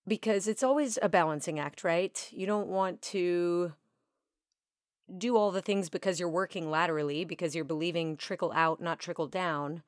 because 0.09 0.49
it's 0.49 0.63
always 0.63 0.99
a 1.01 1.09
balancing 1.09 1.59
act, 1.61 1.85
right? 1.85 2.29
You 2.33 2.47
don't 2.47 2.69
want 2.69 3.03
to 3.03 3.73
do 5.19 5.37
all 5.37 5.51
the 5.51 5.63
things 5.63 5.89
because 5.89 6.19
you're 6.19 6.29
working 6.29 6.71
laterally 6.71 7.25
because 7.25 7.55
you're 7.55 7.65
believing 7.65 8.17
trickle 8.17 8.53
out 8.55 8.81
not 8.81 8.99
trickle 8.99 9.29
down. 9.29 9.83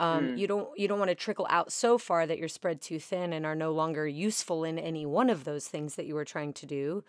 Um, 0.00 0.32
mm, 0.34 0.38
you 0.38 0.46
don't 0.46 0.68
you 0.78 0.88
don't 0.88 0.98
want 0.98 1.10
to 1.10 1.14
trickle 1.14 1.46
out 1.50 1.72
so 1.72 1.98
far 1.98 2.26
that 2.26 2.38
you're 2.38 2.48
spread 2.48 2.80
too 2.80 2.98
thin 2.98 3.32
and 3.32 3.46
are 3.46 3.54
no 3.54 3.72
longer 3.72 4.06
useful 4.06 4.64
in 4.64 4.78
any 4.78 5.06
one 5.06 5.30
of 5.30 5.44
those 5.44 5.68
things 5.68 5.96
that 5.96 6.06
you 6.06 6.14
were 6.14 6.24
trying 6.24 6.52
to 6.54 6.66
do. 6.66 7.04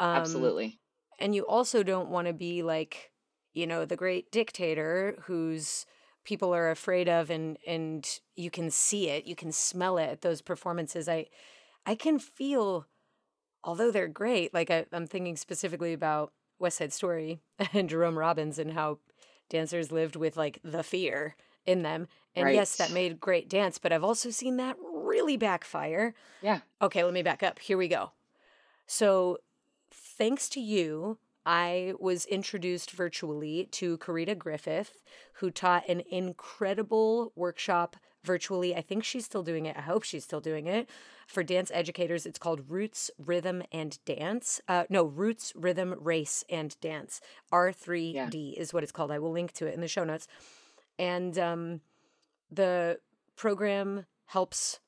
Um, 0.00 0.08
absolutely. 0.08 0.80
and 1.18 1.34
you 1.34 1.46
also 1.46 1.82
don't 1.82 2.10
want 2.10 2.26
to 2.28 2.32
be 2.32 2.62
like 2.62 3.12
you 3.54 3.66
know 3.66 3.84
the 3.84 3.96
great 3.96 4.30
dictator 4.30 5.16
whose 5.22 5.86
people 6.24 6.54
are 6.54 6.70
afraid 6.70 7.08
of 7.08 7.30
and 7.30 7.58
and 7.66 8.20
you 8.36 8.50
can 8.50 8.70
see 8.70 9.08
it 9.08 9.24
you 9.26 9.34
can 9.34 9.52
smell 9.52 9.98
it 9.98 10.06
at 10.06 10.20
those 10.22 10.42
performances. 10.42 11.08
I 11.08 11.26
i 11.86 11.94
can 11.94 12.18
feel 12.18 12.86
although 13.64 13.90
they're 13.90 14.08
great, 14.08 14.54
like 14.54 14.70
I, 14.70 14.86
I'm 14.92 15.06
thinking 15.06 15.36
specifically 15.36 15.92
about 15.92 16.32
West 16.58 16.78
Side 16.78 16.92
Story 16.92 17.40
and 17.72 17.88
Jerome 17.88 18.18
Robbins 18.18 18.58
and 18.58 18.72
how 18.72 18.98
dancers 19.48 19.90
lived 19.92 20.16
with 20.16 20.36
like 20.36 20.60
the 20.62 20.82
fear 20.82 21.36
in 21.66 21.82
them. 21.82 22.08
And 22.34 22.46
Right. 22.46 22.54
yes, 22.54 22.76
that 22.76 22.92
made 22.92 23.20
great 23.20 23.48
dance, 23.48 23.78
but 23.78 23.92
I've 23.92 24.04
also 24.04 24.30
seen 24.30 24.56
that 24.58 24.76
really 24.80 25.36
backfire. 25.36 26.14
Yeah. 26.42 26.60
Okay, 26.80 27.02
let 27.02 27.12
me 27.14 27.22
back 27.22 27.42
up. 27.42 27.58
Here 27.58 27.76
we 27.78 27.88
go. 27.88 28.12
So, 28.86 29.38
thanks 29.90 30.48
to 30.50 30.60
you, 30.60 31.18
I 31.44 31.94
was 31.98 32.26
introduced 32.26 32.90
virtually 32.90 33.68
to 33.72 33.98
Karita 33.98 34.36
Griffith, 34.36 35.02
who 35.34 35.50
taught 35.50 35.88
an 35.88 36.02
incredible 36.10 37.32
workshop 37.34 37.96
virtually. 38.28 38.76
I 38.76 38.82
think 38.82 39.04
she's 39.04 39.24
still 39.24 39.42
doing 39.42 39.64
it. 39.64 39.74
I 39.74 39.80
hope 39.80 40.02
she's 40.02 40.22
still 40.22 40.40
doing 40.40 40.66
it 40.66 40.86
for 41.26 41.42
dance 41.42 41.70
educators. 41.72 42.26
It's 42.26 42.38
called 42.38 42.60
Roots, 42.68 43.10
Rhythm, 43.18 43.62
and 43.72 43.98
Dance. 44.04 44.60
Uh, 44.68 44.84
no, 44.90 45.04
Roots, 45.04 45.54
Rhythm, 45.56 45.94
Race, 45.98 46.44
and 46.50 46.78
Dance. 46.82 47.22
R3D 47.50 48.52
is 48.58 48.74
what 48.74 48.82
it's 48.82 48.92
called. 48.92 49.10
I 49.10 49.18
will 49.18 49.32
link 49.32 49.52
to 49.54 49.66
it 49.66 49.74
in 49.74 49.80
the 49.80 49.88
show 49.88 50.04
notes. 50.04 50.28
And 50.98 51.38
um, 51.38 51.80
the 52.52 53.00
program 53.34 54.04
helps 54.26 54.80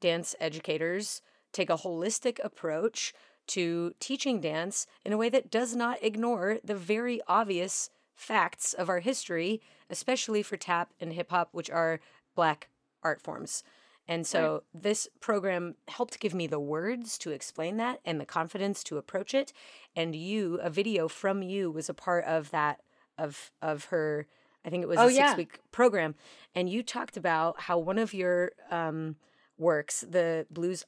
dance 0.00 0.34
educators 0.40 1.20
take 1.52 1.68
a 1.68 1.76
holistic 1.76 2.38
approach 2.42 3.12
to 3.48 3.92
teaching 4.00 4.40
dance 4.40 4.86
in 5.04 5.12
a 5.12 5.18
way 5.18 5.28
that 5.28 5.50
does 5.50 5.76
not 5.76 6.02
ignore 6.02 6.58
the 6.64 6.74
very 6.74 7.20
obvious 7.28 7.90
facts 8.14 8.72
of 8.72 8.88
our 8.88 9.00
history, 9.00 9.60
especially 9.90 10.42
for 10.42 10.56
tap 10.56 10.92
and 10.98 11.12
hip 11.12 11.30
hop, 11.30 11.50
which 11.52 11.70
are 11.70 12.00
black 12.34 12.68
art 13.06 13.20
forms. 13.22 13.62
And 14.08 14.20
Right. 14.20 14.26
so 14.26 14.62
this 14.72 15.08
program 15.20 15.74
helped 15.88 16.20
give 16.20 16.34
me 16.34 16.46
the 16.46 16.60
words 16.60 17.18
to 17.18 17.30
explain 17.30 17.76
that 17.78 18.00
and 18.04 18.20
the 18.20 18.26
confidence 18.26 18.84
to 18.84 18.98
approach 18.98 19.34
it. 19.34 19.52
And 19.96 20.14
you, 20.14 20.60
a 20.62 20.70
video 20.70 21.08
from 21.08 21.42
you 21.42 21.70
was 21.70 21.88
a 21.88 21.94
part 21.94 22.24
of 22.24 22.50
that 22.50 22.76
of 23.18 23.50
of 23.62 23.86
her 23.86 24.26
I 24.64 24.70
think 24.70 24.82
it 24.82 24.88
was 24.88 24.98
Oh 24.98 25.06
a 25.06 25.10
six 25.10 25.18
yeah. 25.18 25.36
week 25.36 25.60
program. 25.72 26.14
And 26.54 26.68
you 26.68 26.82
talked 26.82 27.16
about 27.16 27.60
how 27.66 27.78
one 27.78 27.98
of 27.98 28.12
your 28.12 28.52
um 28.70 29.16
works, 29.58 30.04
the 30.16 30.46
blues 30.50 30.84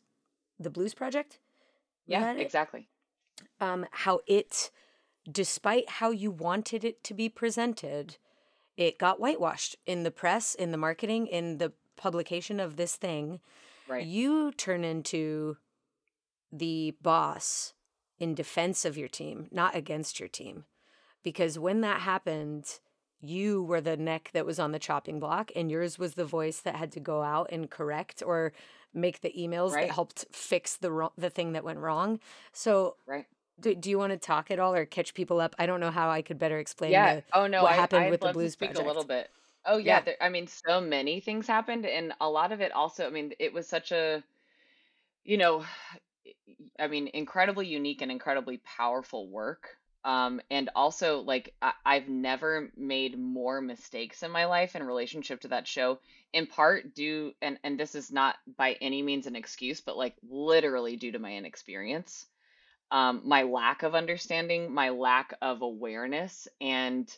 the 0.60 0.70
blues 0.70 0.94
project, 0.94 1.38
Yeah. 2.06 2.32
Exactly. 2.32 2.88
Um, 3.60 3.86
how 4.04 4.20
it 4.26 4.70
despite 5.30 5.88
how 6.00 6.10
you 6.10 6.30
wanted 6.30 6.84
it 6.84 7.04
to 7.04 7.14
be 7.14 7.28
presented, 7.28 8.16
it 8.76 8.98
got 8.98 9.20
whitewashed 9.20 9.76
in 9.86 10.02
the 10.04 10.10
press, 10.10 10.54
in 10.54 10.70
the 10.72 10.78
marketing, 10.78 11.26
in 11.26 11.58
the 11.58 11.72
publication 11.98 12.60
of 12.60 12.76
this 12.76 12.96
thing. 12.96 13.40
Right. 13.86 14.06
You 14.06 14.52
turn 14.52 14.84
into 14.84 15.56
the 16.52 16.94
boss 17.02 17.74
in 18.18 18.34
defense 18.34 18.84
of 18.84 18.96
your 18.96 19.08
team, 19.08 19.48
not 19.50 19.76
against 19.76 20.18
your 20.18 20.28
team. 20.28 20.64
Because 21.22 21.58
when 21.58 21.80
that 21.82 22.00
happened, 22.00 22.80
you 23.20 23.62
were 23.62 23.80
the 23.80 23.96
neck 23.96 24.30
that 24.32 24.46
was 24.46 24.58
on 24.58 24.72
the 24.72 24.78
chopping 24.78 25.18
block, 25.20 25.50
and 25.56 25.70
yours 25.70 25.98
was 25.98 26.14
the 26.14 26.24
voice 26.24 26.60
that 26.60 26.76
had 26.76 26.92
to 26.92 27.00
go 27.00 27.22
out 27.22 27.48
and 27.50 27.70
correct 27.70 28.22
or 28.24 28.52
make 28.94 29.20
the 29.20 29.32
emails 29.36 29.72
that 29.72 29.90
helped 29.90 30.24
fix 30.32 30.76
the 30.76 30.90
wrong, 30.90 31.10
the 31.18 31.30
thing 31.30 31.52
that 31.52 31.64
went 31.64 31.78
wrong. 31.78 32.20
So, 32.52 32.96
Right. 33.06 33.26
do, 33.60 33.74
do 33.74 33.90
you 33.90 33.98
want 33.98 34.12
to 34.12 34.16
talk 34.18 34.50
at 34.50 34.58
all 34.58 34.74
or 34.74 34.86
catch 34.86 35.14
people 35.14 35.40
up? 35.40 35.54
I 35.58 35.66
don't 35.66 35.80
know 35.80 35.90
how 35.90 36.08
I 36.08 36.22
could 36.22 36.38
better 36.38 36.58
explain 36.58 36.92
Yeah. 36.92 37.16
the 37.16 37.22
Oh 37.34 37.46
no, 37.46 37.64
what 37.64 37.72
I 37.72 37.76
happened 37.76 38.10
with 38.10 38.14
I'd 38.14 38.20
the 38.20 38.26
love 38.26 38.34
to 38.34 38.38
Blues 38.38 38.52
speak 38.52 38.74
a 38.74 38.82
little 38.82 39.04
bit. 39.04 39.30
Oh 39.64 39.78
yeah, 39.78 40.00
Yeah. 40.00 40.02
there, 40.02 40.16
I 40.20 40.30
mean, 40.30 40.48
so 40.48 40.80
many 40.80 41.20
things 41.20 41.46
happened, 41.46 41.86
and 41.86 42.12
a 42.20 42.28
lot 42.28 42.50
of 42.52 42.60
it 42.60 42.72
also. 42.72 43.06
I 43.06 43.10
mean, 43.10 43.34
it 43.38 43.52
was 43.52 43.68
such 43.68 43.92
a, 43.92 44.24
you 45.24 45.36
know, 45.36 45.64
I 46.78 46.86
mean, 46.88 47.10
incredibly 47.14 47.66
unique 47.66 48.02
and 48.02 48.10
incredibly 48.10 48.58
powerful 48.58 49.28
work. 49.28 49.76
Um, 50.04 50.40
and 50.50 50.70
also, 50.74 51.20
like, 51.20 51.54
I, 51.60 51.72
I've 51.84 52.08
never 52.08 52.70
made 52.76 53.18
more 53.18 53.60
mistakes 53.60 54.22
in 54.22 54.30
my 54.30 54.46
life 54.46 54.76
in 54.76 54.82
relationship 54.82 55.40
to 55.42 55.48
that 55.48 55.66
show, 55.66 56.00
in 56.32 56.46
part 56.46 56.94
due, 56.94 57.32
and 57.42 57.58
and 57.64 57.78
this 57.78 57.94
is 57.94 58.10
not 58.10 58.36
by 58.56 58.74
any 58.80 59.02
means 59.02 59.26
an 59.26 59.36
excuse, 59.36 59.80
but 59.80 59.96
like 59.96 60.14
literally 60.22 60.96
due 60.96 61.12
to 61.12 61.18
my 61.18 61.34
inexperience 61.34 62.26
um, 62.90 63.22
my 63.24 63.42
lack 63.42 63.82
of 63.82 63.94
understanding, 63.94 64.72
my 64.72 64.90
lack 64.90 65.34
of 65.42 65.62
awareness, 65.62 66.48
and 66.60 67.08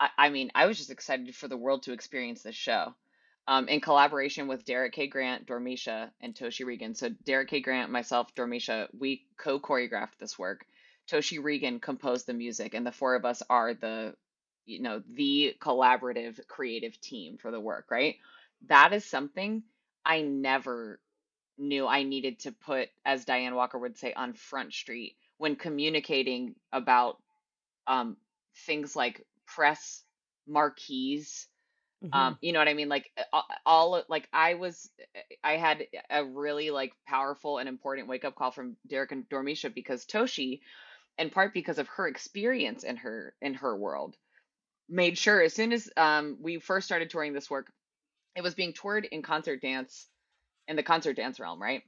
I, 0.00 0.08
I 0.18 0.28
mean, 0.30 0.50
I 0.54 0.66
was 0.66 0.78
just 0.78 0.90
excited 0.90 1.34
for 1.34 1.48
the 1.48 1.56
world 1.56 1.84
to 1.84 1.92
experience 1.92 2.42
this 2.42 2.54
show. 2.54 2.94
Um, 3.48 3.68
in 3.68 3.80
collaboration 3.80 4.48
with 4.48 4.64
Derek 4.64 4.92
K. 4.92 5.06
Grant, 5.06 5.46
Dormeshia, 5.46 6.10
and 6.20 6.34
Toshi 6.34 6.66
Reagon. 6.66 6.96
So 6.96 7.10
Derek 7.24 7.48
K. 7.48 7.60
Grant, 7.60 7.92
myself, 7.92 8.34
Dormeshia, 8.34 8.88
we 8.98 9.24
co-choreographed 9.36 10.18
this 10.18 10.36
work. 10.36 10.66
Toshi 11.08 11.38
Reagon 11.38 11.80
composed 11.80 12.26
the 12.26 12.34
music, 12.34 12.74
and 12.74 12.84
the 12.84 12.90
four 12.90 13.14
of 13.14 13.24
us 13.24 13.44
are 13.48 13.72
the, 13.74 14.14
you 14.64 14.82
know, 14.82 15.00
the 15.08 15.54
collaborative 15.60 16.44
creative 16.48 17.00
team 17.00 17.38
for 17.38 17.52
the 17.52 17.60
work, 17.60 17.86
right? 17.88 18.16
That 18.66 18.92
is 18.92 19.04
something 19.04 19.62
I 20.04 20.22
never 20.22 20.98
knew 21.56 21.86
I 21.86 22.02
needed 22.02 22.40
to 22.40 22.52
put, 22.52 22.88
as 23.04 23.24
Diane 23.24 23.54
Walker 23.54 23.78
would 23.78 23.96
say, 23.96 24.12
on 24.12 24.34
Front 24.34 24.72
Street 24.72 25.16
when 25.38 25.54
communicating 25.54 26.54
about 26.72 27.18
um, 27.86 28.16
things 28.66 28.96
like 28.96 29.24
press 29.46 30.04
marquees. 30.48 31.48
hmm 32.02 32.12
Um, 32.12 32.38
you 32.40 32.52
know 32.52 32.60
what 32.60 32.68
I 32.68 32.74
mean? 32.74 32.88
Like 32.88 33.10
all 33.66 34.02
like 34.08 34.28
I 34.32 34.54
was, 34.54 34.90
I 35.44 35.56
had 35.56 35.86
a 36.10 36.24
really 36.24 36.70
like 36.70 36.92
powerful 37.08 37.58
and 37.58 37.68
important 37.68 38.08
wake 38.08 38.24
up 38.24 38.36
call 38.36 38.52
from 38.52 38.76
Derek 38.88 39.12
and 39.12 39.28
Dormeshia 39.28 39.74
because 39.74 40.06
Toshi, 40.06 40.60
in 41.18 41.30
part 41.30 41.54
because 41.54 41.78
of 41.78 41.88
her 41.88 42.08
experience 42.08 42.84
in 42.84 42.96
her 42.98 43.34
in 43.42 43.54
her 43.54 43.76
world, 43.76 44.16
made 44.88 45.18
sure 45.18 45.42
as 45.42 45.54
soon 45.54 45.72
as 45.72 45.90
um, 45.96 46.38
we 46.40 46.58
first 46.60 46.86
started 46.86 47.10
touring 47.10 47.32
this 47.34 47.50
work, 47.50 47.72
it 48.36 48.42
was 48.42 48.54
being 48.54 48.72
toured 48.74 49.06
in 49.06 49.22
concert 49.22 49.62
dance 49.62 50.08
in 50.68 50.76
the 50.76 50.82
concert 50.82 51.16
dance 51.16 51.40
realm, 51.40 51.62
right? 51.62 51.82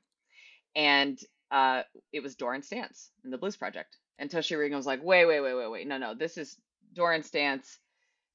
and 0.77 1.19
uh, 1.51 1.83
it 2.13 2.23
was 2.23 2.37
Dorrance 2.37 2.69
Dance 2.69 3.11
in 3.25 3.31
the 3.31 3.39
Blues 3.39 3.57
Project. 3.57 3.97
And 4.19 4.31
Toshi 4.31 4.57
Reagon 4.57 4.77
was 4.77 4.87
like, 4.87 5.03
wait, 5.03 5.27
wait, 5.27 5.41
wait, 5.41 5.55
wait, 5.55 5.71
wait, 5.71 5.87
no, 5.89 5.99
no, 5.99 6.15
this 6.15 6.39
is 6.39 6.57
Dorrance 6.99 7.31
Dance 7.31 7.79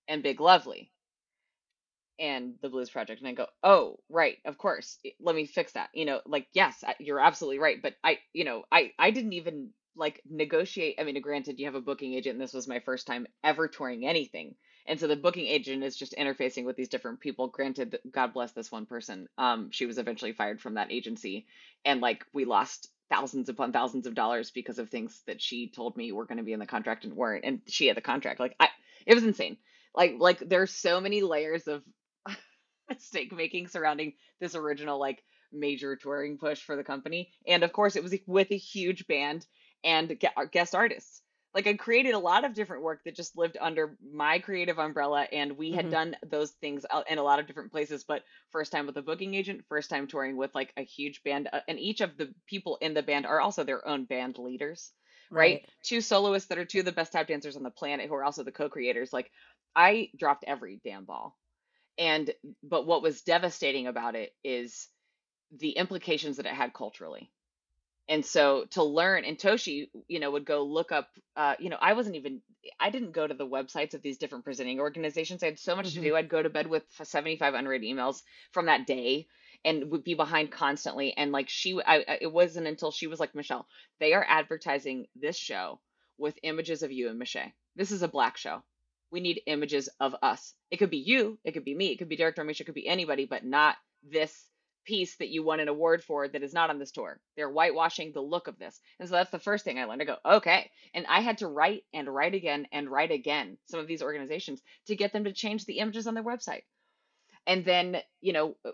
and 0.08 0.24
Big 0.24 0.42
Lovely 0.42 0.92
and 2.20 2.56
the 2.62 2.70
Blues 2.70 2.90
Project. 2.90 3.22
And 3.22 3.28
I 3.28 3.34
go, 3.34 3.48
oh, 3.64 3.98
right, 4.10 4.38
of 4.46 4.58
course, 4.58 5.00
let 5.20 5.36
me 5.36 5.46
fix 5.46 5.74
that. 5.74 5.90
You 5.94 6.06
know, 6.06 6.22
like, 6.26 6.48
yes, 6.54 6.84
you're 7.00 7.20
absolutely 7.20 7.60
right, 7.60 7.82
but 7.82 7.96
I, 8.04 8.20
you 8.34 8.46
know, 8.46 8.64
I, 8.72 8.92
I 9.00 9.12
didn't 9.12 9.34
even 9.34 9.70
like 9.96 10.22
negotiate. 10.30 10.96
I 11.00 11.04
mean, 11.04 11.22
granted, 11.22 11.60
you 11.60 11.66
have 11.66 11.76
a 11.76 11.82
booking 11.82 12.14
agent, 12.14 12.34
and 12.36 12.42
this 12.42 12.54
was 12.54 12.68
my 12.68 12.80
first 12.80 13.08
time 13.08 13.28
ever 13.44 13.68
touring 13.68 14.08
anything. 14.08 14.56
And 14.88 15.00
so 15.00 15.08
the 15.08 15.16
booking 15.16 15.48
agent 15.48 15.84
is 15.84 15.96
just 15.96 16.16
interfacing 16.18 16.66
with 16.66 16.76
these 16.76 16.90
different 16.90 17.22
people. 17.22 17.48
Granted, 17.48 17.98
God 18.12 18.34
bless 18.34 18.52
this 18.54 18.72
one 18.72 18.86
person. 18.86 19.28
Um, 19.38 19.70
she 19.72 19.86
was 19.86 19.98
eventually 19.98 20.34
fired 20.34 20.62
from 20.62 20.76
that 20.76 20.92
agency 20.92 21.46
and 21.86 22.02
like 22.02 22.26
we 22.34 22.46
lost 22.46 22.90
thousands 23.14 23.50
upon 23.50 23.72
thousands 23.72 24.08
of 24.08 24.16
dollars 24.16 24.52
because 24.52 24.80
of 24.80 24.90
things 24.90 25.22
that 25.28 25.42
she 25.42 25.70
told 25.70 25.98
me 25.98 26.12
were 26.12 26.26
going 26.26 26.40
to 26.40 26.44
be 26.44 26.54
in 26.54 26.60
the 26.60 26.66
contract 26.66 27.06
and 27.06 27.14
weren't 27.16 27.46
and 27.46 27.62
she 27.68 27.88
had 27.88 27.98
the 27.98 28.02
contract 28.02 28.40
like 28.40 28.56
i 28.60 28.70
it 29.06 29.14
was 29.14 29.24
insane 29.24 29.58
like 29.96 30.16
like 30.20 30.40
there's 30.40 30.72
so 30.72 31.00
many 31.02 31.22
layers 31.22 31.68
of 31.68 31.84
mistake 32.90 33.32
making 33.34 33.68
surrounding 33.68 34.14
this 34.40 34.56
original 34.56 35.00
like 35.00 35.24
major 35.54 35.96
touring 35.96 36.38
push 36.38 36.62
for 36.62 36.76
the 36.76 36.84
company. 36.84 37.32
And 37.48 37.64
of 37.64 37.72
course, 37.74 37.96
it 37.96 38.04
was 38.04 38.16
with 38.28 38.52
a 38.52 38.58
huge 38.58 39.08
band 39.08 39.46
and 39.84 40.18
guest 40.52 40.76
artists. 40.76 41.22
Like 41.54 41.68
I 41.68 41.74
created 41.76 42.14
a 42.16 42.20
lot 42.20 42.46
of 42.46 42.54
different 42.54 42.84
work 42.84 43.04
that 43.06 43.16
just 43.16 43.38
lived 43.38 43.58
under 43.60 43.98
my 44.02 44.40
creative 44.40 44.80
umbrella, 44.80 45.28
and 45.32 45.58
we 45.58 45.72
had 45.74 45.88
hmm 45.88 45.90
done 45.90 46.16
those 46.26 46.52
things 46.54 46.86
in 47.08 47.18
a 47.20 47.24
lot 47.24 47.40
of 47.40 47.46
different 47.48 47.72
places. 47.72 48.04
But 48.04 48.24
first 48.50 48.72
time 48.72 48.88
with 48.88 48.98
a 48.98 49.02
booking 49.04 49.36
agent, 49.36 49.66
first 49.70 49.90
time 49.90 50.08
touring 50.08 50.36
with 50.38 50.56
like 50.56 50.74
a 50.78 50.84
huge 50.84 51.22
band, 51.24 51.50
uh, 51.54 51.62
and 51.68 51.80
each 51.80 52.02
of 52.02 52.18
the 52.18 52.34
people 52.48 52.78
in 52.82 52.94
the 52.94 53.04
band 53.04 53.26
are 53.28 53.40
also 53.42 53.64
their 53.64 53.88
own 53.88 54.06
band 54.06 54.38
leaders, 54.40 54.94
right? 55.36 55.60
Right. 55.60 55.70
Two 55.84 56.02
soloists 56.02 56.50
that 56.50 56.58
are 56.58 56.66
two 56.66 56.80
of 56.80 56.86
the 56.86 56.92
best 56.92 57.12
tap 57.12 57.28
dancers 57.28 57.56
on 57.56 57.64
the 57.64 57.72
planet, 57.72 58.08
who 58.10 58.16
are 58.16 58.24
also 58.24 58.44
the 58.44 58.52
co-creators. 58.52 59.14
Like 59.14 59.32
I 59.76 60.10
dropped 60.18 60.46
every 60.48 60.82
damn 60.84 61.06
ball, 61.06 61.38
and 61.98 62.34
but 62.64 62.86
what 62.88 63.04
was 63.04 63.24
devastating 63.24 63.88
about 63.88 64.16
it 64.16 64.34
is 64.44 64.90
the 65.52 65.72
implications 65.72 66.38
that 66.38 66.48
it 66.48 66.54
had 66.54 66.74
culturally 66.74 67.33
and 68.10 68.26
so 68.26 68.66
to 68.72 68.84
learn 68.84 69.26
and 69.26 69.38
toshi 69.38 69.90
you 70.08 70.20
know 70.20 70.32
would 70.32 70.46
go 70.46 70.64
look 70.64 70.92
up 70.92 71.10
uh, 71.38 71.56
you 71.60 71.70
know 71.70 71.78
i 71.82 71.94
wasn't 71.94 72.16
even 72.16 72.42
i 72.80 72.90
didn't 72.90 73.12
go 73.12 73.28
to 73.28 73.34
the 73.34 73.48
websites 73.48 73.94
of 73.94 74.02
these 74.02 74.18
different 74.18 74.44
presenting 74.46 74.80
organizations. 74.80 75.44
I 75.44 75.48
had 75.48 75.60
so 75.60 75.76
much 75.76 75.94
to 75.94 76.00
hmm 76.00 76.04
do. 76.04 76.16
I'd 76.16 76.30
go 76.30 76.42
to 76.44 76.50
bed 76.50 76.68
with 76.68 76.84
75 77.04 77.54
unread 77.54 77.82
emails 77.82 78.22
from 78.52 78.68
that 78.68 78.88
day 78.88 79.28
and 79.66 79.92
would 79.92 80.04
be 80.04 80.14
behind 80.16 80.52
constantly. 80.52 81.16
And 81.18 81.32
like 81.32 81.50
she 81.50 81.80
I, 81.86 82.18
it 82.22 82.32
wasn't 82.32 82.68
until 82.68 82.92
she 82.92 83.08
was 83.08 83.20
like 83.20 83.36
michelle 83.36 83.68
they 84.00 84.14
are 84.14 84.26
advertising 84.28 85.08
this 85.16 85.38
show 85.38 85.80
with 86.18 86.40
images 86.44 86.84
of 86.84 86.92
you 86.92 87.10
and 87.10 87.20
michelle. 87.20 87.52
This 87.76 87.92
is 87.92 88.04
a 88.04 88.08
black 88.08 88.38
show. 88.38 88.64
We 89.12 89.22
need 89.22 89.42
images 89.48 89.90
of 90.00 90.16
us. 90.22 90.54
It 90.72 90.78
could 90.78 90.90
be 90.92 90.98
you 90.98 91.40
it 91.44 91.54
could 91.54 91.66
be 91.66 91.76
me 91.76 91.92
it 91.92 91.98
could 91.98 92.10
be 92.10 92.18
derek 92.18 92.36
Dormeshia, 92.36 92.62
it 92.62 92.66
could 92.66 92.76
be 92.76 92.88
anybody 92.88 93.26
but 93.26 93.46
not 93.46 93.78
this 94.04 94.48
piece 94.86 95.16
that 95.18 95.30
you 95.30 95.44
won 95.44 95.60
an 95.60 95.68
award 95.68 96.04
for 96.04 96.28
that 96.28 96.44
is 96.44 96.54
not 96.54 96.70
on 96.70 96.80
this 96.80 96.92
tour. 96.92 97.20
They're 97.36 97.50
whitewashing 97.50 98.12
the 98.14 98.22
look 98.22 98.48
of 98.48 98.60
this. 98.60 98.80
And 99.00 99.08
so 99.10 99.16
that's 99.16 99.32
the 99.32 99.40
first 99.40 99.66
thing 99.66 99.80
I 99.80 99.86
learned. 99.86 100.02
I 100.02 100.06
go, 100.06 100.18
okay. 100.26 100.70
And 100.94 101.06
I 101.08 101.22
had 101.22 101.40
to 101.40 101.48
write 101.48 101.84
and 101.94 102.08
write 102.14 102.34
again 102.36 102.68
and 102.72 102.90
write 102.90 103.12
again 103.12 103.58
some 103.66 103.80
of 103.80 103.88
these 103.88 104.02
organizations 104.02 104.62
to 104.88 104.96
get 104.96 105.14
them 105.14 105.26
to 105.26 105.34
change 105.34 105.66
the 105.66 105.80
images 105.80 106.08
on 106.08 106.14
their 106.14 106.24
website. 106.24 106.64
And 107.48 107.66
then, 107.66 107.98
you 108.22 108.34
know, 108.34 108.56
uh, 108.66 108.72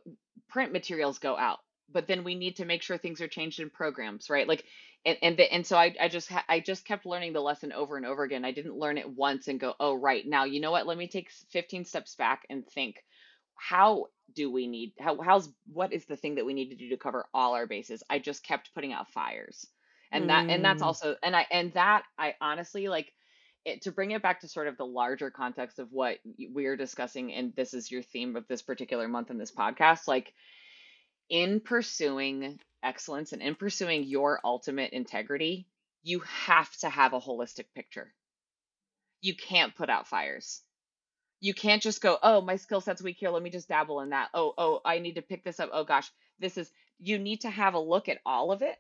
print 0.49 0.72
materials 0.72 1.20
go 1.20 1.38
out, 1.38 1.60
but 1.91 2.07
then 2.07 2.24
we 2.24 2.36
need 2.36 2.57
to 2.57 2.66
make 2.66 2.84
sure 2.84 2.97
things 2.97 3.22
are 3.22 3.28
changed 3.28 3.60
in 3.60 3.70
programs, 3.70 4.30
right? 4.30 4.47
Like, 4.47 4.64
and 5.05 5.18
and, 5.22 5.38
the, 5.38 5.51
and 5.51 5.66
so 5.66 5.78
I, 5.78 5.95
I 5.99 6.07
just 6.10 6.30
ha- 6.30 6.45
I 6.49 6.60
just 6.60 6.86
kept 6.86 7.05
learning 7.05 7.34
the 7.34 7.41
lesson 7.41 7.72
over 7.72 7.97
and 7.97 8.05
over 8.05 8.24
again. 8.24 8.45
I 8.45 8.51
didn't 8.51 8.78
learn 8.78 8.97
it 8.97 9.10
once 9.10 9.47
and 9.47 9.60
go, 9.60 9.74
oh 9.80 9.95
right 9.95 10.26
now, 10.28 10.43
you 10.43 10.60
know 10.60 10.72
what? 10.72 10.86
Let 10.86 10.97
me 10.97 11.07
take 11.07 11.32
15 11.51 11.86
steps 11.86 12.16
back 12.16 12.45
and 12.49 12.68
think 12.68 12.97
how 13.60 14.05
do 14.36 14.51
we 14.51 14.68
need 14.68 14.93
how 14.99 15.20
how's 15.22 15.49
what 15.72 15.93
is 15.93 16.05
the 16.05 16.16
thing 16.16 16.36
that 16.36 16.45
we 16.45 16.53
need 16.53 16.70
to 16.70 16.76
do 16.76 16.89
to 16.89 16.97
cover 16.97 17.26
all 17.34 17.55
our 17.55 17.68
bases? 17.68 18.03
I 18.10 18.20
just 18.20 18.43
kept 18.43 18.74
putting 18.74 18.93
out 18.93 19.12
fires. 19.12 19.66
And 20.12 20.30
that 20.30 20.49
and 20.49 20.66
that's 20.66 20.82
mm. 20.82 20.86
also 20.88 21.16
and 21.22 21.36
i 21.36 21.45
and 21.51 21.72
that 21.74 22.01
i 22.18 22.34
honestly 22.41 22.88
like 22.88 23.14
it, 23.64 23.84
to 23.84 23.91
bring 23.91 24.10
it 24.10 24.24
back 24.24 24.39
to 24.39 24.47
sort 24.47 24.68
of 24.68 24.76
the 24.76 24.86
larger 24.86 25.30
context 25.30 25.78
of 25.78 25.89
what 25.91 26.18
we're 26.51 26.76
discussing 26.76 27.32
and 27.32 27.53
this 27.55 27.76
is 27.76 27.91
your 27.91 28.01
theme 28.01 28.36
of 28.36 28.47
this 28.47 28.64
particular 28.64 29.07
month 29.07 29.30
in 29.30 29.38
this 29.38 29.51
podcast 29.51 30.07
like 30.07 30.34
in 31.30 31.60
pursuing 31.60 32.60
excellence 32.82 33.34
and 33.34 33.41
in 33.43 33.53
pursuing 33.53 34.03
your 34.03 34.39
ultimate 34.43 34.93
integrity 34.93 35.68
you 36.03 36.20
have 36.20 36.76
to 36.78 36.89
have 36.89 37.14
a 37.14 37.20
holistic 37.20 37.66
picture. 37.76 38.14
You 39.22 39.36
can't 39.36 39.76
put 39.76 39.89
out 39.89 40.07
fires 40.07 40.62
you 41.39 41.53
can't 41.53 41.81
just 41.81 42.01
go, 42.01 42.17
oh, 42.21 42.41
my 42.41 42.57
skill 42.57 42.81
set's 42.81 43.01
weak 43.01 43.17
here. 43.19 43.29
Let 43.29 43.43
me 43.43 43.49
just 43.49 43.69
dabble 43.69 44.01
in 44.01 44.09
that. 44.09 44.29
Oh, 44.33 44.53
oh, 44.57 44.81
I 44.85 44.99
need 44.99 45.15
to 45.15 45.21
pick 45.21 45.43
this 45.43 45.59
up. 45.59 45.69
Oh 45.73 45.83
gosh, 45.83 46.09
this 46.39 46.57
is. 46.57 46.71
You 46.99 47.17
need 47.17 47.41
to 47.41 47.49
have 47.49 47.75
a 47.75 47.79
look 47.79 48.09
at 48.09 48.19
all 48.25 48.51
of 48.51 48.61
it 48.61 48.75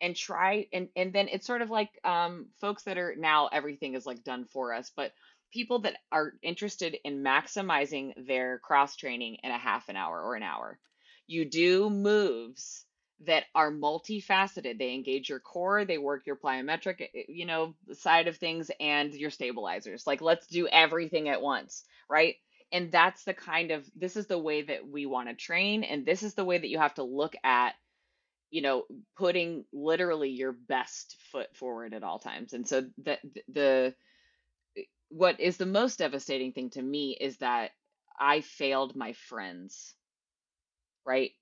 and 0.00 0.14
try 0.14 0.66
and 0.72 0.88
and 0.96 1.12
then 1.12 1.28
it's 1.28 1.46
sort 1.46 1.62
of 1.62 1.70
like 1.70 1.90
um 2.04 2.46
folks 2.60 2.84
that 2.84 2.98
are 2.98 3.14
now 3.16 3.48
everything 3.48 3.94
is 3.94 4.06
like 4.06 4.22
done 4.24 4.44
for 4.44 4.74
us, 4.74 4.92
but 4.96 5.12
people 5.52 5.80
that 5.80 5.96
are 6.12 6.34
interested 6.42 6.96
in 7.04 7.22
maximizing 7.24 8.12
their 8.26 8.58
cross 8.58 8.96
training 8.96 9.38
in 9.42 9.50
a 9.50 9.58
half 9.58 9.88
an 9.88 9.96
hour 9.96 10.20
or 10.20 10.34
an 10.34 10.42
hour. 10.42 10.78
You 11.26 11.44
do 11.46 11.90
moves 11.90 12.84
that 13.26 13.44
are 13.54 13.70
multifaceted. 13.72 14.78
They 14.78 14.94
engage 14.94 15.28
your 15.28 15.40
core, 15.40 15.84
they 15.84 15.98
work 15.98 16.26
your 16.26 16.36
plyometric, 16.36 17.00
eh, 17.02 17.22
you 17.28 17.46
know, 17.46 17.74
side 17.92 18.28
of 18.28 18.36
things 18.36 18.70
and 18.80 19.12
your 19.14 19.30
stabilizers. 19.30 20.06
Like 20.06 20.20
let's 20.20 20.46
do 20.46 20.68
everything 20.68 21.28
at 21.28 21.42
once, 21.42 21.84
right? 22.08 22.36
And 22.72 22.92
that's 22.92 23.24
the 23.24 23.34
kind 23.34 23.70
of 23.70 23.86
this 23.96 24.16
is 24.16 24.26
the 24.26 24.38
way 24.38 24.62
that 24.62 24.86
we 24.86 25.06
want 25.06 25.28
to 25.28 25.34
train 25.34 25.84
and 25.84 26.04
this 26.06 26.22
is 26.22 26.34
the 26.34 26.44
way 26.44 26.58
that 26.58 26.68
you 26.68 26.78
have 26.78 26.94
to 26.94 27.02
look 27.02 27.34
at, 27.44 27.74
you 28.50 28.62
know, 28.62 28.84
putting 29.16 29.64
literally 29.72 30.30
your 30.30 30.52
best 30.52 31.16
foot 31.32 31.54
forward 31.56 31.94
at 31.94 32.04
all 32.04 32.18
times. 32.18 32.52
And 32.54 32.68
so 32.68 32.86
the 33.02 33.18
the 33.48 33.94
what 35.10 35.40
is 35.40 35.56
the 35.56 35.66
most 35.66 35.98
devastating 35.98 36.52
thing 36.52 36.70
to 36.70 36.82
me 36.82 37.16
is 37.20 37.38
that 37.38 37.72
I 38.18 38.40
failed 38.40 38.96
my 38.96 39.12
friends, 39.12 39.94
right? 41.04 41.32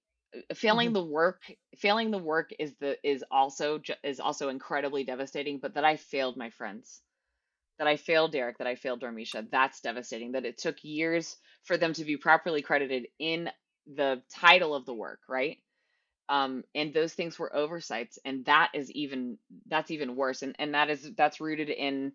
Failing 0.54 0.92
hmm 0.92 0.94
the 0.94 1.04
work 1.04 1.42
failing 1.76 2.10
the 2.10 2.18
work 2.18 2.50
is 2.58 2.74
the 2.80 2.96
is 3.08 3.24
also 3.30 3.80
is 4.04 4.20
also 4.20 4.48
incredibly 4.48 5.04
devastating 5.04 5.58
but 5.60 5.74
that 5.74 5.84
i 5.84 5.96
failed 5.96 6.36
my 6.36 6.50
friends. 6.50 7.02
That 7.78 7.88
i 7.88 7.96
failed 7.96 8.32
derek 8.32 8.58
that 8.58 8.68
i 8.68 8.76
failed 8.76 9.02
dormeshia 9.02 9.48
that's 9.50 9.80
devastating 9.82 10.32
that 10.32 10.46
it 10.46 10.58
took 10.58 10.76
years 10.84 11.36
for 11.64 11.76
them 11.78 11.92
to 11.94 12.04
be 12.04 12.16
properly 12.18 12.62
credited 12.62 13.08
in 13.18 13.50
the 13.86 14.22
title 14.34 14.74
of 14.74 14.86
the 14.86 14.94
work 14.94 15.20
right? 15.28 15.58
Um 16.28 16.64
and 16.74 16.94
those 16.94 17.14
things 17.14 17.38
were 17.38 17.54
oversights 17.56 18.18
and 18.24 18.44
that 18.46 18.70
is 18.74 18.90
even 18.92 19.38
that's 19.68 19.90
even 19.92 20.16
worse 20.16 20.42
and 20.42 20.56
and 20.58 20.74
that 20.74 20.90
is 20.90 21.10
that's 21.16 21.40
rooted 21.40 21.70
in 21.70 22.12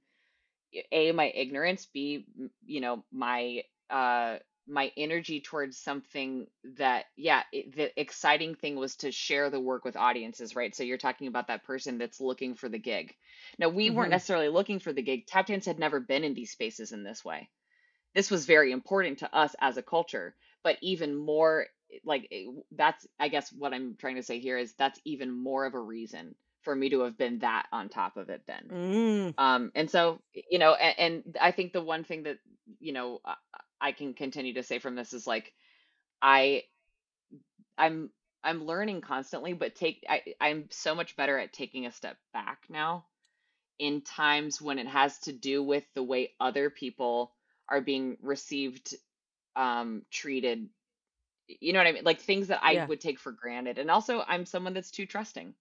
a 0.91 1.11
my 1.13 1.27
ignorance 1.35 1.87
b 1.93 2.25
you 2.65 2.81
know 2.81 3.03
my 3.11 3.63
uh 3.89 4.37
my 4.71 4.91
energy 4.97 5.41
towards 5.41 5.77
something 5.77 6.47
that 6.77 7.05
yeah 7.17 7.43
it, 7.51 7.75
the 7.75 7.99
exciting 7.99 8.55
thing 8.55 8.75
was 8.75 8.95
to 8.95 9.11
share 9.11 9.49
the 9.49 9.59
work 9.59 9.85
with 9.85 9.95
audiences 9.97 10.55
right? 10.55 10.75
So 10.75 10.83
you're 10.83 10.97
talking 10.97 11.27
about 11.27 11.47
that 11.47 11.63
person 11.63 11.97
that's 11.97 12.21
looking 12.21 12.55
for 12.55 12.69
the 12.69 12.79
gig. 12.79 13.13
Now 13.59 13.69
we 13.69 13.89
weren't 13.89 14.09
hmm 14.09 14.11
necessarily 14.11 14.49
looking 14.49 14.79
for 14.79 14.93
the 14.93 15.01
gig. 15.01 15.27
Tap 15.27 15.47
dance 15.47 15.65
had 15.65 15.79
never 15.79 15.99
been 15.99 16.23
in 16.23 16.33
these 16.33 16.51
spaces 16.51 16.91
in 16.91 17.03
this 17.03 17.23
way. 17.23 17.49
This 18.15 18.31
was 18.31 18.45
very 18.45 18.71
important 18.71 19.19
to 19.19 19.35
us 19.35 19.55
as 19.59 19.77
a 19.77 19.83
culture 19.83 20.35
but 20.63 20.77
even 20.81 21.15
more 21.15 21.67
like 22.05 22.31
that's 22.71 23.05
i 23.19 23.27
guess 23.27 23.51
what 23.51 23.73
i'm 23.73 23.95
trying 23.99 24.15
to 24.15 24.23
say 24.23 24.39
here 24.39 24.57
is 24.57 24.73
that's 24.75 24.99
even 25.03 25.31
more 25.31 25.65
of 25.65 25.73
a 25.73 25.79
reason 25.79 26.35
for 26.61 26.75
me 26.75 26.89
to 26.89 27.01
have 27.01 27.17
been 27.17 27.39
that 27.39 27.67
on 27.71 27.89
top 27.89 28.17
of 28.17 28.29
it 28.29 28.43
then. 28.47 28.71
Mm. 28.71 29.33
Um, 29.37 29.71
and 29.75 29.89
so, 29.89 30.21
you 30.33 30.59
know, 30.59 30.73
and, 30.73 31.23
and 31.25 31.37
I 31.41 31.51
think 31.51 31.73
the 31.73 31.81
one 31.81 32.03
thing 32.03 32.23
that, 32.23 32.37
you 32.79 32.93
know, 32.93 33.21
I, 33.81 33.91
can 33.91 34.13
continue 34.13 34.53
to 34.55 34.63
say 34.63 34.79
from 34.79 34.95
this 34.95 35.13
is 35.13 35.27
like, 35.27 35.53
I, 36.21 36.63
I'm, 37.77 38.11
I'm 38.43 38.65
learning 38.65 39.01
constantly, 39.01 39.53
but 39.53 39.75
take, 39.75 40.05
I, 40.09 40.21
I'm 40.39 40.67
so 40.71 40.95
much 40.95 41.15
better 41.15 41.37
at 41.37 41.53
taking 41.53 41.85
a 41.85 41.91
step 41.91 42.17
back 42.33 42.63
now 42.69 43.05
in 43.79 44.01
times 44.01 44.61
when 44.61 44.79
it 44.79 44.87
has 44.87 45.17
to 45.19 45.33
do 45.33 45.63
with 45.63 45.83
the 45.95 46.03
way 46.03 46.31
other 46.39 46.69
people 46.69 47.33
are 47.67 47.81
being 47.81 48.17
received, 48.21 48.95
um, 49.55 50.03
treated. 50.11 50.69
You 51.47 51.73
know 51.73 51.79
what 51.79 51.87
I 51.87 51.91
mean? 51.91 52.03
Like 52.03 52.21
things 52.21 52.47
that 52.47 52.61
I 52.63 52.75
Yeah. 52.75 52.87
would 52.87 53.01
take 53.01 53.19
for 53.19 53.31
granted. 53.31 53.77
And 53.79 53.89
also, 53.91 54.23
I'm 54.27 54.45
someone 54.45 54.73
that's 54.73 54.91
too 54.91 55.05
trusting. 55.05 55.53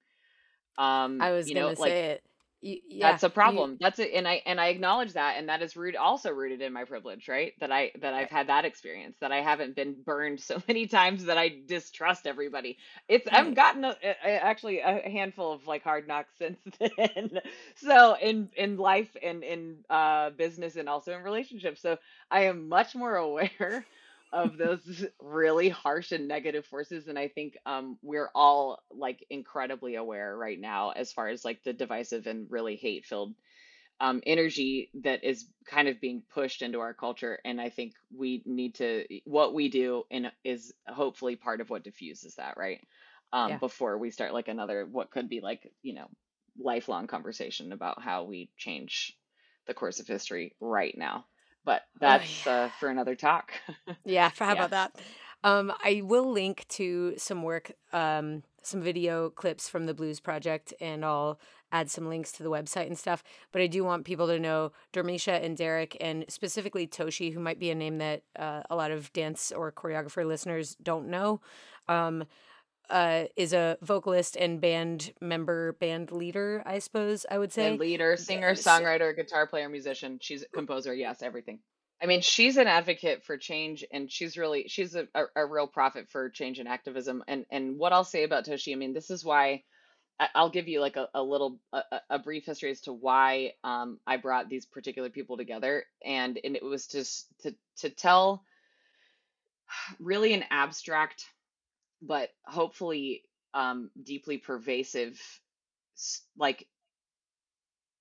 Um, 0.79 1.21
I 1.21 1.31
was 1.33 1.47
you 1.47 1.55
know, 1.55 1.67
gonna 1.67 1.77
like 1.77 1.93
say 1.93 2.07
it. 2.13 2.23
Yeah. 2.63 3.19
that's 3.19 3.23
a 3.23 3.31
You. 3.43 3.65
problem. 3.65 3.79
That's 3.81 3.99
it, 3.99 4.11
and 4.15 4.29
I 4.29 4.43
and 4.45 4.61
I 4.61 4.67
acknowledge 4.69 5.15
that, 5.15 5.37
and 5.39 5.49
that 5.49 5.63
is 5.63 5.77
root 5.77 5.97
also 5.97 6.31
rooted 6.31 6.61
in 6.61 6.73
my 6.73 6.85
privilege, 6.85 7.29
right? 7.29 7.53
That 7.61 7.73
I 7.73 7.93
that 8.01 8.13
I've 8.13 8.31
had 8.31 8.49
that 8.49 8.67
experience, 8.67 9.17
that 9.21 9.33
I 9.33 9.41
haven't 9.41 9.77
been 9.77 9.97
burned 10.05 10.41
so 10.43 10.63
many 10.69 10.87
times 10.87 11.25
that 11.25 11.39
I 11.39 11.49
distrust 11.67 12.27
everybody. 12.27 12.77
It's 13.09 13.27
I've 13.33 13.55
gotten 13.55 13.85
a, 13.85 13.97
a- 14.03 14.45
actually 14.45 14.81
a 14.81 15.09
handful 15.09 15.53
of 15.53 15.67
like 15.67 15.83
hard 15.83 16.07
knocks 16.07 16.35
since 16.39 16.59
then. 16.81 17.41
So 17.77 18.17
in 18.21 18.51
in 18.57 18.77
life 18.77 19.17
and 19.23 19.43
in 19.43 19.79
uh 19.89 20.31
business 20.31 20.77
and 20.77 20.89
also 20.89 21.17
in 21.17 21.23
relationships, 21.23 21.81
so 21.81 21.97
I 22.31 22.43
am 22.43 22.69
much 22.69 22.95
more 22.95 23.17
aware 23.17 23.87
of 24.33 24.57
those 24.57 25.05
really 25.21 25.69
harsh 25.69 26.13
and 26.13 26.29
negative 26.29 26.67
forces 26.67 27.09
and 27.09 27.19
i 27.19 27.29
think 27.29 27.57
um 27.67 27.99
we're 28.03 28.31
all 28.35 28.83
like 28.91 29.25
incredibly 29.31 29.95
aware 29.97 30.37
right 30.37 30.61
now 30.61 30.91
as 30.91 31.13
far 31.13 31.29
as 31.29 31.45
like 31.45 31.63
the 31.65 31.73
divisive 31.73 32.27
and 32.27 32.47
really 32.51 32.77
hate 32.77 33.05
filled 33.05 33.35
um 34.01 34.23
energy 34.27 34.91
that 35.03 35.25
is 35.25 35.47
kind 35.67 35.89
of 35.89 36.01
being 36.01 36.23
pushed 36.33 36.63
into 36.63 36.81
our 36.81 36.95
culture 36.95 37.39
and 37.45 37.61
i 37.61 37.69
think 37.71 37.93
we 38.17 38.43
need 38.47 38.75
to 38.75 39.05
what 39.25 39.55
we 39.55 39.69
do 39.69 40.05
and 40.11 40.31
is 40.45 40.73
hopefully 40.89 41.37
part 41.37 41.61
of 41.61 41.71
what 41.71 41.85
diffuses 41.85 42.35
that 42.37 42.57
right 42.57 42.81
um 43.33 43.57
Yeah. 43.57 43.59
before 43.59 43.99
we 43.99 44.11
start 44.11 44.33
like 44.35 44.49
another 44.49 44.87
what 44.91 45.11
could 45.11 45.29
be 45.29 45.41
like 45.41 45.71
you 45.83 45.95
know 45.95 46.07
lifelong 46.59 47.07
conversation 47.07 47.73
about 47.73 48.03
how 48.03 48.25
we 48.25 48.51
change 48.57 49.17
the 49.67 49.75
course 49.75 50.01
of 50.01 50.07
history 50.07 50.55
right 50.61 50.97
now 50.97 51.25
but 51.71 51.83
Oh 52.05 52.19
that's 52.19 52.47
yeah. 52.47 52.53
uh, 52.53 52.69
for 52.79 52.89
another 52.89 53.15
talk 53.15 53.53
Yeah. 54.05 54.31
For 54.31 54.45
how 54.45 54.53
yeah 54.55 54.65
about 54.65 54.71
that? 54.71 54.93
Um, 55.45 55.73
I 55.83 56.03
will 56.05 56.31
link 56.31 56.67
to 56.71 57.15
some 57.17 57.43
work, 57.43 57.73
um, 57.93 58.43
some 58.63 58.83
video 58.83 59.31
clips 59.31 59.69
from 59.69 59.87
the 59.87 59.95
Blues 59.95 60.21
Project, 60.21 60.75
and 60.81 61.05
I'll 61.05 61.39
add 61.73 61.91
some 61.91 62.09
links 62.09 62.33
to 62.33 62.43
the 62.43 62.51
website 62.51 62.87
and 62.87 62.99
stuff. 62.99 63.23
But 63.53 63.63
I 63.63 63.67
do 63.67 63.85
want 63.85 64.05
people 64.05 64.27
to 64.27 64.39
know 64.39 64.73
Dormeshia 64.93 65.43
and 65.45 65.57
Derek, 65.57 65.97
and 66.01 66.25
specifically 66.29 66.87
Toshi, 66.87 67.33
who 67.33 67.41
might 67.41 67.59
be 67.59 67.71
a 67.71 67.75
name 67.75 67.99
that 67.99 68.23
uh, 68.39 68.63
a 68.71 68.77
lot 68.77 68.91
of 68.91 69.13
dance 69.13 69.53
or 69.53 69.73
choreographer 69.73 70.27
listeners 70.27 70.77
don't 70.83 71.09
know. 71.09 71.41
Um, 71.89 72.25
uh, 72.91 73.25
is 73.37 73.53
a 73.53 73.79
vocalist 73.83 74.37
and 74.37 74.61
band 74.61 75.13
member, 75.21 75.73
band 75.75 76.13
leader, 76.13 76.63
I 76.67 76.79
suppose 76.79 77.25
I 77.31 77.39
would 77.39 77.53
say. 77.53 77.71
Band 77.71 77.81
leader, 77.81 78.17
singer, 78.17 78.53
songwriter, 78.53 79.15
guitar 79.15 79.47
player, 79.47 79.69
musician. 79.69 80.19
She's 80.21 80.43
a 80.43 80.49
composer. 80.49 80.95
Yes, 80.95 81.23
everything. 81.23 81.61
I 82.03 82.07
mean, 82.07 82.23
she's 82.23 82.57
an 82.57 82.67
advocate 82.67 83.25
for 83.25 83.37
change, 83.37 83.85
and 83.93 84.11
she's 84.11 84.37
really 84.37 84.69
she's 84.69 84.95
a, 84.95 85.07
a, 85.15 85.25
a 85.37 85.47
real 85.47 85.67
prophet 85.67 86.09
for 86.11 86.31
change 86.31 86.59
and 86.59 86.69
activism. 86.69 87.23
And 87.29 87.45
and 87.51 87.79
what 87.79 87.93
I'll 87.93 88.05
say 88.05 88.25
about 88.25 88.47
Toshi, 88.47 88.73
I 88.73 88.77
mean, 88.77 88.95
this 88.95 89.11
is 89.11 89.25
why 89.25 89.65
I'll 90.35 90.51
give 90.51 90.69
you 90.69 90.81
like 90.81 90.97
a, 90.97 91.09
a 91.15 91.23
little 91.23 91.61
a, 91.73 91.83
a 91.93 92.01
a 92.11 92.19
brief 92.19 92.47
history 92.47 92.71
as 92.71 92.81
to 92.83 92.93
why 92.93 93.53
um, 93.65 93.99
I 94.07 94.17
brought 94.17 94.49
these 94.49 94.67
particular 94.67 95.11
people 95.11 95.37
together, 95.37 95.85
and 96.05 96.39
and 96.43 96.57
it 96.57 96.65
was 96.65 96.87
just 96.87 97.27
to 97.43 97.55
to 97.79 97.91
tell 97.91 98.45
really 99.99 100.33
an 100.33 100.45
abstract 100.51 101.25
but 102.03 102.31
hopefully 102.47 103.23
um, 103.55 103.91
deeply 104.03 104.39
pervasive 104.39 105.21
like 106.39 106.67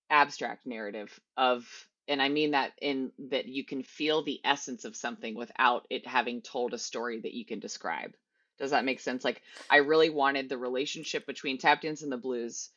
abstract 0.09 0.65
narrative 0.65 1.19
of 1.37 1.67
and 2.07 2.21
I 2.21 2.29
mean 2.29 2.51
that 2.51 2.73
in 2.81 3.11
that 3.29 3.45
you 3.47 3.63
can 3.63 3.83
feel 3.83 4.23
the 4.23 4.41
essence 4.43 4.83
of 4.83 4.95
something 4.95 5.35
without 5.35 5.85
it 5.89 6.07
having 6.07 6.41
told 6.41 6.73
a 6.73 6.79
story 6.79 7.21
that 7.21 7.33
you 7.35 7.45
can 7.45 7.59
describe. 7.59 8.13
Does 8.57 8.71
that 8.71 8.83
make 8.85 8.99
sense? 8.99 9.23
Like 9.23 9.41
I 9.69 9.77
really 9.77 10.09
wanted 10.09 10.49
the 10.49 10.57
relationship 10.57 11.27
between 11.27 11.59
tap 11.59 11.81
dance 11.81 12.01
and 12.01 12.11
the 12.11 12.17
blues 12.17 12.71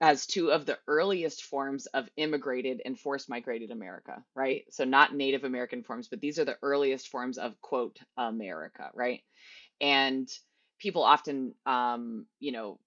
as 0.00 0.26
two 0.26 0.52
of 0.52 0.66
the 0.66 0.78
earliest 0.86 1.42
forms 1.44 1.86
of 1.86 2.08
immigrated 2.16 2.82
and 2.84 2.98
forced 2.98 3.28
migrated 3.28 3.70
America, 3.70 4.22
right? 4.34 4.64
So 4.70 4.84
not 4.84 5.14
Native 5.14 5.44
American 5.44 5.82
forms, 5.82 6.08
but 6.08 6.20
these 6.20 6.38
are 6.38 6.44
the 6.44 6.58
earliest 6.62 7.08
forms 7.08 7.38
of 7.38 7.60
quote 7.62 7.98
America, 8.16 8.90
right? 8.94 9.22
And 9.80 10.28
people 10.78 11.02
often 11.04 11.54
um, 11.66 12.26
you 12.40 12.52
know, 12.52 12.78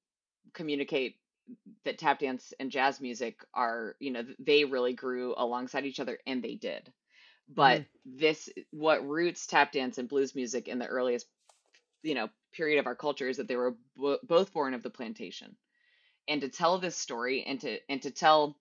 communicate 0.53 1.17
that 1.83 1.97
tap 1.97 2.19
dance 2.19 2.53
and 2.59 2.71
jazz 2.71 3.01
music 3.01 3.39
are, 3.53 3.95
you 3.99 4.11
know, 4.11 4.23
they 4.39 4.65
really 4.65 4.93
grew 4.93 5.33
alongside 5.37 5.85
each 5.85 5.99
other 5.99 6.19
and 6.25 6.43
they 6.43 6.55
did. 6.55 6.91
But 7.49 7.81
hmm 7.81 8.01
this, 8.05 8.49
what 8.71 9.07
roots 9.07 9.47
tap 9.47 9.71
dance 9.71 9.97
and 9.97 10.09
blues 10.09 10.35
music 10.35 10.67
in 10.67 10.79
the 10.79 10.87
earliest, 10.87 11.27
you 12.03 12.15
know, 12.15 12.29
period 12.53 12.79
of 12.79 12.87
our 12.87 12.95
culture 12.95 13.27
is 13.29 13.37
that 13.37 13.47
they 13.47 13.55
were 13.55 13.75
bo- 13.95 14.19
both 14.23 14.53
born 14.53 14.73
of 14.73 14.83
the 14.83 14.89
plantation. 14.89 15.55
And 16.27 16.41
to 16.41 16.49
tell 16.49 16.77
this 16.77 16.95
story 16.97 17.43
and 17.43 17.59
to 17.61 17.79
and 17.89 18.01
to 18.03 18.11
tell 18.11 18.57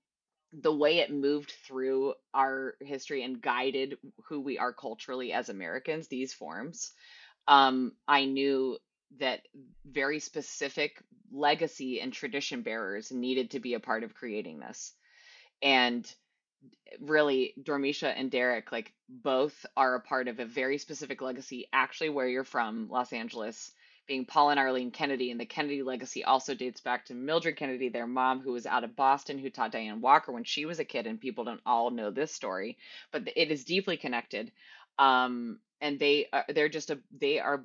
the 0.52 0.74
way 0.74 0.98
it 0.98 1.10
moved 1.12 1.52
through 1.66 2.14
our 2.34 2.76
history 2.80 3.22
and 3.22 3.40
guided 3.40 3.98
who 4.26 4.40
we 4.40 4.58
are 4.58 4.72
culturally 4.72 5.32
as 5.32 5.48
Americans, 5.48 6.08
these 6.08 6.32
forms, 6.34 6.92
um, 7.48 7.92
I 8.08 8.24
knew 8.26 8.78
that 9.18 9.40
very 9.84 10.20
specific 10.20 11.02
legacy 11.32 12.00
and 12.00 12.12
tradition 12.12 12.62
bearers 12.62 13.10
needed 13.10 13.50
to 13.50 13.60
be 13.60 13.74
a 13.74 13.80
part 13.80 14.04
of 14.04 14.14
creating 14.14 14.60
this. 14.60 14.92
And 15.62 16.10
really, 17.00 17.54
Dormeshia 17.62 18.12
and 18.16 18.30
Derek, 18.30 18.72
like 18.72 18.92
both 19.08 19.66
are 19.76 19.94
a 19.94 20.00
part 20.00 20.28
of 20.28 20.38
a 20.38 20.44
very 20.44 20.78
specific 20.78 21.22
legacy, 21.22 21.68
actually, 21.72 22.10
where 22.10 22.28
you're 22.28 22.44
from, 22.44 22.88
Los 22.90 23.12
Angeles, 23.12 23.72
being 24.06 24.24
Paul 24.24 24.50
and 24.50 24.58
Arlene 24.58 24.90
Kennedy. 24.90 25.30
And 25.30 25.38
the 25.38 25.46
Kennedy 25.46 25.82
legacy 25.82 26.24
also 26.24 26.54
dates 26.54 26.80
back 26.80 27.06
to 27.06 27.14
Mildred 27.14 27.56
Kennedy, 27.56 27.88
their 27.88 28.06
mom, 28.06 28.40
who 28.40 28.52
was 28.52 28.66
out 28.66 28.84
of 28.84 28.96
Boston, 28.96 29.38
who 29.38 29.50
taught 29.50 29.72
Diane 29.72 30.00
Walker 30.00 30.32
when 30.32 30.44
she 30.44 30.64
was 30.64 30.80
a 30.80 30.84
kid. 30.84 31.06
And 31.06 31.20
people 31.20 31.44
don't 31.44 31.60
all 31.64 31.90
know 31.90 32.10
this 32.10 32.32
story, 32.32 32.76
but 33.12 33.28
it 33.36 33.50
is 33.50 33.64
deeply 33.64 33.96
connected. 33.96 34.50
Um, 34.98 35.60
and 35.80 35.98
they 35.98 36.26
are, 36.32 36.44
they're 36.48 36.68
just 36.68 36.90
a, 36.90 36.98
they 37.16 37.38
are 37.38 37.64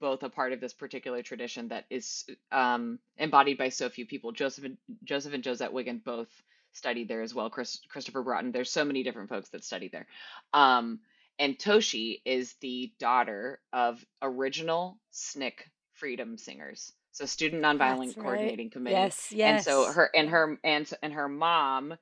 both 0.00 0.22
a 0.22 0.28
part 0.28 0.52
of 0.52 0.60
this 0.60 0.72
particular 0.72 1.22
tradition 1.22 1.68
that 1.68 1.84
is 1.90 2.24
um, 2.52 2.98
embodied 3.18 3.58
by 3.58 3.68
so 3.68 3.88
few 3.88 4.06
people. 4.06 4.32
Joseph 4.32 4.64
and 4.64 4.76
Joseph 5.04 5.32
and 5.32 5.44
Josette 5.44 5.72
Wiggan 5.72 6.02
both 6.04 6.28
studied 6.72 7.08
there 7.08 7.22
as 7.22 7.34
well. 7.34 7.50
Chris, 7.50 7.80
Christopher 7.88 8.22
Broughton. 8.22 8.52
There's 8.52 8.70
so 8.70 8.84
many 8.84 9.02
different 9.02 9.28
folks 9.28 9.48
that 9.50 9.64
studied 9.64 9.92
there. 9.92 10.06
Um, 10.52 11.00
and 11.38 11.58
Toshi 11.58 12.20
is 12.24 12.54
the 12.60 12.92
daughter 12.98 13.60
of 13.72 14.04
original 14.22 14.98
SNCC 15.12 15.52
Freedom 15.94 16.36
Singers, 16.36 16.92
so 17.12 17.24
Student 17.24 17.62
That's 17.62 17.78
Nonviolent 17.78 18.16
right. 18.16 18.16
Coordinating 18.16 18.68
Committee. 18.68 18.94
Yes, 18.94 19.32
yes. 19.32 19.56
And 19.56 19.64
so 19.64 19.90
her 19.90 20.10
and 20.14 20.28
her 20.28 20.58
and 20.62 20.90
and 21.02 21.12
her 21.14 21.28
mom 21.28 21.94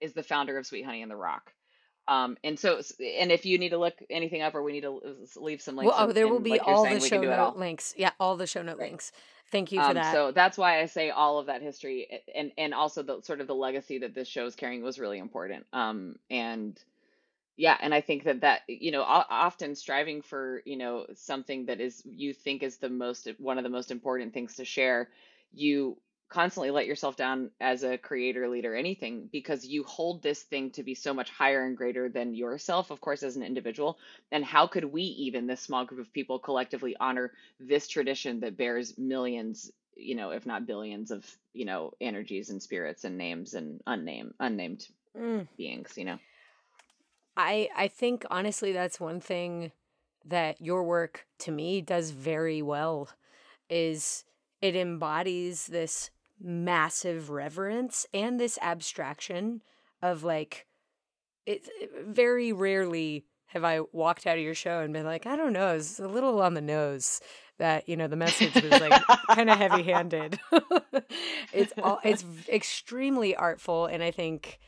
is 0.00 0.14
the 0.14 0.22
founder 0.22 0.56
of 0.56 0.66
Sweet 0.66 0.84
Honey 0.84 1.02
in 1.02 1.10
the 1.10 1.16
Rock. 1.16 1.52
Um, 2.12 2.36
and 2.44 2.58
so, 2.58 2.80
and 3.20 3.32
if 3.32 3.46
you 3.46 3.58
need 3.58 3.70
to 3.70 3.78
look 3.78 3.94
anything 4.10 4.42
up 4.42 4.54
or 4.54 4.62
we 4.62 4.72
need 4.72 4.82
to 4.82 5.00
leave 5.36 5.62
some 5.62 5.76
Well, 5.76 5.86
links 5.86 5.98
oh, 6.00 6.04
and, 6.08 6.16
there 6.16 6.28
will 6.28 6.36
and 6.36 6.44
be 6.44 6.50
like 6.50 6.66
all 6.66 6.82
the 6.84 6.88
saying, 6.90 7.00
can 7.00 7.08
show 7.08 7.20
note 7.22 7.38
all. 7.38 7.54
links. 7.56 7.94
Yeah, 7.96 8.10
all 8.20 8.36
the 8.36 8.46
show 8.46 8.62
note 8.62 8.76
Great. 8.76 8.90
links. 8.90 9.12
Thank 9.50 9.72
you 9.72 9.80
for 9.80 9.88
Um, 9.88 9.94
that. 9.94 10.12
so 10.12 10.32
that's 10.32 10.58
why 10.58 10.80
I 10.80 10.86
say 10.86 11.10
all 11.10 11.38
of 11.38 11.46
that 11.46 11.62
history 11.62 12.08
and 12.34 12.52
and 12.58 12.74
also 12.74 13.02
the 13.02 13.20
sort 13.22 13.40
of 13.40 13.46
the 13.46 13.54
legacy 13.54 13.98
that 13.98 14.14
this 14.14 14.28
show 14.28 14.46
is 14.46 14.54
carrying 14.54 14.82
was 14.82 14.98
really 14.98 15.18
important. 15.18 15.66
Um, 15.72 16.16
and 16.30 16.78
yeah, 17.56 17.76
and 17.80 17.92
I 17.94 18.00
think 18.00 18.24
that 18.24 18.40
that 18.40 18.60
you 18.66 18.90
know 18.92 19.02
often 19.02 19.74
striving 19.74 20.22
for 20.22 20.62
you 20.64 20.76
know 20.76 21.06
something 21.14 21.66
that 21.66 21.80
is 21.80 22.02
you 22.04 22.32
think 22.32 22.62
is 22.62 22.78
the 22.78 22.88
most 22.88 23.28
one 23.38 23.58
of 23.58 23.64
the 23.64 23.70
most 23.70 23.90
important 23.90 24.32
things 24.34 24.56
to 24.56 24.64
share, 24.64 25.08
you 25.52 25.98
constantly 26.32 26.70
let 26.70 26.86
yourself 26.86 27.16
down 27.16 27.50
as 27.60 27.84
a 27.84 27.98
creator, 27.98 28.48
leader, 28.48 28.74
anything 28.74 29.28
because 29.30 29.66
you 29.66 29.84
hold 29.84 30.22
this 30.22 30.42
thing 30.42 30.70
to 30.72 30.82
be 30.82 30.94
so 30.94 31.12
much 31.12 31.30
higher 31.30 31.64
and 31.64 31.76
greater 31.76 32.08
than 32.08 32.34
yourself, 32.34 32.90
of 32.90 33.00
course, 33.00 33.22
as 33.22 33.36
an 33.36 33.42
individual. 33.42 33.98
And 34.32 34.44
how 34.44 34.66
could 34.66 34.84
we 34.84 35.02
even 35.02 35.46
this 35.46 35.60
small 35.60 35.84
group 35.84 36.00
of 36.00 36.12
people 36.12 36.38
collectively 36.38 36.96
honor 36.98 37.32
this 37.60 37.86
tradition 37.86 38.40
that 38.40 38.56
bears 38.56 38.96
millions, 38.98 39.70
you 39.94 40.14
know, 40.14 40.30
if 40.30 40.46
not 40.46 40.66
billions 40.66 41.10
of 41.10 41.24
you 41.52 41.66
know 41.66 41.92
energies 42.00 42.50
and 42.50 42.62
spirits 42.62 43.04
and 43.04 43.18
names 43.18 43.54
and 43.54 43.80
unnamed 43.86 44.34
unnamed 44.40 44.86
Mm. 45.16 45.46
beings, 45.58 45.94
you 45.96 46.04
know. 46.06 46.18
I 47.36 47.68
I 47.76 47.88
think 47.88 48.24
honestly 48.30 48.72
that's 48.72 49.00
one 49.00 49.20
thing 49.20 49.72
that 50.24 50.60
your 50.60 50.84
work 50.84 51.26
to 51.40 51.50
me 51.50 51.80
does 51.80 52.10
very 52.10 52.62
well 52.62 53.08
is 53.68 54.24
it 54.60 54.76
embodies 54.76 55.66
this 55.66 56.10
massive 56.42 57.30
reverence 57.30 58.06
and 58.12 58.38
this 58.38 58.58
abstraction 58.60 59.62
of 60.02 60.24
like 60.24 60.66
it 61.46 61.62
very 62.06 62.52
rarely 62.52 63.24
have 63.46 63.64
I 63.64 63.80
walked 63.92 64.26
out 64.26 64.38
of 64.38 64.42
your 64.42 64.54
show 64.54 64.80
and 64.80 64.92
been 64.92 65.04
like, 65.04 65.26
I 65.26 65.36
don't 65.36 65.52
know, 65.52 65.74
it's 65.74 65.98
a 65.98 66.08
little 66.08 66.40
on 66.40 66.54
the 66.54 66.62
nose 66.62 67.20
that, 67.58 67.86
you 67.86 67.96
know, 67.96 68.08
the 68.08 68.16
message 68.16 68.54
was 68.54 68.80
like 68.80 69.02
kind 69.30 69.50
of 69.50 69.58
heavy-handed. 69.58 70.40
it's 71.52 71.72
all 71.82 72.00
it's 72.02 72.24
extremely 72.48 73.36
artful 73.36 73.86
and 73.86 74.02
I 74.02 74.10
think 74.10 74.58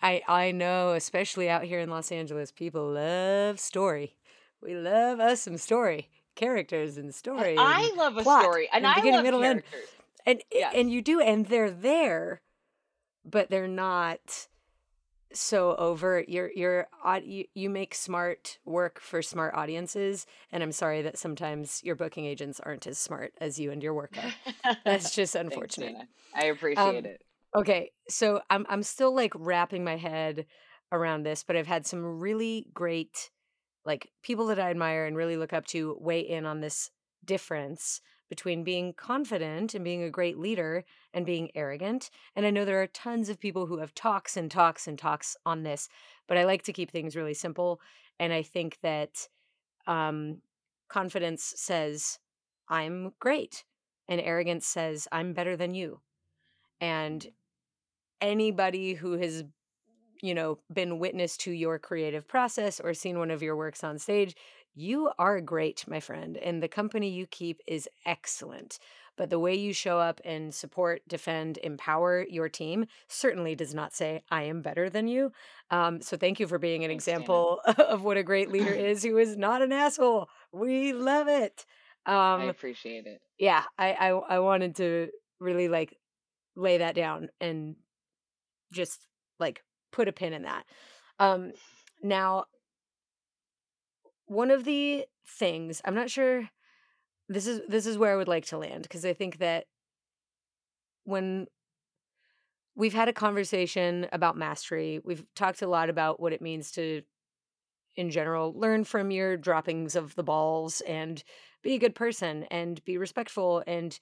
I 0.00 0.22
I 0.28 0.52
know, 0.52 0.92
especially 0.92 1.50
out 1.50 1.64
here 1.64 1.80
in 1.80 1.90
Los 1.90 2.12
Angeles, 2.12 2.52
people 2.52 2.92
love 2.92 3.58
story. 3.58 4.16
We 4.62 4.76
love 4.76 5.20
us 5.20 5.42
some 5.42 5.56
story, 5.56 6.08
characters 6.36 6.96
and 6.98 7.14
story 7.14 7.52
and 7.52 7.60
I 7.60 7.92
love 7.96 8.16
a 8.16 8.22
plot 8.22 8.42
story, 8.42 8.68
and 8.72 8.84
and 8.84 8.86
I 8.86 8.94
beginning, 8.96 9.14
love 9.16 9.24
middle, 9.24 9.42
end. 9.42 9.62
And 10.26 10.42
Yes. 10.52 10.74
and 10.74 10.90
you 10.90 11.02
do, 11.02 11.20
and 11.20 11.46
they're 11.46 11.70
there, 11.70 12.42
but 13.24 13.50
they're 13.50 13.68
not 13.68 14.48
so 15.32 15.74
overt. 15.76 16.28
You're 16.28 16.50
you're 16.54 16.88
you, 17.22 17.44
you 17.54 17.70
make 17.70 17.94
smart 17.94 18.58
work 18.64 19.00
for 19.00 19.22
smart 19.22 19.54
audiences, 19.54 20.26
and 20.52 20.62
I'm 20.62 20.72
sorry 20.72 21.02
that 21.02 21.18
sometimes 21.18 21.82
your 21.84 21.96
booking 21.96 22.24
agents 22.26 22.60
aren't 22.60 22.86
as 22.86 22.98
smart 22.98 23.32
as 23.40 23.58
you 23.58 23.70
and 23.70 23.82
your 23.82 23.94
work 23.94 24.16
are. 24.16 24.74
That's 24.84 25.10
just 25.14 25.34
unfortunate. 25.34 25.92
Nina. 25.92 26.08
I 26.34 26.44
appreciate 26.46 27.04
Um, 27.04 27.04
it. 27.04 27.22
Okay, 27.54 27.90
so 28.08 28.40
I'm 28.50 28.66
I'm 28.68 28.82
still 28.82 29.14
like 29.14 29.32
wrapping 29.36 29.84
my 29.84 29.96
head 29.96 30.46
around 30.92 31.22
this, 31.22 31.42
but 31.44 31.56
I've 31.56 31.66
had 31.66 31.86
some 31.86 32.20
really 32.20 32.66
great 32.74 33.30
like 33.84 34.08
people 34.22 34.46
that 34.46 34.58
I 34.58 34.70
admire 34.70 35.06
and 35.06 35.16
really 35.16 35.36
look 35.36 35.52
up 35.52 35.66
to 35.68 35.96
weigh 36.00 36.20
in 36.20 36.44
on 36.44 36.60
this 36.60 36.90
difference 37.24 38.00
between 38.30 38.64
being 38.64 38.94
confident 38.94 39.74
and 39.74 39.84
being 39.84 40.02
a 40.02 40.08
great 40.08 40.38
leader 40.38 40.84
and 41.12 41.26
being 41.26 41.50
arrogant. 41.54 42.08
And 42.34 42.46
I 42.46 42.50
know 42.50 42.64
there 42.64 42.80
are 42.80 42.86
tons 42.86 43.28
of 43.28 43.40
people 43.40 43.66
who 43.66 43.78
have 43.78 43.94
talks 43.94 44.36
and 44.36 44.50
talks 44.50 44.86
and 44.86 44.98
talks 44.98 45.36
on 45.44 45.64
this, 45.64 45.88
but 46.28 46.38
I 46.38 46.44
like 46.44 46.62
to 46.62 46.72
keep 46.72 46.90
things 46.90 47.16
really 47.16 47.34
simple. 47.34 47.80
And 48.18 48.32
I 48.32 48.42
think 48.42 48.78
that 48.82 49.28
um, 49.86 50.38
confidence 50.88 51.52
says, 51.56 52.20
I'm 52.68 53.12
great. 53.18 53.64
And 54.08 54.20
arrogance 54.20 54.66
says, 54.66 55.08
I'm 55.10 55.34
better 55.34 55.56
than 55.56 55.74
you. 55.74 56.00
And 56.80 57.26
anybody 58.20 58.94
who 58.94 59.12
has 59.18 59.44
you 60.22 60.34
know 60.34 60.58
been 60.72 60.98
witness 60.98 61.36
to 61.38 61.50
your 61.50 61.78
creative 61.78 62.28
process 62.28 62.78
or 62.78 62.92
seen 62.92 63.18
one 63.18 63.30
of 63.30 63.42
your 63.42 63.56
works 63.56 63.82
on 63.82 63.98
stage 63.98 64.34
You 64.74 65.10
are 65.18 65.40
great, 65.40 65.86
my 65.88 66.00
friend, 66.00 66.36
and 66.36 66.62
the 66.62 66.68
company 66.68 67.08
you 67.10 67.26
keep 67.26 67.60
is 67.66 67.88
excellent. 68.06 68.78
But 69.16 69.28
the 69.28 69.38
way 69.38 69.54
you 69.54 69.72
show 69.72 69.98
up 69.98 70.20
and 70.24 70.54
support, 70.54 71.02
defend, 71.08 71.58
empower 71.58 72.24
your 72.28 72.48
team 72.48 72.86
certainly 73.08 73.54
does 73.54 73.74
not 73.74 73.92
say, 73.92 74.22
I 74.30 74.44
am 74.44 74.62
better 74.62 74.88
than 74.88 75.08
you. 75.08 75.32
Um, 75.70 76.00
so 76.00 76.16
thank 76.16 76.40
you 76.40 76.46
for 76.46 76.58
being 76.58 76.84
an 76.84 76.90
Thanks, 76.90 77.10
Dana. 77.12 77.46
example 77.50 77.60
of 77.78 78.02
what 78.04 78.16
a 78.16 78.22
great 78.22 78.48
leader 78.50 78.72
is 78.72 79.02
who 79.02 79.18
is 79.18 79.36
not 79.36 79.60
an 79.60 79.72
asshole. 79.72 80.28
We 80.52 80.92
love 80.92 81.28
it. 81.28 81.66
I 82.36 82.44
Um, 82.44 82.46
appreciate 82.46 83.06
it. 83.06 83.22
yeah, 83.38 83.64
I, 83.78 83.92
I 83.92 84.08
I 84.10 84.38
wanted 84.40 84.76
to 84.76 85.10
really 85.40 85.68
like 85.68 85.96
lay 86.56 86.78
that 86.78 86.94
down 86.94 87.30
and 87.40 87.76
just 88.72 89.06
like 89.38 89.62
put 89.92 90.08
a 90.08 90.12
pin 90.12 90.32
in 90.32 90.42
that. 90.42 90.64
Um, 91.18 91.52
now, 92.02 92.46
one 94.30 94.52
of 94.52 94.62
the 94.62 95.04
things 95.26 95.82
I'm 95.84 95.96
not 95.96 96.08
sure 96.08 96.48
this 97.28 97.48
is 97.48 97.62
this 97.68 97.84
is 97.84 97.98
where 97.98 98.12
I 98.12 98.16
would 98.16 98.28
like 98.28 98.46
to 98.46 98.58
land 98.58 98.84
because 98.84 99.04
I 99.04 99.12
think 99.12 99.38
that 99.38 99.64
when 101.02 101.48
we've 102.76 102.94
had 102.94 103.08
a 103.08 103.12
conversation 103.12 104.06
about 104.12 104.36
mastery, 104.36 105.00
we've 105.04 105.24
talked 105.34 105.62
a 105.62 105.66
lot 105.66 105.90
about 105.90 106.20
what 106.20 106.32
it 106.32 106.40
means 106.40 106.70
to 106.72 107.02
in 107.96 108.08
general 108.08 108.52
learn 108.56 108.84
from 108.84 109.10
your 109.10 109.36
droppings 109.36 109.96
of 109.96 110.14
the 110.14 110.22
balls 110.22 110.80
and 110.82 111.24
be 111.64 111.74
a 111.74 111.78
good 111.80 111.96
person 111.96 112.44
and 112.52 112.84
be 112.84 112.96
respectful 112.98 113.64
and 113.66 113.98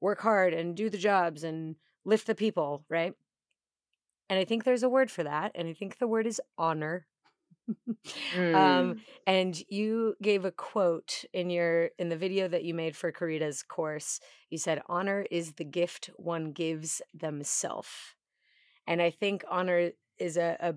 work 0.00 0.20
hard 0.20 0.54
and 0.54 0.76
do 0.76 0.90
the 0.90 0.96
jobs 0.96 1.42
and 1.42 1.74
lift 2.04 2.28
the 2.28 2.36
people, 2.36 2.84
right? 2.88 3.14
And 4.30 4.38
I 4.38 4.44
think 4.44 4.62
there's 4.62 4.84
a 4.84 4.88
word 4.88 5.10
for 5.10 5.24
that, 5.24 5.50
and 5.56 5.66
I 5.66 5.72
think 5.72 5.98
the 5.98 6.06
word 6.06 6.28
is 6.28 6.40
honor. 6.56 7.06
um, 8.52 8.94
Mm, 8.94 9.04
and 9.26 9.62
you 9.68 10.14
gave 10.22 10.44
a 10.44 10.52
quote 10.52 11.24
in 11.32 11.50
your 11.50 11.90
in 11.98 12.08
the 12.08 12.16
video 12.16 12.48
that 12.48 12.64
you 12.64 12.74
made 12.74 12.96
for 12.96 13.12
Karita's 13.12 13.62
course. 13.62 14.20
You 14.50 14.58
said, 14.58 14.82
"Honor 14.86 15.26
is 15.30 15.54
the 15.54 15.64
gift 15.64 16.10
one 16.16 16.52
gives 16.52 17.02
themselves," 17.14 17.88
And 18.86 19.00
I 19.02 19.10
think 19.10 19.44
honor 19.50 19.92
is 20.18 20.36
a, 20.36 20.56
a 20.60 20.74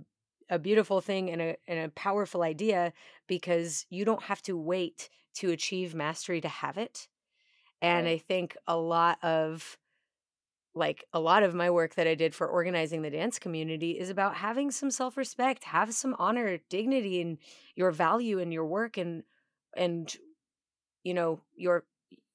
a 0.55 0.59
beautiful 0.59 1.01
thing 1.01 1.29
and 1.31 1.41
a 1.41 1.57
and 1.67 1.79
a 1.79 1.89
powerful 1.89 2.43
idea 2.43 2.93
because 3.27 3.85
you 3.89 4.05
don't 4.05 4.23
have 4.23 4.41
to 4.43 4.57
wait 4.57 5.09
to 5.35 5.51
achieve 5.51 5.95
mastery 5.95 6.41
to 6.41 6.49
have 6.49 6.77
it. 6.77 7.07
And 7.81 8.07
right. 8.07 8.09
I 8.09 8.17
think 8.17 8.57
a 8.67 8.77
lot 8.77 9.23
of 9.23 9.77
like 10.75 11.05
a 11.13 11.19
lot 11.19 11.43
of 11.43 11.55
my 11.55 11.69
work 11.69 11.95
that 11.95 12.07
I 12.07 12.15
did 12.15 12.35
for 12.35 12.47
organizing 12.47 13.01
the 13.01 13.09
dance 13.09 13.39
community 13.39 13.91
is 13.91 14.09
about 14.09 14.35
having 14.35 14.71
some 14.71 14.91
self-respect, 14.91 15.63
have 15.63 15.93
some 15.93 16.15
honor, 16.19 16.59
dignity 16.69 17.21
in 17.21 17.37
your 17.75 17.91
value 17.91 18.39
in 18.39 18.51
your 18.51 18.65
work 18.65 18.97
and 18.97 19.23
and 19.75 20.15
you 21.03 21.13
know, 21.13 21.39
your 21.55 21.85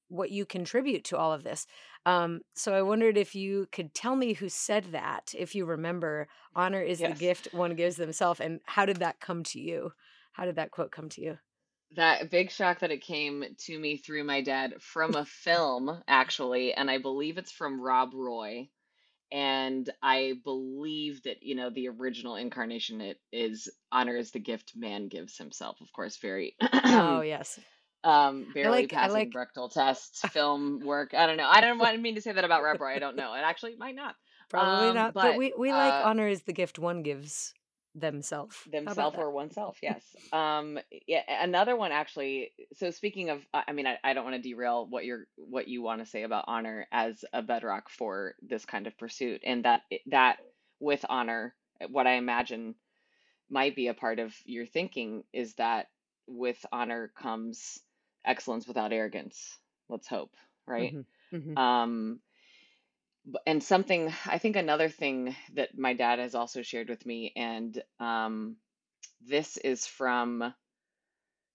what 0.07 0.31
you 0.31 0.45
contribute 0.45 1.05
to 1.05 1.17
all 1.17 1.31
of 1.31 1.43
this. 1.43 1.67
Um, 2.05 2.41
so 2.55 2.73
I 2.73 2.81
wondered 2.81 3.17
if 3.17 3.35
you 3.35 3.67
could 3.71 3.93
tell 3.93 4.15
me 4.15 4.33
who 4.33 4.49
said 4.49 4.85
that, 4.91 5.33
if 5.37 5.55
you 5.55 5.65
remember, 5.65 6.27
honor 6.55 6.81
is 6.81 6.99
the 6.99 7.11
gift 7.11 7.47
one 7.53 7.75
gives 7.75 7.95
themselves, 7.95 8.39
and 8.39 8.59
how 8.65 8.85
did 8.85 8.97
that 8.97 9.19
come 9.19 9.43
to 9.45 9.59
you? 9.59 9.93
How 10.33 10.45
did 10.45 10.55
that 10.55 10.71
quote 10.71 10.91
come 10.91 11.09
to 11.09 11.21
you? 11.21 11.37
That 11.95 12.29
big 12.29 12.51
shock 12.51 12.79
that 12.79 12.91
it 12.91 13.01
came 13.01 13.43
to 13.65 13.79
me 13.79 13.97
through 13.97 14.23
my 14.23 14.41
dad 14.41 14.81
from 14.81 15.15
a 15.15 15.25
film, 15.25 16.01
actually, 16.07 16.73
and 16.73 16.89
I 16.89 16.99
believe 16.99 17.37
it's 17.37 17.51
from 17.51 17.81
Rob 17.81 18.13
Roy. 18.13 18.69
And 19.31 19.89
I 20.01 20.33
believe 20.43 21.23
that, 21.23 21.41
you 21.41 21.55
know, 21.55 21.69
the 21.69 21.87
original 21.89 22.35
incarnation 22.35 23.01
it 23.01 23.19
is 23.31 23.69
honor 23.91 24.17
is 24.17 24.31
the 24.31 24.39
gift 24.39 24.73
man 24.75 25.07
gives 25.07 25.37
himself. 25.37 25.79
Of 25.81 25.91
course, 25.93 26.17
very 26.17 26.55
Oh 26.85 27.21
yes, 27.21 27.59
um 28.03 28.47
barely 28.53 28.81
like 28.81 28.91
passing 28.91 29.13
like 29.13 29.31
Bechdel 29.31 29.71
tests, 29.71 30.21
film 30.29 30.79
work. 30.81 31.13
I 31.13 31.27
don't 31.27 31.37
know. 31.37 31.47
I 31.47 31.61
don't 31.61 31.77
want 31.77 31.99
mean 32.01 32.15
to 32.15 32.21
say 32.21 32.31
that 32.31 32.43
about 32.43 32.63
Rob 32.63 32.81
Roy. 32.81 32.95
I 32.95 32.99
don't 32.99 33.15
know. 33.15 33.33
It 33.33 33.41
actually 33.41 33.75
might 33.75 33.95
not. 33.95 34.15
probably 34.49 34.89
Um, 34.89 34.95
not, 34.95 35.13
but 35.13 35.23
but 35.23 35.37
we 35.37 35.53
we 35.57 35.71
like 35.71 35.93
uh 35.93 36.03
honor 36.03 36.27
is 36.27 36.41
the 36.43 36.53
gift 36.53 36.79
one 36.79 37.03
gives 37.03 37.53
themselves. 37.95 38.57
How 38.85 38.91
about 38.91 39.11
Themself 39.11 39.13
that? 39.13 39.25
or 39.25 39.31
oneself, 39.31 39.77
yes. 39.83 40.03
Um, 40.31 40.79
yeah, 41.07 41.21
another 41.43 41.75
one 41.75 41.91
actually. 41.91 42.51
So 42.75 42.91
speaking 42.91 43.29
of, 43.29 43.41
I 43.53 43.71
mean, 43.71 43.87
I, 43.87 43.97
I 44.03 44.13
don't 44.13 44.23
want 44.25 44.35
to 44.41 44.41
derail 44.49 44.85
what 44.87 45.05
you're 45.05 45.25
what 45.37 45.67
you 45.67 45.81
want 45.81 46.01
to 46.01 46.05
say 46.05 46.23
about 46.23 46.45
honor 46.47 46.87
as 46.91 47.23
a 47.33 47.41
bedrock 47.41 47.89
for 47.89 48.35
this 48.41 48.65
kind 48.65 48.87
of 48.87 48.97
pursuit, 48.97 49.41
and 49.45 49.65
that 49.65 49.81
that 50.07 50.37
with 50.79 51.05
honor, 51.09 51.55
what 51.89 52.07
I 52.07 52.13
imagine 52.13 52.75
might 53.49 53.75
be 53.75 53.87
a 53.87 53.93
part 53.93 54.19
of 54.19 54.33
your 54.45 54.65
thinking 54.65 55.23
is 55.33 55.53
that 55.55 55.87
with 56.27 56.63
honor 56.71 57.11
comes 57.21 57.79
excellence 58.25 58.67
without 58.67 58.93
arrogance. 58.93 59.57
Let's 59.89 60.07
hope, 60.07 60.31
right? 60.67 60.93
hmm 60.93 61.01
hmm 61.31 61.55
Um, 61.55 62.19
and 63.45 63.63
something 63.63 64.11
I 64.25 64.37
think 64.37 64.55
another 64.55 64.89
thing 64.89 65.35
that 65.53 65.77
my 65.77 65.93
dad 65.93 66.19
has 66.19 66.35
also 66.35 66.61
shared 66.61 66.89
with 66.89 67.05
me, 67.05 67.33
and 67.35 67.81
um, 67.99 68.57
this 69.27 69.57
is 69.57 69.85
from 69.85 70.53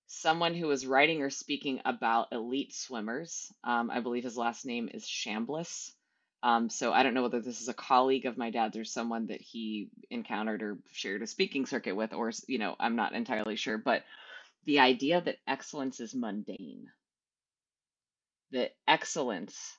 someone 0.06 0.54
who 0.54 0.68
was 0.68 0.86
writing 0.86 1.22
or 1.22 1.30
speaking 1.30 1.80
about 1.84 2.28
elite 2.32 2.72
swimmers. 2.72 3.52
Um, 3.64 3.90
I 3.90 4.00
believe 4.00 4.24
his 4.24 4.36
last 4.36 4.64
name 4.64 4.88
is 4.92 5.04
Chambliss. 5.04 5.90
Um, 6.42 6.70
so 6.70 6.92
I 6.92 7.02
don't 7.02 7.14
know 7.14 7.22
whether 7.22 7.40
this 7.40 7.60
is 7.60 7.68
a 7.68 7.74
colleague 7.74 8.26
of 8.26 8.38
my 8.38 8.50
dad's 8.50 8.76
or 8.76 8.84
someone 8.84 9.26
that 9.28 9.40
he 9.40 9.90
encountered 10.10 10.62
or 10.62 10.78
shared 10.92 11.22
a 11.22 11.26
speaking 11.26 11.66
circuit 11.66 11.96
with, 11.96 12.12
or, 12.12 12.30
you 12.46 12.58
know, 12.58 12.76
I'm 12.78 12.94
not 12.94 13.14
entirely 13.14 13.56
sure. 13.56 13.78
But 13.78 14.04
the 14.64 14.78
idea 14.78 15.20
that 15.20 15.38
excellence 15.48 15.98
is 15.98 16.14
mundane, 16.14 16.86
that 18.52 18.72
excellence 18.86 19.76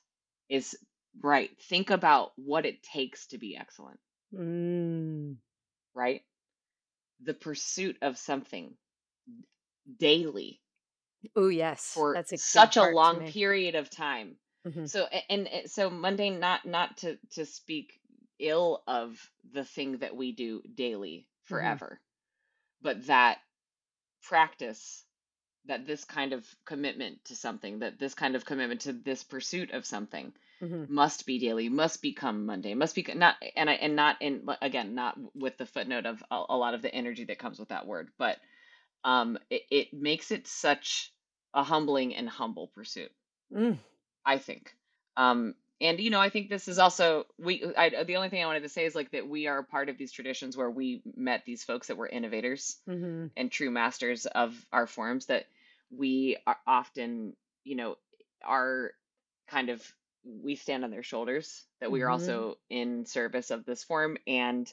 is 0.50 0.76
right. 1.22 1.50
Think 1.62 1.90
about 1.90 2.32
what 2.36 2.66
it 2.66 2.82
takes 2.82 3.26
to 3.28 3.38
be 3.38 3.56
excellent, 3.56 4.00
Mm. 4.32 5.38
right? 5.94 6.22
The 7.20 7.34
pursuit 7.34 7.98
of 8.02 8.18
something 8.18 8.76
daily 9.98 10.62
Oh 11.34 11.48
yes, 11.48 12.04
for 12.04 12.12
that's 12.12 12.32
a 12.32 12.38
such 12.38 12.76
a 12.76 12.84
long 12.84 13.22
period 13.22 13.74
of 13.74 13.90
time. 13.90 14.38
hmm 14.64 14.86
So 14.86 15.04
and, 15.06 15.48
and 15.48 15.70
so 15.70 15.90
mundane 15.90 16.40
not 16.40 16.64
not 16.66 16.98
to 16.98 17.18
to 17.32 17.44
speak 17.46 18.00
ill 18.38 18.82
of 18.86 19.18
the 19.52 19.64
thing 19.64 19.98
that 19.98 20.16
we 20.16 20.32
do 20.32 20.62
daily 20.74 21.28
hmm 21.50 21.78
forever, 21.78 22.00
but 22.82 23.06
that 23.06 23.40
practice 24.22 25.04
that 25.68 25.86
this 25.86 26.04
kind 26.04 26.32
of 26.32 26.46
commitment 26.64 27.24
to 27.26 27.36
something, 27.36 27.80
that 27.80 27.98
this 27.98 28.14
kind 28.14 28.36
of 28.36 28.44
commitment 28.44 28.82
to 28.82 28.92
this 28.92 29.22
pursuit 29.24 29.70
of 29.72 29.86
something 29.86 30.32
hmm 30.60 30.84
must 30.88 31.26
be 31.26 31.38
daily, 31.38 31.68
must 31.68 32.02
become 32.02 32.46
mundane, 32.46 32.78
must 32.78 32.94
be 32.94 33.06
not 33.14 33.36
and 33.56 33.70
I 33.70 33.74
and 33.74 33.94
not 33.96 34.20
in 34.20 34.48
again 34.62 34.94
not 34.94 35.16
with 35.34 35.56
the 35.58 35.66
footnote 35.66 36.06
of 36.06 36.22
a, 36.30 36.44
a 36.48 36.56
lot 36.56 36.74
of 36.74 36.82
the 36.82 36.94
energy 36.94 37.24
that 37.26 37.38
comes 37.38 37.58
with 37.58 37.68
that 37.68 37.86
word, 37.86 38.10
but 38.18 38.38
um 39.04 39.38
it, 39.50 39.62
it 39.70 39.94
makes 39.94 40.30
it 40.30 40.46
such 40.46 41.12
a 41.54 41.62
humbling 41.62 42.14
and 42.14 42.28
humble 42.28 42.68
pursuit 42.68 43.12
Mm. 43.52 43.78
I 44.24 44.38
think. 44.38 44.74
Um, 45.16 45.54
and 45.80 46.00
you 46.00 46.10
know, 46.10 46.20
I 46.20 46.28
think 46.28 46.48
this 46.48 46.68
is 46.68 46.78
also 46.78 47.26
we. 47.38 47.64
I, 47.76 48.04
the 48.04 48.16
only 48.16 48.28
thing 48.28 48.42
I 48.42 48.46
wanted 48.46 48.64
to 48.64 48.68
say 48.68 48.84
is 48.84 48.94
like 48.94 49.12
that 49.12 49.28
we 49.28 49.46
are 49.46 49.62
part 49.62 49.88
of 49.88 49.96
these 49.96 50.12
traditions 50.12 50.56
where 50.56 50.70
we 50.70 51.02
met 51.16 51.44
these 51.44 51.64
folks 51.64 51.86
that 51.86 51.96
were 51.96 52.08
innovators 52.08 52.78
hmm 52.86 53.26
and 53.36 53.50
true 53.50 53.70
masters 53.70 54.26
of 54.26 54.66
our 54.72 54.86
forms. 54.86 55.26
That 55.26 55.46
we 55.90 56.36
are 56.46 56.58
often, 56.66 57.34
you 57.64 57.76
know, 57.76 57.96
are 58.44 58.92
kind 59.48 59.68
of 59.70 59.82
we 60.24 60.54
stand 60.56 60.84
on 60.84 60.90
their 60.90 61.02
shoulders. 61.02 61.64
That 61.80 61.90
we 61.90 62.02
are 62.02 62.08
hmm 62.08 62.10
also 62.10 62.58
in 62.70 63.04
service 63.06 63.50
of 63.50 63.64
this 63.64 63.84
form, 63.84 64.16
and 64.26 64.72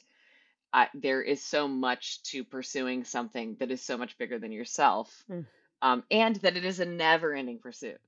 uh, 0.72 0.86
there 0.94 1.22
is 1.22 1.42
so 1.42 1.68
much 1.68 2.22
to 2.24 2.44
pursuing 2.44 3.04
something 3.04 3.56
that 3.60 3.70
is 3.70 3.82
so 3.82 3.96
much 3.96 4.18
bigger 4.18 4.38
than 4.38 4.52
yourself, 4.52 5.24
Mm. 5.28 5.46
um, 5.82 6.04
and 6.10 6.36
that 6.36 6.56
it 6.56 6.64
is 6.64 6.80
a 6.80 6.86
never-ending 6.86 7.58
pursuit 7.58 8.00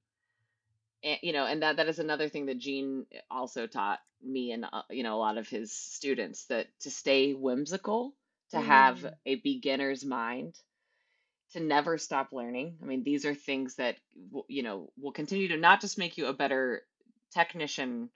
and, 1.03 1.19
you 1.23 1.33
know, 1.33 1.47
and 1.47 1.63
that 1.63 1.77
that 1.77 1.89
is 1.89 1.99
another 1.99 2.29
thing 2.29 2.47
that 2.47 2.59
Gene 2.59 3.07
also 3.31 3.67
taught 3.67 4.01
me 4.23 4.53
and 4.53 4.65
uh, 4.73 4.83
you 4.91 5.03
know 5.03 5.17
a 5.17 5.19
lot 5.19 5.39
of 5.39 5.49
his 5.49 5.73
students 5.73 6.47
that 6.47 6.67
to 6.81 6.91
stay 6.91 7.33
whimsical, 7.35 8.15
to 8.51 8.61
have 8.61 9.07
Mm. 9.07 9.17
a 9.27 9.37
beginner's 9.37 10.05
mind, 10.05 10.59
to 11.53 11.61
never 11.61 11.99
stop 11.99 12.33
learning. 12.33 12.77
I 12.83 12.87
mean, 12.87 13.03
these 13.03 13.25
are 13.25 13.35
things 13.35 13.77
that 13.77 13.97
you 14.49 14.63
know 14.63 14.91
will 14.99 15.13
continue 15.13 15.49
to 15.49 15.57
not 15.57 15.81
just 15.81 15.99
make 15.99 16.19
you 16.19 16.27
a 16.27 16.33
better 16.33 16.83
technician, 17.33 18.11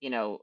you 0.00 0.10
know, 0.10 0.40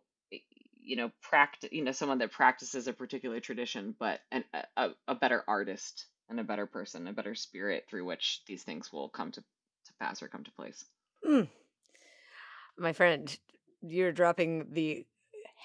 you 0.81 0.95
know, 0.95 1.11
practice, 1.21 1.69
you 1.71 1.83
know, 1.83 1.91
someone 1.91 2.19
that 2.19 2.31
practices 2.31 2.87
a 2.87 2.93
particular 2.93 3.39
tradition, 3.39 3.95
but 3.99 4.19
an, 4.31 4.43
a, 4.77 4.89
a 5.07 5.15
better 5.15 5.43
artist 5.47 6.07
and 6.29 6.39
a 6.39 6.43
better 6.43 6.65
person, 6.65 7.07
a 7.07 7.13
better 7.13 7.35
spirit 7.35 7.85
through 7.89 8.05
which 8.05 8.41
these 8.47 8.63
things 8.63 8.91
will 8.91 9.09
come 9.09 9.31
to 9.31 9.41
to 9.41 9.93
pass 9.99 10.21
or 10.21 10.27
come 10.27 10.43
to 10.43 10.51
place. 10.51 10.85
Mm. 11.27 11.47
My 12.77 12.93
friend, 12.93 13.37
you're 13.81 14.11
dropping 14.11 14.73
the 14.73 15.05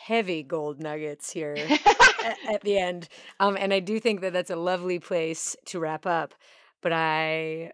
heavy 0.04 0.42
gold 0.42 0.80
nuggets 0.80 1.30
here 1.30 1.56
at, 1.56 2.36
at 2.52 2.60
the 2.62 2.78
end. 2.78 3.08
Um, 3.40 3.56
and 3.56 3.72
I 3.72 3.80
do 3.80 3.98
think 3.98 4.20
that 4.20 4.32
that's 4.32 4.50
a 4.50 4.56
lovely 4.56 4.98
place 4.98 5.56
to 5.66 5.80
wrap 5.80 6.06
up. 6.06 6.34
But 6.82 6.92
I 6.92 7.72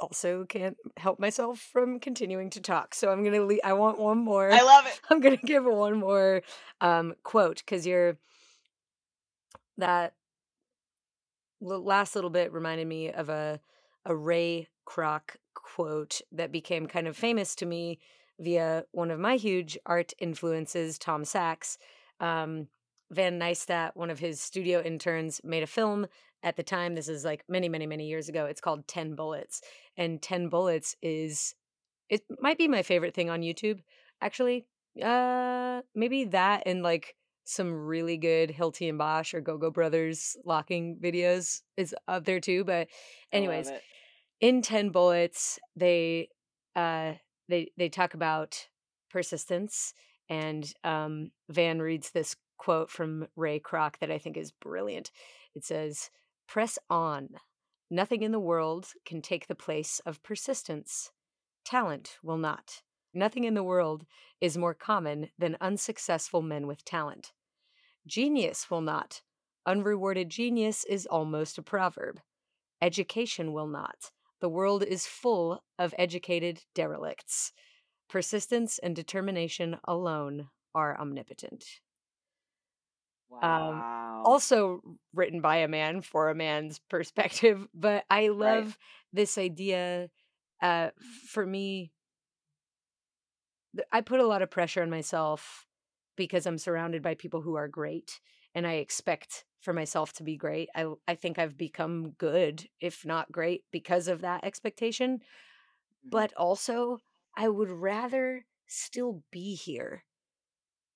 also 0.00 0.44
can't 0.44 0.76
help 0.96 1.20
myself 1.20 1.58
from 1.60 2.00
continuing 2.00 2.50
to 2.50 2.60
talk. 2.60 2.94
So 2.94 3.10
I'm 3.10 3.22
gonna. 3.24 3.42
Le- 3.42 3.62
I 3.64 3.72
want 3.72 3.98
one 3.98 4.18
more. 4.18 4.50
I 4.52 4.62
love 4.62 4.86
it. 4.86 5.00
I'm 5.10 5.20
gonna 5.20 5.36
give 5.36 5.64
one 5.64 5.98
more 5.98 6.42
um, 6.80 7.14
quote 7.22 7.58
because 7.58 7.86
you're 7.86 8.18
that 9.78 10.14
last 11.60 12.14
little 12.14 12.30
bit 12.30 12.52
reminded 12.52 12.86
me 12.86 13.10
of 13.10 13.28
a 13.28 13.60
a 14.04 14.14
Ray 14.14 14.68
Kroc 14.86 15.36
quote 15.54 16.20
that 16.32 16.50
became 16.50 16.86
kind 16.86 17.06
of 17.06 17.16
famous 17.16 17.54
to 17.54 17.66
me 17.66 18.00
via 18.42 18.84
one 18.92 19.10
of 19.10 19.18
my 19.20 19.36
huge 19.36 19.78
art 19.86 20.12
influences, 20.18 20.98
Tom 20.98 21.24
Sachs. 21.24 21.78
Um, 22.20 22.68
Van 23.12 23.38
Neistat, 23.38 23.90
one 23.94 24.10
of 24.10 24.18
his 24.18 24.40
studio 24.40 24.82
interns, 24.82 25.40
made 25.44 25.62
a 25.62 25.66
film 25.66 26.06
at 26.42 26.56
the 26.56 26.62
time. 26.62 26.94
This 26.94 27.08
is 27.08 27.24
like 27.24 27.44
many, 27.48 27.68
many, 27.68 27.86
many 27.86 28.08
years 28.08 28.28
ago. 28.28 28.46
It's 28.46 28.60
called 28.60 28.88
10 28.88 29.14
Bullets. 29.14 29.60
And 29.96 30.20
10 30.20 30.48
Bullets 30.48 30.96
is, 31.02 31.54
it 32.08 32.22
might 32.40 32.58
be 32.58 32.68
my 32.68 32.82
favorite 32.82 33.14
thing 33.14 33.28
on 33.30 33.42
YouTube, 33.42 33.80
actually. 34.20 34.66
Uh, 35.00 35.82
maybe 35.94 36.24
that 36.24 36.62
and 36.66 36.82
like 36.82 37.14
some 37.44 37.72
really 37.72 38.16
good 38.16 38.50
Hilty 38.50 38.88
and 38.88 38.98
Bosch 38.98 39.34
or 39.34 39.40
Go 39.40 39.58
Go 39.58 39.70
Brothers 39.70 40.36
locking 40.44 40.98
videos 41.02 41.60
is 41.76 41.94
up 42.08 42.24
there 42.24 42.40
too. 42.40 42.64
But, 42.64 42.88
anyways, 43.30 43.70
in 44.40 44.62
10 44.62 44.88
Bullets, 44.90 45.58
they, 45.76 46.28
uh, 46.74 47.12
they, 47.52 47.70
they 47.76 47.88
talk 47.88 48.14
about 48.14 48.66
persistence 49.10 49.92
and 50.28 50.72
um, 50.82 51.30
Van 51.50 51.80
reads 51.80 52.10
this 52.10 52.34
quote 52.56 52.90
from 52.90 53.26
Ray 53.36 53.60
Kroc 53.60 53.98
that 54.00 54.10
I 54.10 54.18
think 54.18 54.36
is 54.36 54.52
brilliant. 54.52 55.10
It 55.54 55.64
says, 55.64 56.10
Press 56.48 56.78
on. 56.88 57.28
Nothing 57.90 58.22
in 58.22 58.32
the 58.32 58.40
world 58.40 58.88
can 59.04 59.20
take 59.20 59.46
the 59.46 59.54
place 59.54 60.00
of 60.06 60.22
persistence. 60.22 61.10
Talent 61.64 62.16
will 62.22 62.38
not. 62.38 62.80
Nothing 63.12 63.44
in 63.44 63.52
the 63.52 63.62
world 63.62 64.06
is 64.40 64.56
more 64.56 64.74
common 64.74 65.28
than 65.38 65.58
unsuccessful 65.60 66.40
men 66.40 66.66
with 66.66 66.84
talent. 66.84 67.32
Genius 68.06 68.70
will 68.70 68.80
not. 68.80 69.20
Unrewarded 69.66 70.30
genius 70.30 70.84
is 70.84 71.04
almost 71.04 71.58
a 71.58 71.62
proverb. 71.62 72.20
Education 72.80 73.52
will 73.52 73.68
not. 73.68 74.10
The 74.42 74.50
world 74.50 74.82
is 74.84 75.06
full 75.06 75.64
of 75.78 75.94
educated 75.98 76.66
derelicts. 76.74 77.54
Persistence 78.08 78.78
and 78.78 78.94
determination 78.94 79.80
alone 79.84 80.50
are 80.74 81.00
omnipotent. 81.00 81.80
Um, 83.42 83.84
Wow. 83.84 84.24
also 84.24 84.82
written 85.14 85.40
by 85.40 85.56
a 85.56 85.68
man 85.68 86.00
for 86.02 86.28
a 86.30 86.34
man's 86.34 86.78
perspective, 86.78 87.66
but 87.74 88.04
I 88.10 88.28
Right. 88.38 88.66
love 88.66 88.78
this 89.12 89.38
idea. 89.38 90.10
Uh, 90.60 90.90
for 91.28 91.44
me, 91.44 91.92
I 93.90 94.00
put 94.00 94.20
a 94.20 94.26
lot 94.26 94.42
of 94.42 94.50
pressure 94.50 94.82
on 94.82 94.90
myself 94.90 95.66
because 96.16 96.46
I'm 96.46 96.58
surrounded 96.58 97.02
by 97.02 97.14
people 97.14 97.40
who 97.40 97.54
are 97.54 97.68
great, 97.68 98.20
and 98.54 98.66
I 98.66 98.74
expect 98.74 99.46
for 99.60 99.72
myself 99.72 100.12
to 100.14 100.24
be 100.24 100.36
great. 100.36 100.68
I 100.74 100.92
I 101.08 101.14
think 101.14 101.38
I've 101.38 101.56
become 101.56 102.12
good, 102.12 102.68
if 102.80 103.04
not 103.06 103.32
great, 103.32 103.64
because 103.72 104.08
of 104.08 104.20
that 104.22 104.44
expectation. 104.44 105.22
Mhm. 106.04 106.10
But 106.10 106.32
also, 106.34 106.98
I 107.36 107.48
would 107.50 107.70
rather 107.70 108.46
still 108.68 109.24
be 109.32 109.54
here 109.56 110.04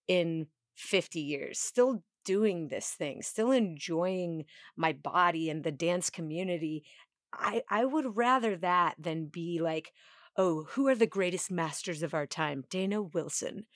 in 0.08 0.48
50 0.74 1.20
years, 1.20 1.58
still 1.58 2.04
doing 2.24 2.68
this 2.68 2.90
thing, 2.94 3.22
still 3.22 3.50
enjoying 3.52 4.44
my 4.76 4.92
body 4.92 5.48
and 5.50 5.64
the 5.64 5.72
dance 5.72 6.10
community. 6.10 6.84
I 7.32 7.62
I 7.68 7.84
would 7.84 8.16
rather 8.16 8.56
that 8.56 8.96
than 8.98 9.26
be 9.26 9.60
like, 9.60 9.92
"Oh, 10.36 10.64
who 10.64 10.88
are 10.88 10.94
the 10.94 11.06
greatest 11.06 11.50
masters 11.50 12.02
of 12.02 12.14
our 12.14 12.26
time? 12.26 12.64
Dana 12.70 13.02
Wilson." 13.02 13.66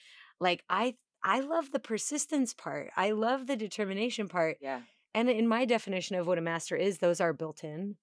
Like 0.40 0.64
I 0.68 0.96
I 1.22 1.40
love 1.40 1.70
the 1.72 1.78
persistence 1.78 2.54
part. 2.54 2.90
I 2.96 3.10
love 3.10 3.46
the 3.46 3.56
determination 3.56 4.28
part. 4.28 4.58
Yeah. 4.60 4.80
And 5.14 5.28
in 5.28 5.48
my 5.48 5.64
definition 5.64 6.16
of 6.16 6.26
what 6.26 6.38
a 6.38 6.42
master 6.42 6.76
is, 6.76 6.98
those 6.98 7.20
are 7.20 7.32
built 7.32 7.64
in. 7.64 7.96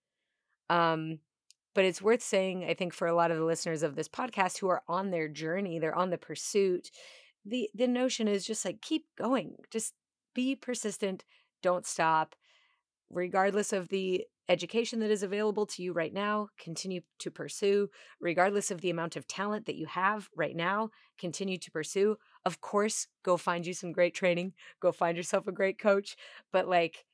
Um, 0.69 1.19
but 1.73 1.85
it's 1.85 2.01
worth 2.01 2.21
saying, 2.21 2.65
I 2.65 2.73
think, 2.73 2.93
for 2.93 3.07
a 3.07 3.13
lot 3.13 3.31
of 3.31 3.37
the 3.37 3.45
listeners 3.45 3.83
of 3.83 3.95
this 3.95 4.09
podcast 4.09 4.57
who 4.57 4.67
are 4.67 4.81
on 4.87 5.11
their 5.11 5.27
journey, 5.27 5.79
they're 5.79 5.95
on 5.95 6.09
the 6.09 6.17
pursuit. 6.17 6.89
The 7.45 7.69
the 7.73 7.87
notion 7.87 8.27
is 8.27 8.45
just 8.45 8.65
like 8.65 8.81
keep 8.81 9.05
going. 9.17 9.55
Just 9.69 9.93
be 10.33 10.55
persistent. 10.55 11.23
Don't 11.61 11.85
stop. 11.85 12.35
Regardless 13.09 13.71
of 13.71 13.89
the 13.89 14.25
education 14.49 14.99
that 14.99 15.11
is 15.11 15.23
available 15.23 15.65
to 15.65 15.83
you 15.83 15.93
right 15.93 16.13
now, 16.13 16.47
continue 16.59 17.01
to 17.19 17.29
pursue. 17.29 17.89
Regardless 18.19 18.71
of 18.71 18.81
the 18.81 18.89
amount 18.89 19.15
of 19.15 19.27
talent 19.27 19.65
that 19.65 19.75
you 19.75 19.85
have 19.85 20.29
right 20.35 20.55
now, 20.55 20.89
continue 21.17 21.57
to 21.57 21.71
pursue. 21.71 22.17
Of 22.47 22.61
course, 22.61 23.07
go 23.23 23.35
find 23.35 23.67
you 23.67 23.73
some 23.73 23.91
great 23.91 24.15
training. 24.15 24.53
Go 24.79 24.93
find 24.93 25.17
yourself 25.17 25.47
a 25.47 25.51
great 25.51 25.77
coach. 25.77 26.15
But 26.53 26.67
like 26.69 27.05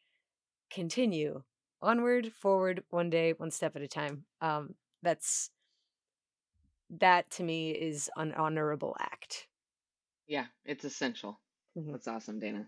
continue 0.70 1.42
onward 1.82 2.32
forward 2.34 2.84
one 2.90 3.10
day 3.10 3.34
one 3.34 3.52
step 3.52 3.76
at 3.76 3.82
a 3.82 3.88
time 3.88 4.26
um 4.42 4.74
that's 5.04 5.50
that 6.90 7.30
to 7.32 7.44
me 7.44 7.72
is 7.72 8.10
an 8.18 8.34
honorable 8.34 8.96
act 9.00 9.48
Yeah. 10.28 10.46
It's 10.66 10.86
essential. 10.86 11.40
Mhm. 11.78 11.92
That's 11.92 12.08
awesome, 12.08 12.40
Dana. 12.40 12.68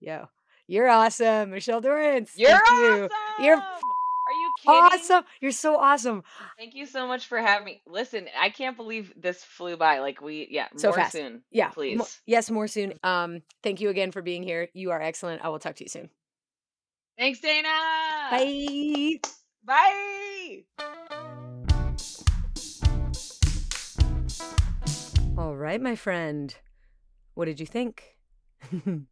yo 0.00 0.28
you're 0.66 0.88
awesome 0.88 1.50
michelle 1.50 1.80
dorrance 1.80 2.32
You're 2.36 2.50
thank 2.50 2.70
you 2.70 3.08
awesome. 3.10 3.44
you're 3.44 3.56
Are 3.56 3.80
you 4.66 4.72
kidding? 4.72 5.00
awesome 5.00 5.24
you're 5.40 5.50
so 5.52 5.76
awesome 5.76 6.22
Thank 6.58 6.74
you 6.74 6.86
so 6.86 7.06
much 7.06 7.26
for 7.26 7.38
having 7.38 7.64
me. 7.66 7.82
Listen, 7.86 8.26
I 8.38 8.50
can't 8.50 8.76
believe 8.76 9.12
this 9.16 9.42
flew 9.44 9.76
by. 9.76 10.00
Like 10.00 10.20
we, 10.20 10.48
yeah, 10.50 10.68
So 10.76 10.88
more 10.88 10.96
fast. 10.96 11.12
soon. 11.12 11.42
yeah 11.50 11.66
mo- 11.68 11.72
please. 11.74 12.20
yes 12.26 12.50
more 12.50 12.66
soon 12.68 12.94
um 13.02 13.42
thank 13.62 13.80
you 13.80 13.88
again 13.88 14.10
for 14.12 14.22
being 14.22 14.42
here 14.42 14.68
you 14.74 14.90
are 14.90 15.00
excellent 15.00 15.42
i 15.44 15.48
will 15.48 15.58
talk 15.58 15.76
to 15.76 15.84
you 15.84 15.88
soon 15.88 16.10
Thanks, 17.18 17.40
Dana. 17.40 17.68
bye 18.30 19.18
Bye. 19.62 20.62
All 25.36 25.54
right, 25.56 25.80
my 25.80 25.96
friend. 25.96 26.54
What 27.34 27.44
did 27.46 27.60
you 27.60 27.66
think? 27.66 28.16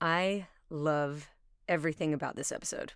I 0.00 0.46
love 0.70 1.28
everything 1.68 2.12
about 2.14 2.36
this 2.36 2.52
episode. 2.52 2.92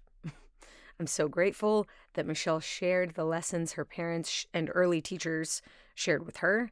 I'm 1.03 1.09
so 1.09 1.27
grateful 1.27 1.89
that 2.15 2.29
Michelle 2.29 2.61
shared 2.61 3.15
the 3.15 3.25
lessons 3.25 3.73
her 3.73 3.85
parents 3.85 4.47
and 4.55 4.71
early 4.73 5.01
teachers 5.01 5.61
shared 5.97 6.25
with 6.25 6.37
her. 6.37 6.71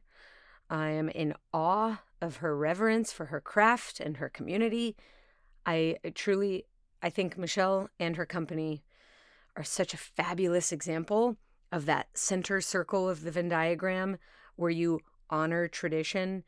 I 0.69 0.91
am 0.91 1.09
in 1.09 1.33
awe 1.53 2.01
of 2.21 2.37
her 2.37 2.55
reverence 2.55 3.11
for 3.11 3.25
her 3.25 3.41
craft 3.41 3.99
and 3.99 4.15
her 4.15 4.29
community. 4.29 4.95
I 5.65 5.97
truly 6.15 6.63
I 7.03 7.09
think 7.09 7.37
Michelle 7.37 7.89
and 7.99 8.15
her 8.15 8.25
company 8.25 8.85
are 9.57 9.65
such 9.65 9.93
a 9.93 9.97
fabulous 9.97 10.71
example 10.71 11.35
of 11.69 11.85
that 11.87 12.07
center 12.13 12.61
circle 12.61 13.09
of 13.09 13.23
the 13.23 13.31
Venn 13.31 13.49
diagram 13.49 14.17
where 14.55 14.71
you 14.71 15.01
honor 15.29 15.67
tradition 15.67 16.45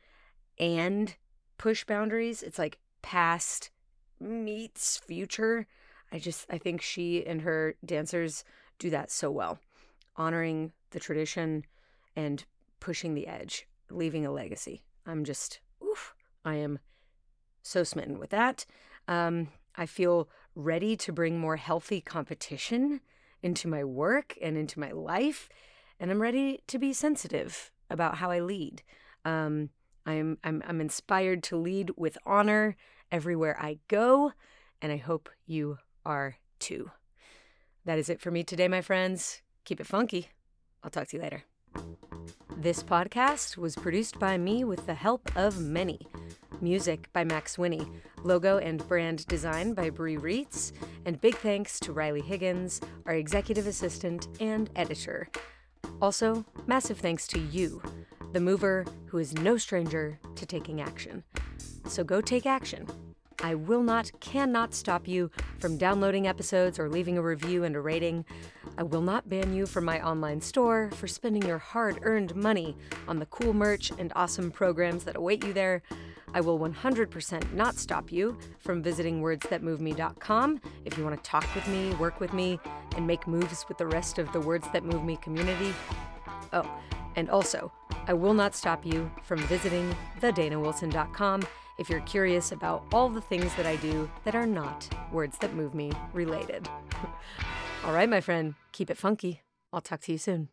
and 0.58 1.16
push 1.58 1.84
boundaries. 1.84 2.42
It's 2.42 2.58
like 2.58 2.78
past 3.02 3.68
meets 4.18 4.96
future. 4.96 5.66
I 6.12 6.18
just 6.18 6.46
I 6.50 6.58
think 6.58 6.80
she 6.82 7.26
and 7.26 7.42
her 7.42 7.74
dancers 7.84 8.44
do 8.78 8.90
that 8.90 9.10
so 9.10 9.30
well. 9.30 9.58
Honoring 10.16 10.72
the 10.90 11.00
tradition 11.00 11.64
and 12.14 12.44
pushing 12.80 13.14
the 13.14 13.26
edge, 13.26 13.66
leaving 13.90 14.24
a 14.24 14.32
legacy. 14.32 14.84
I'm 15.06 15.24
just 15.24 15.60
oof, 15.82 16.14
I 16.44 16.54
am 16.54 16.78
so 17.62 17.82
smitten 17.82 18.18
with 18.18 18.30
that. 18.30 18.64
Um, 19.08 19.48
I 19.76 19.86
feel 19.86 20.28
ready 20.54 20.96
to 20.96 21.12
bring 21.12 21.38
more 21.38 21.56
healthy 21.56 22.00
competition 22.00 23.00
into 23.42 23.68
my 23.68 23.84
work 23.84 24.36
and 24.40 24.56
into 24.56 24.78
my 24.78 24.92
life, 24.92 25.48
and 25.98 26.10
I'm 26.10 26.22
ready 26.22 26.60
to 26.68 26.78
be 26.78 26.92
sensitive 26.92 27.70
about 27.90 28.16
how 28.16 28.30
I 28.30 28.40
lead. 28.40 28.82
Um, 29.24 29.70
I'm 30.06 30.38
I'm 30.44 30.62
I'm 30.66 30.80
inspired 30.80 31.42
to 31.44 31.56
lead 31.56 31.92
with 31.96 32.18
honor 32.24 32.76
everywhere 33.10 33.56
I 33.60 33.78
go, 33.88 34.32
and 34.80 34.92
I 34.92 34.96
hope 34.96 35.28
you 35.46 35.78
are 36.04 36.36
too. 36.58 36.90
That 37.84 37.98
is 37.98 38.08
it 38.08 38.20
for 38.20 38.30
me 38.30 38.42
today, 38.42 38.68
my 38.68 38.80
friends. 38.80 39.42
Keep 39.64 39.80
it 39.80 39.86
funky. 39.86 40.28
I'll 40.82 40.90
talk 40.90 41.08
to 41.08 41.16
you 41.16 41.22
later. 41.22 41.44
This 42.56 42.82
podcast 42.82 43.56
was 43.56 43.76
produced 43.76 44.18
by 44.18 44.38
me 44.38 44.64
with 44.64 44.86
the 44.86 44.94
help 44.94 45.30
of 45.36 45.60
many. 45.60 46.06
Music 46.60 47.12
by 47.12 47.24
Max 47.24 47.58
Winnie, 47.58 47.86
logo 48.22 48.58
and 48.58 48.86
brand 48.88 49.26
design 49.26 49.74
by 49.74 49.90
Brie 49.90 50.16
Reitz, 50.16 50.72
and 51.04 51.20
big 51.20 51.34
thanks 51.36 51.78
to 51.80 51.92
Riley 51.92 52.22
Higgins, 52.22 52.80
our 53.06 53.14
executive 53.14 53.66
assistant 53.66 54.28
and 54.40 54.70
editor. 54.76 55.28
Also, 56.00 56.44
massive 56.66 56.98
thanks 56.98 57.26
to 57.26 57.38
you, 57.38 57.82
the 58.32 58.40
mover 58.40 58.86
who 59.06 59.18
is 59.18 59.34
no 59.34 59.56
stranger 59.56 60.18
to 60.36 60.46
taking 60.46 60.80
action. 60.80 61.22
So 61.86 62.02
go 62.02 62.20
take 62.20 62.46
action 62.46 62.88
I 63.44 63.56
will 63.56 63.82
not, 63.82 64.10
cannot 64.20 64.72
stop 64.72 65.06
you 65.06 65.30
from 65.58 65.76
downloading 65.76 66.26
episodes 66.26 66.78
or 66.78 66.88
leaving 66.88 67.18
a 67.18 67.22
review 67.22 67.64
and 67.64 67.76
a 67.76 67.80
rating. 67.80 68.24
I 68.78 68.84
will 68.84 69.02
not 69.02 69.28
ban 69.28 69.52
you 69.52 69.66
from 69.66 69.84
my 69.84 70.00
online 70.00 70.40
store 70.40 70.90
for 70.92 71.06
spending 71.06 71.44
your 71.44 71.58
hard 71.58 71.98
earned 72.04 72.34
money 72.34 72.74
on 73.06 73.18
the 73.18 73.26
cool 73.26 73.52
merch 73.52 73.92
and 73.98 74.10
awesome 74.16 74.50
programs 74.50 75.04
that 75.04 75.16
await 75.16 75.44
you 75.44 75.52
there. 75.52 75.82
I 76.32 76.40
will 76.40 76.58
100% 76.58 77.52
not 77.52 77.76
stop 77.76 78.10
you 78.10 78.38
from 78.60 78.82
visiting 78.82 79.20
wordsthatmoveme.com 79.20 80.60
if 80.86 80.96
you 80.96 81.04
want 81.04 81.22
to 81.22 81.30
talk 81.30 81.46
with 81.54 81.68
me, 81.68 81.92
work 81.96 82.20
with 82.20 82.32
me, 82.32 82.58
and 82.96 83.06
make 83.06 83.26
moves 83.26 83.66
with 83.68 83.76
the 83.76 83.86
rest 83.86 84.18
of 84.18 84.32
the 84.32 84.40
Words 84.40 84.66
That 84.72 84.84
Move 84.84 85.04
Me 85.04 85.16
community. 85.16 85.74
Oh, 86.54 86.66
and 87.16 87.28
also, 87.28 87.70
I 88.06 88.14
will 88.14 88.32
not 88.32 88.54
stop 88.54 88.86
you 88.86 89.10
from 89.22 89.38
visiting 89.40 89.94
thedanawilson.com 90.22 91.42
if 91.78 91.90
you're 91.90 92.00
curious 92.00 92.52
about 92.52 92.84
all 92.92 93.08
the 93.08 93.20
things 93.20 93.54
that 93.56 93.66
I 93.66 93.76
do 93.76 94.10
that 94.24 94.34
are 94.34 94.46
not 94.46 94.88
Words 95.12 95.38
That 95.38 95.54
Move 95.54 95.74
Me 95.74 95.90
related. 96.12 96.68
all 97.84 97.92
right, 97.92 98.08
my 98.08 98.20
friend, 98.20 98.54
keep 98.72 98.90
it 98.90 98.98
funky. 98.98 99.42
I'll 99.72 99.80
talk 99.80 100.00
to 100.02 100.12
you 100.12 100.18
soon. 100.18 100.48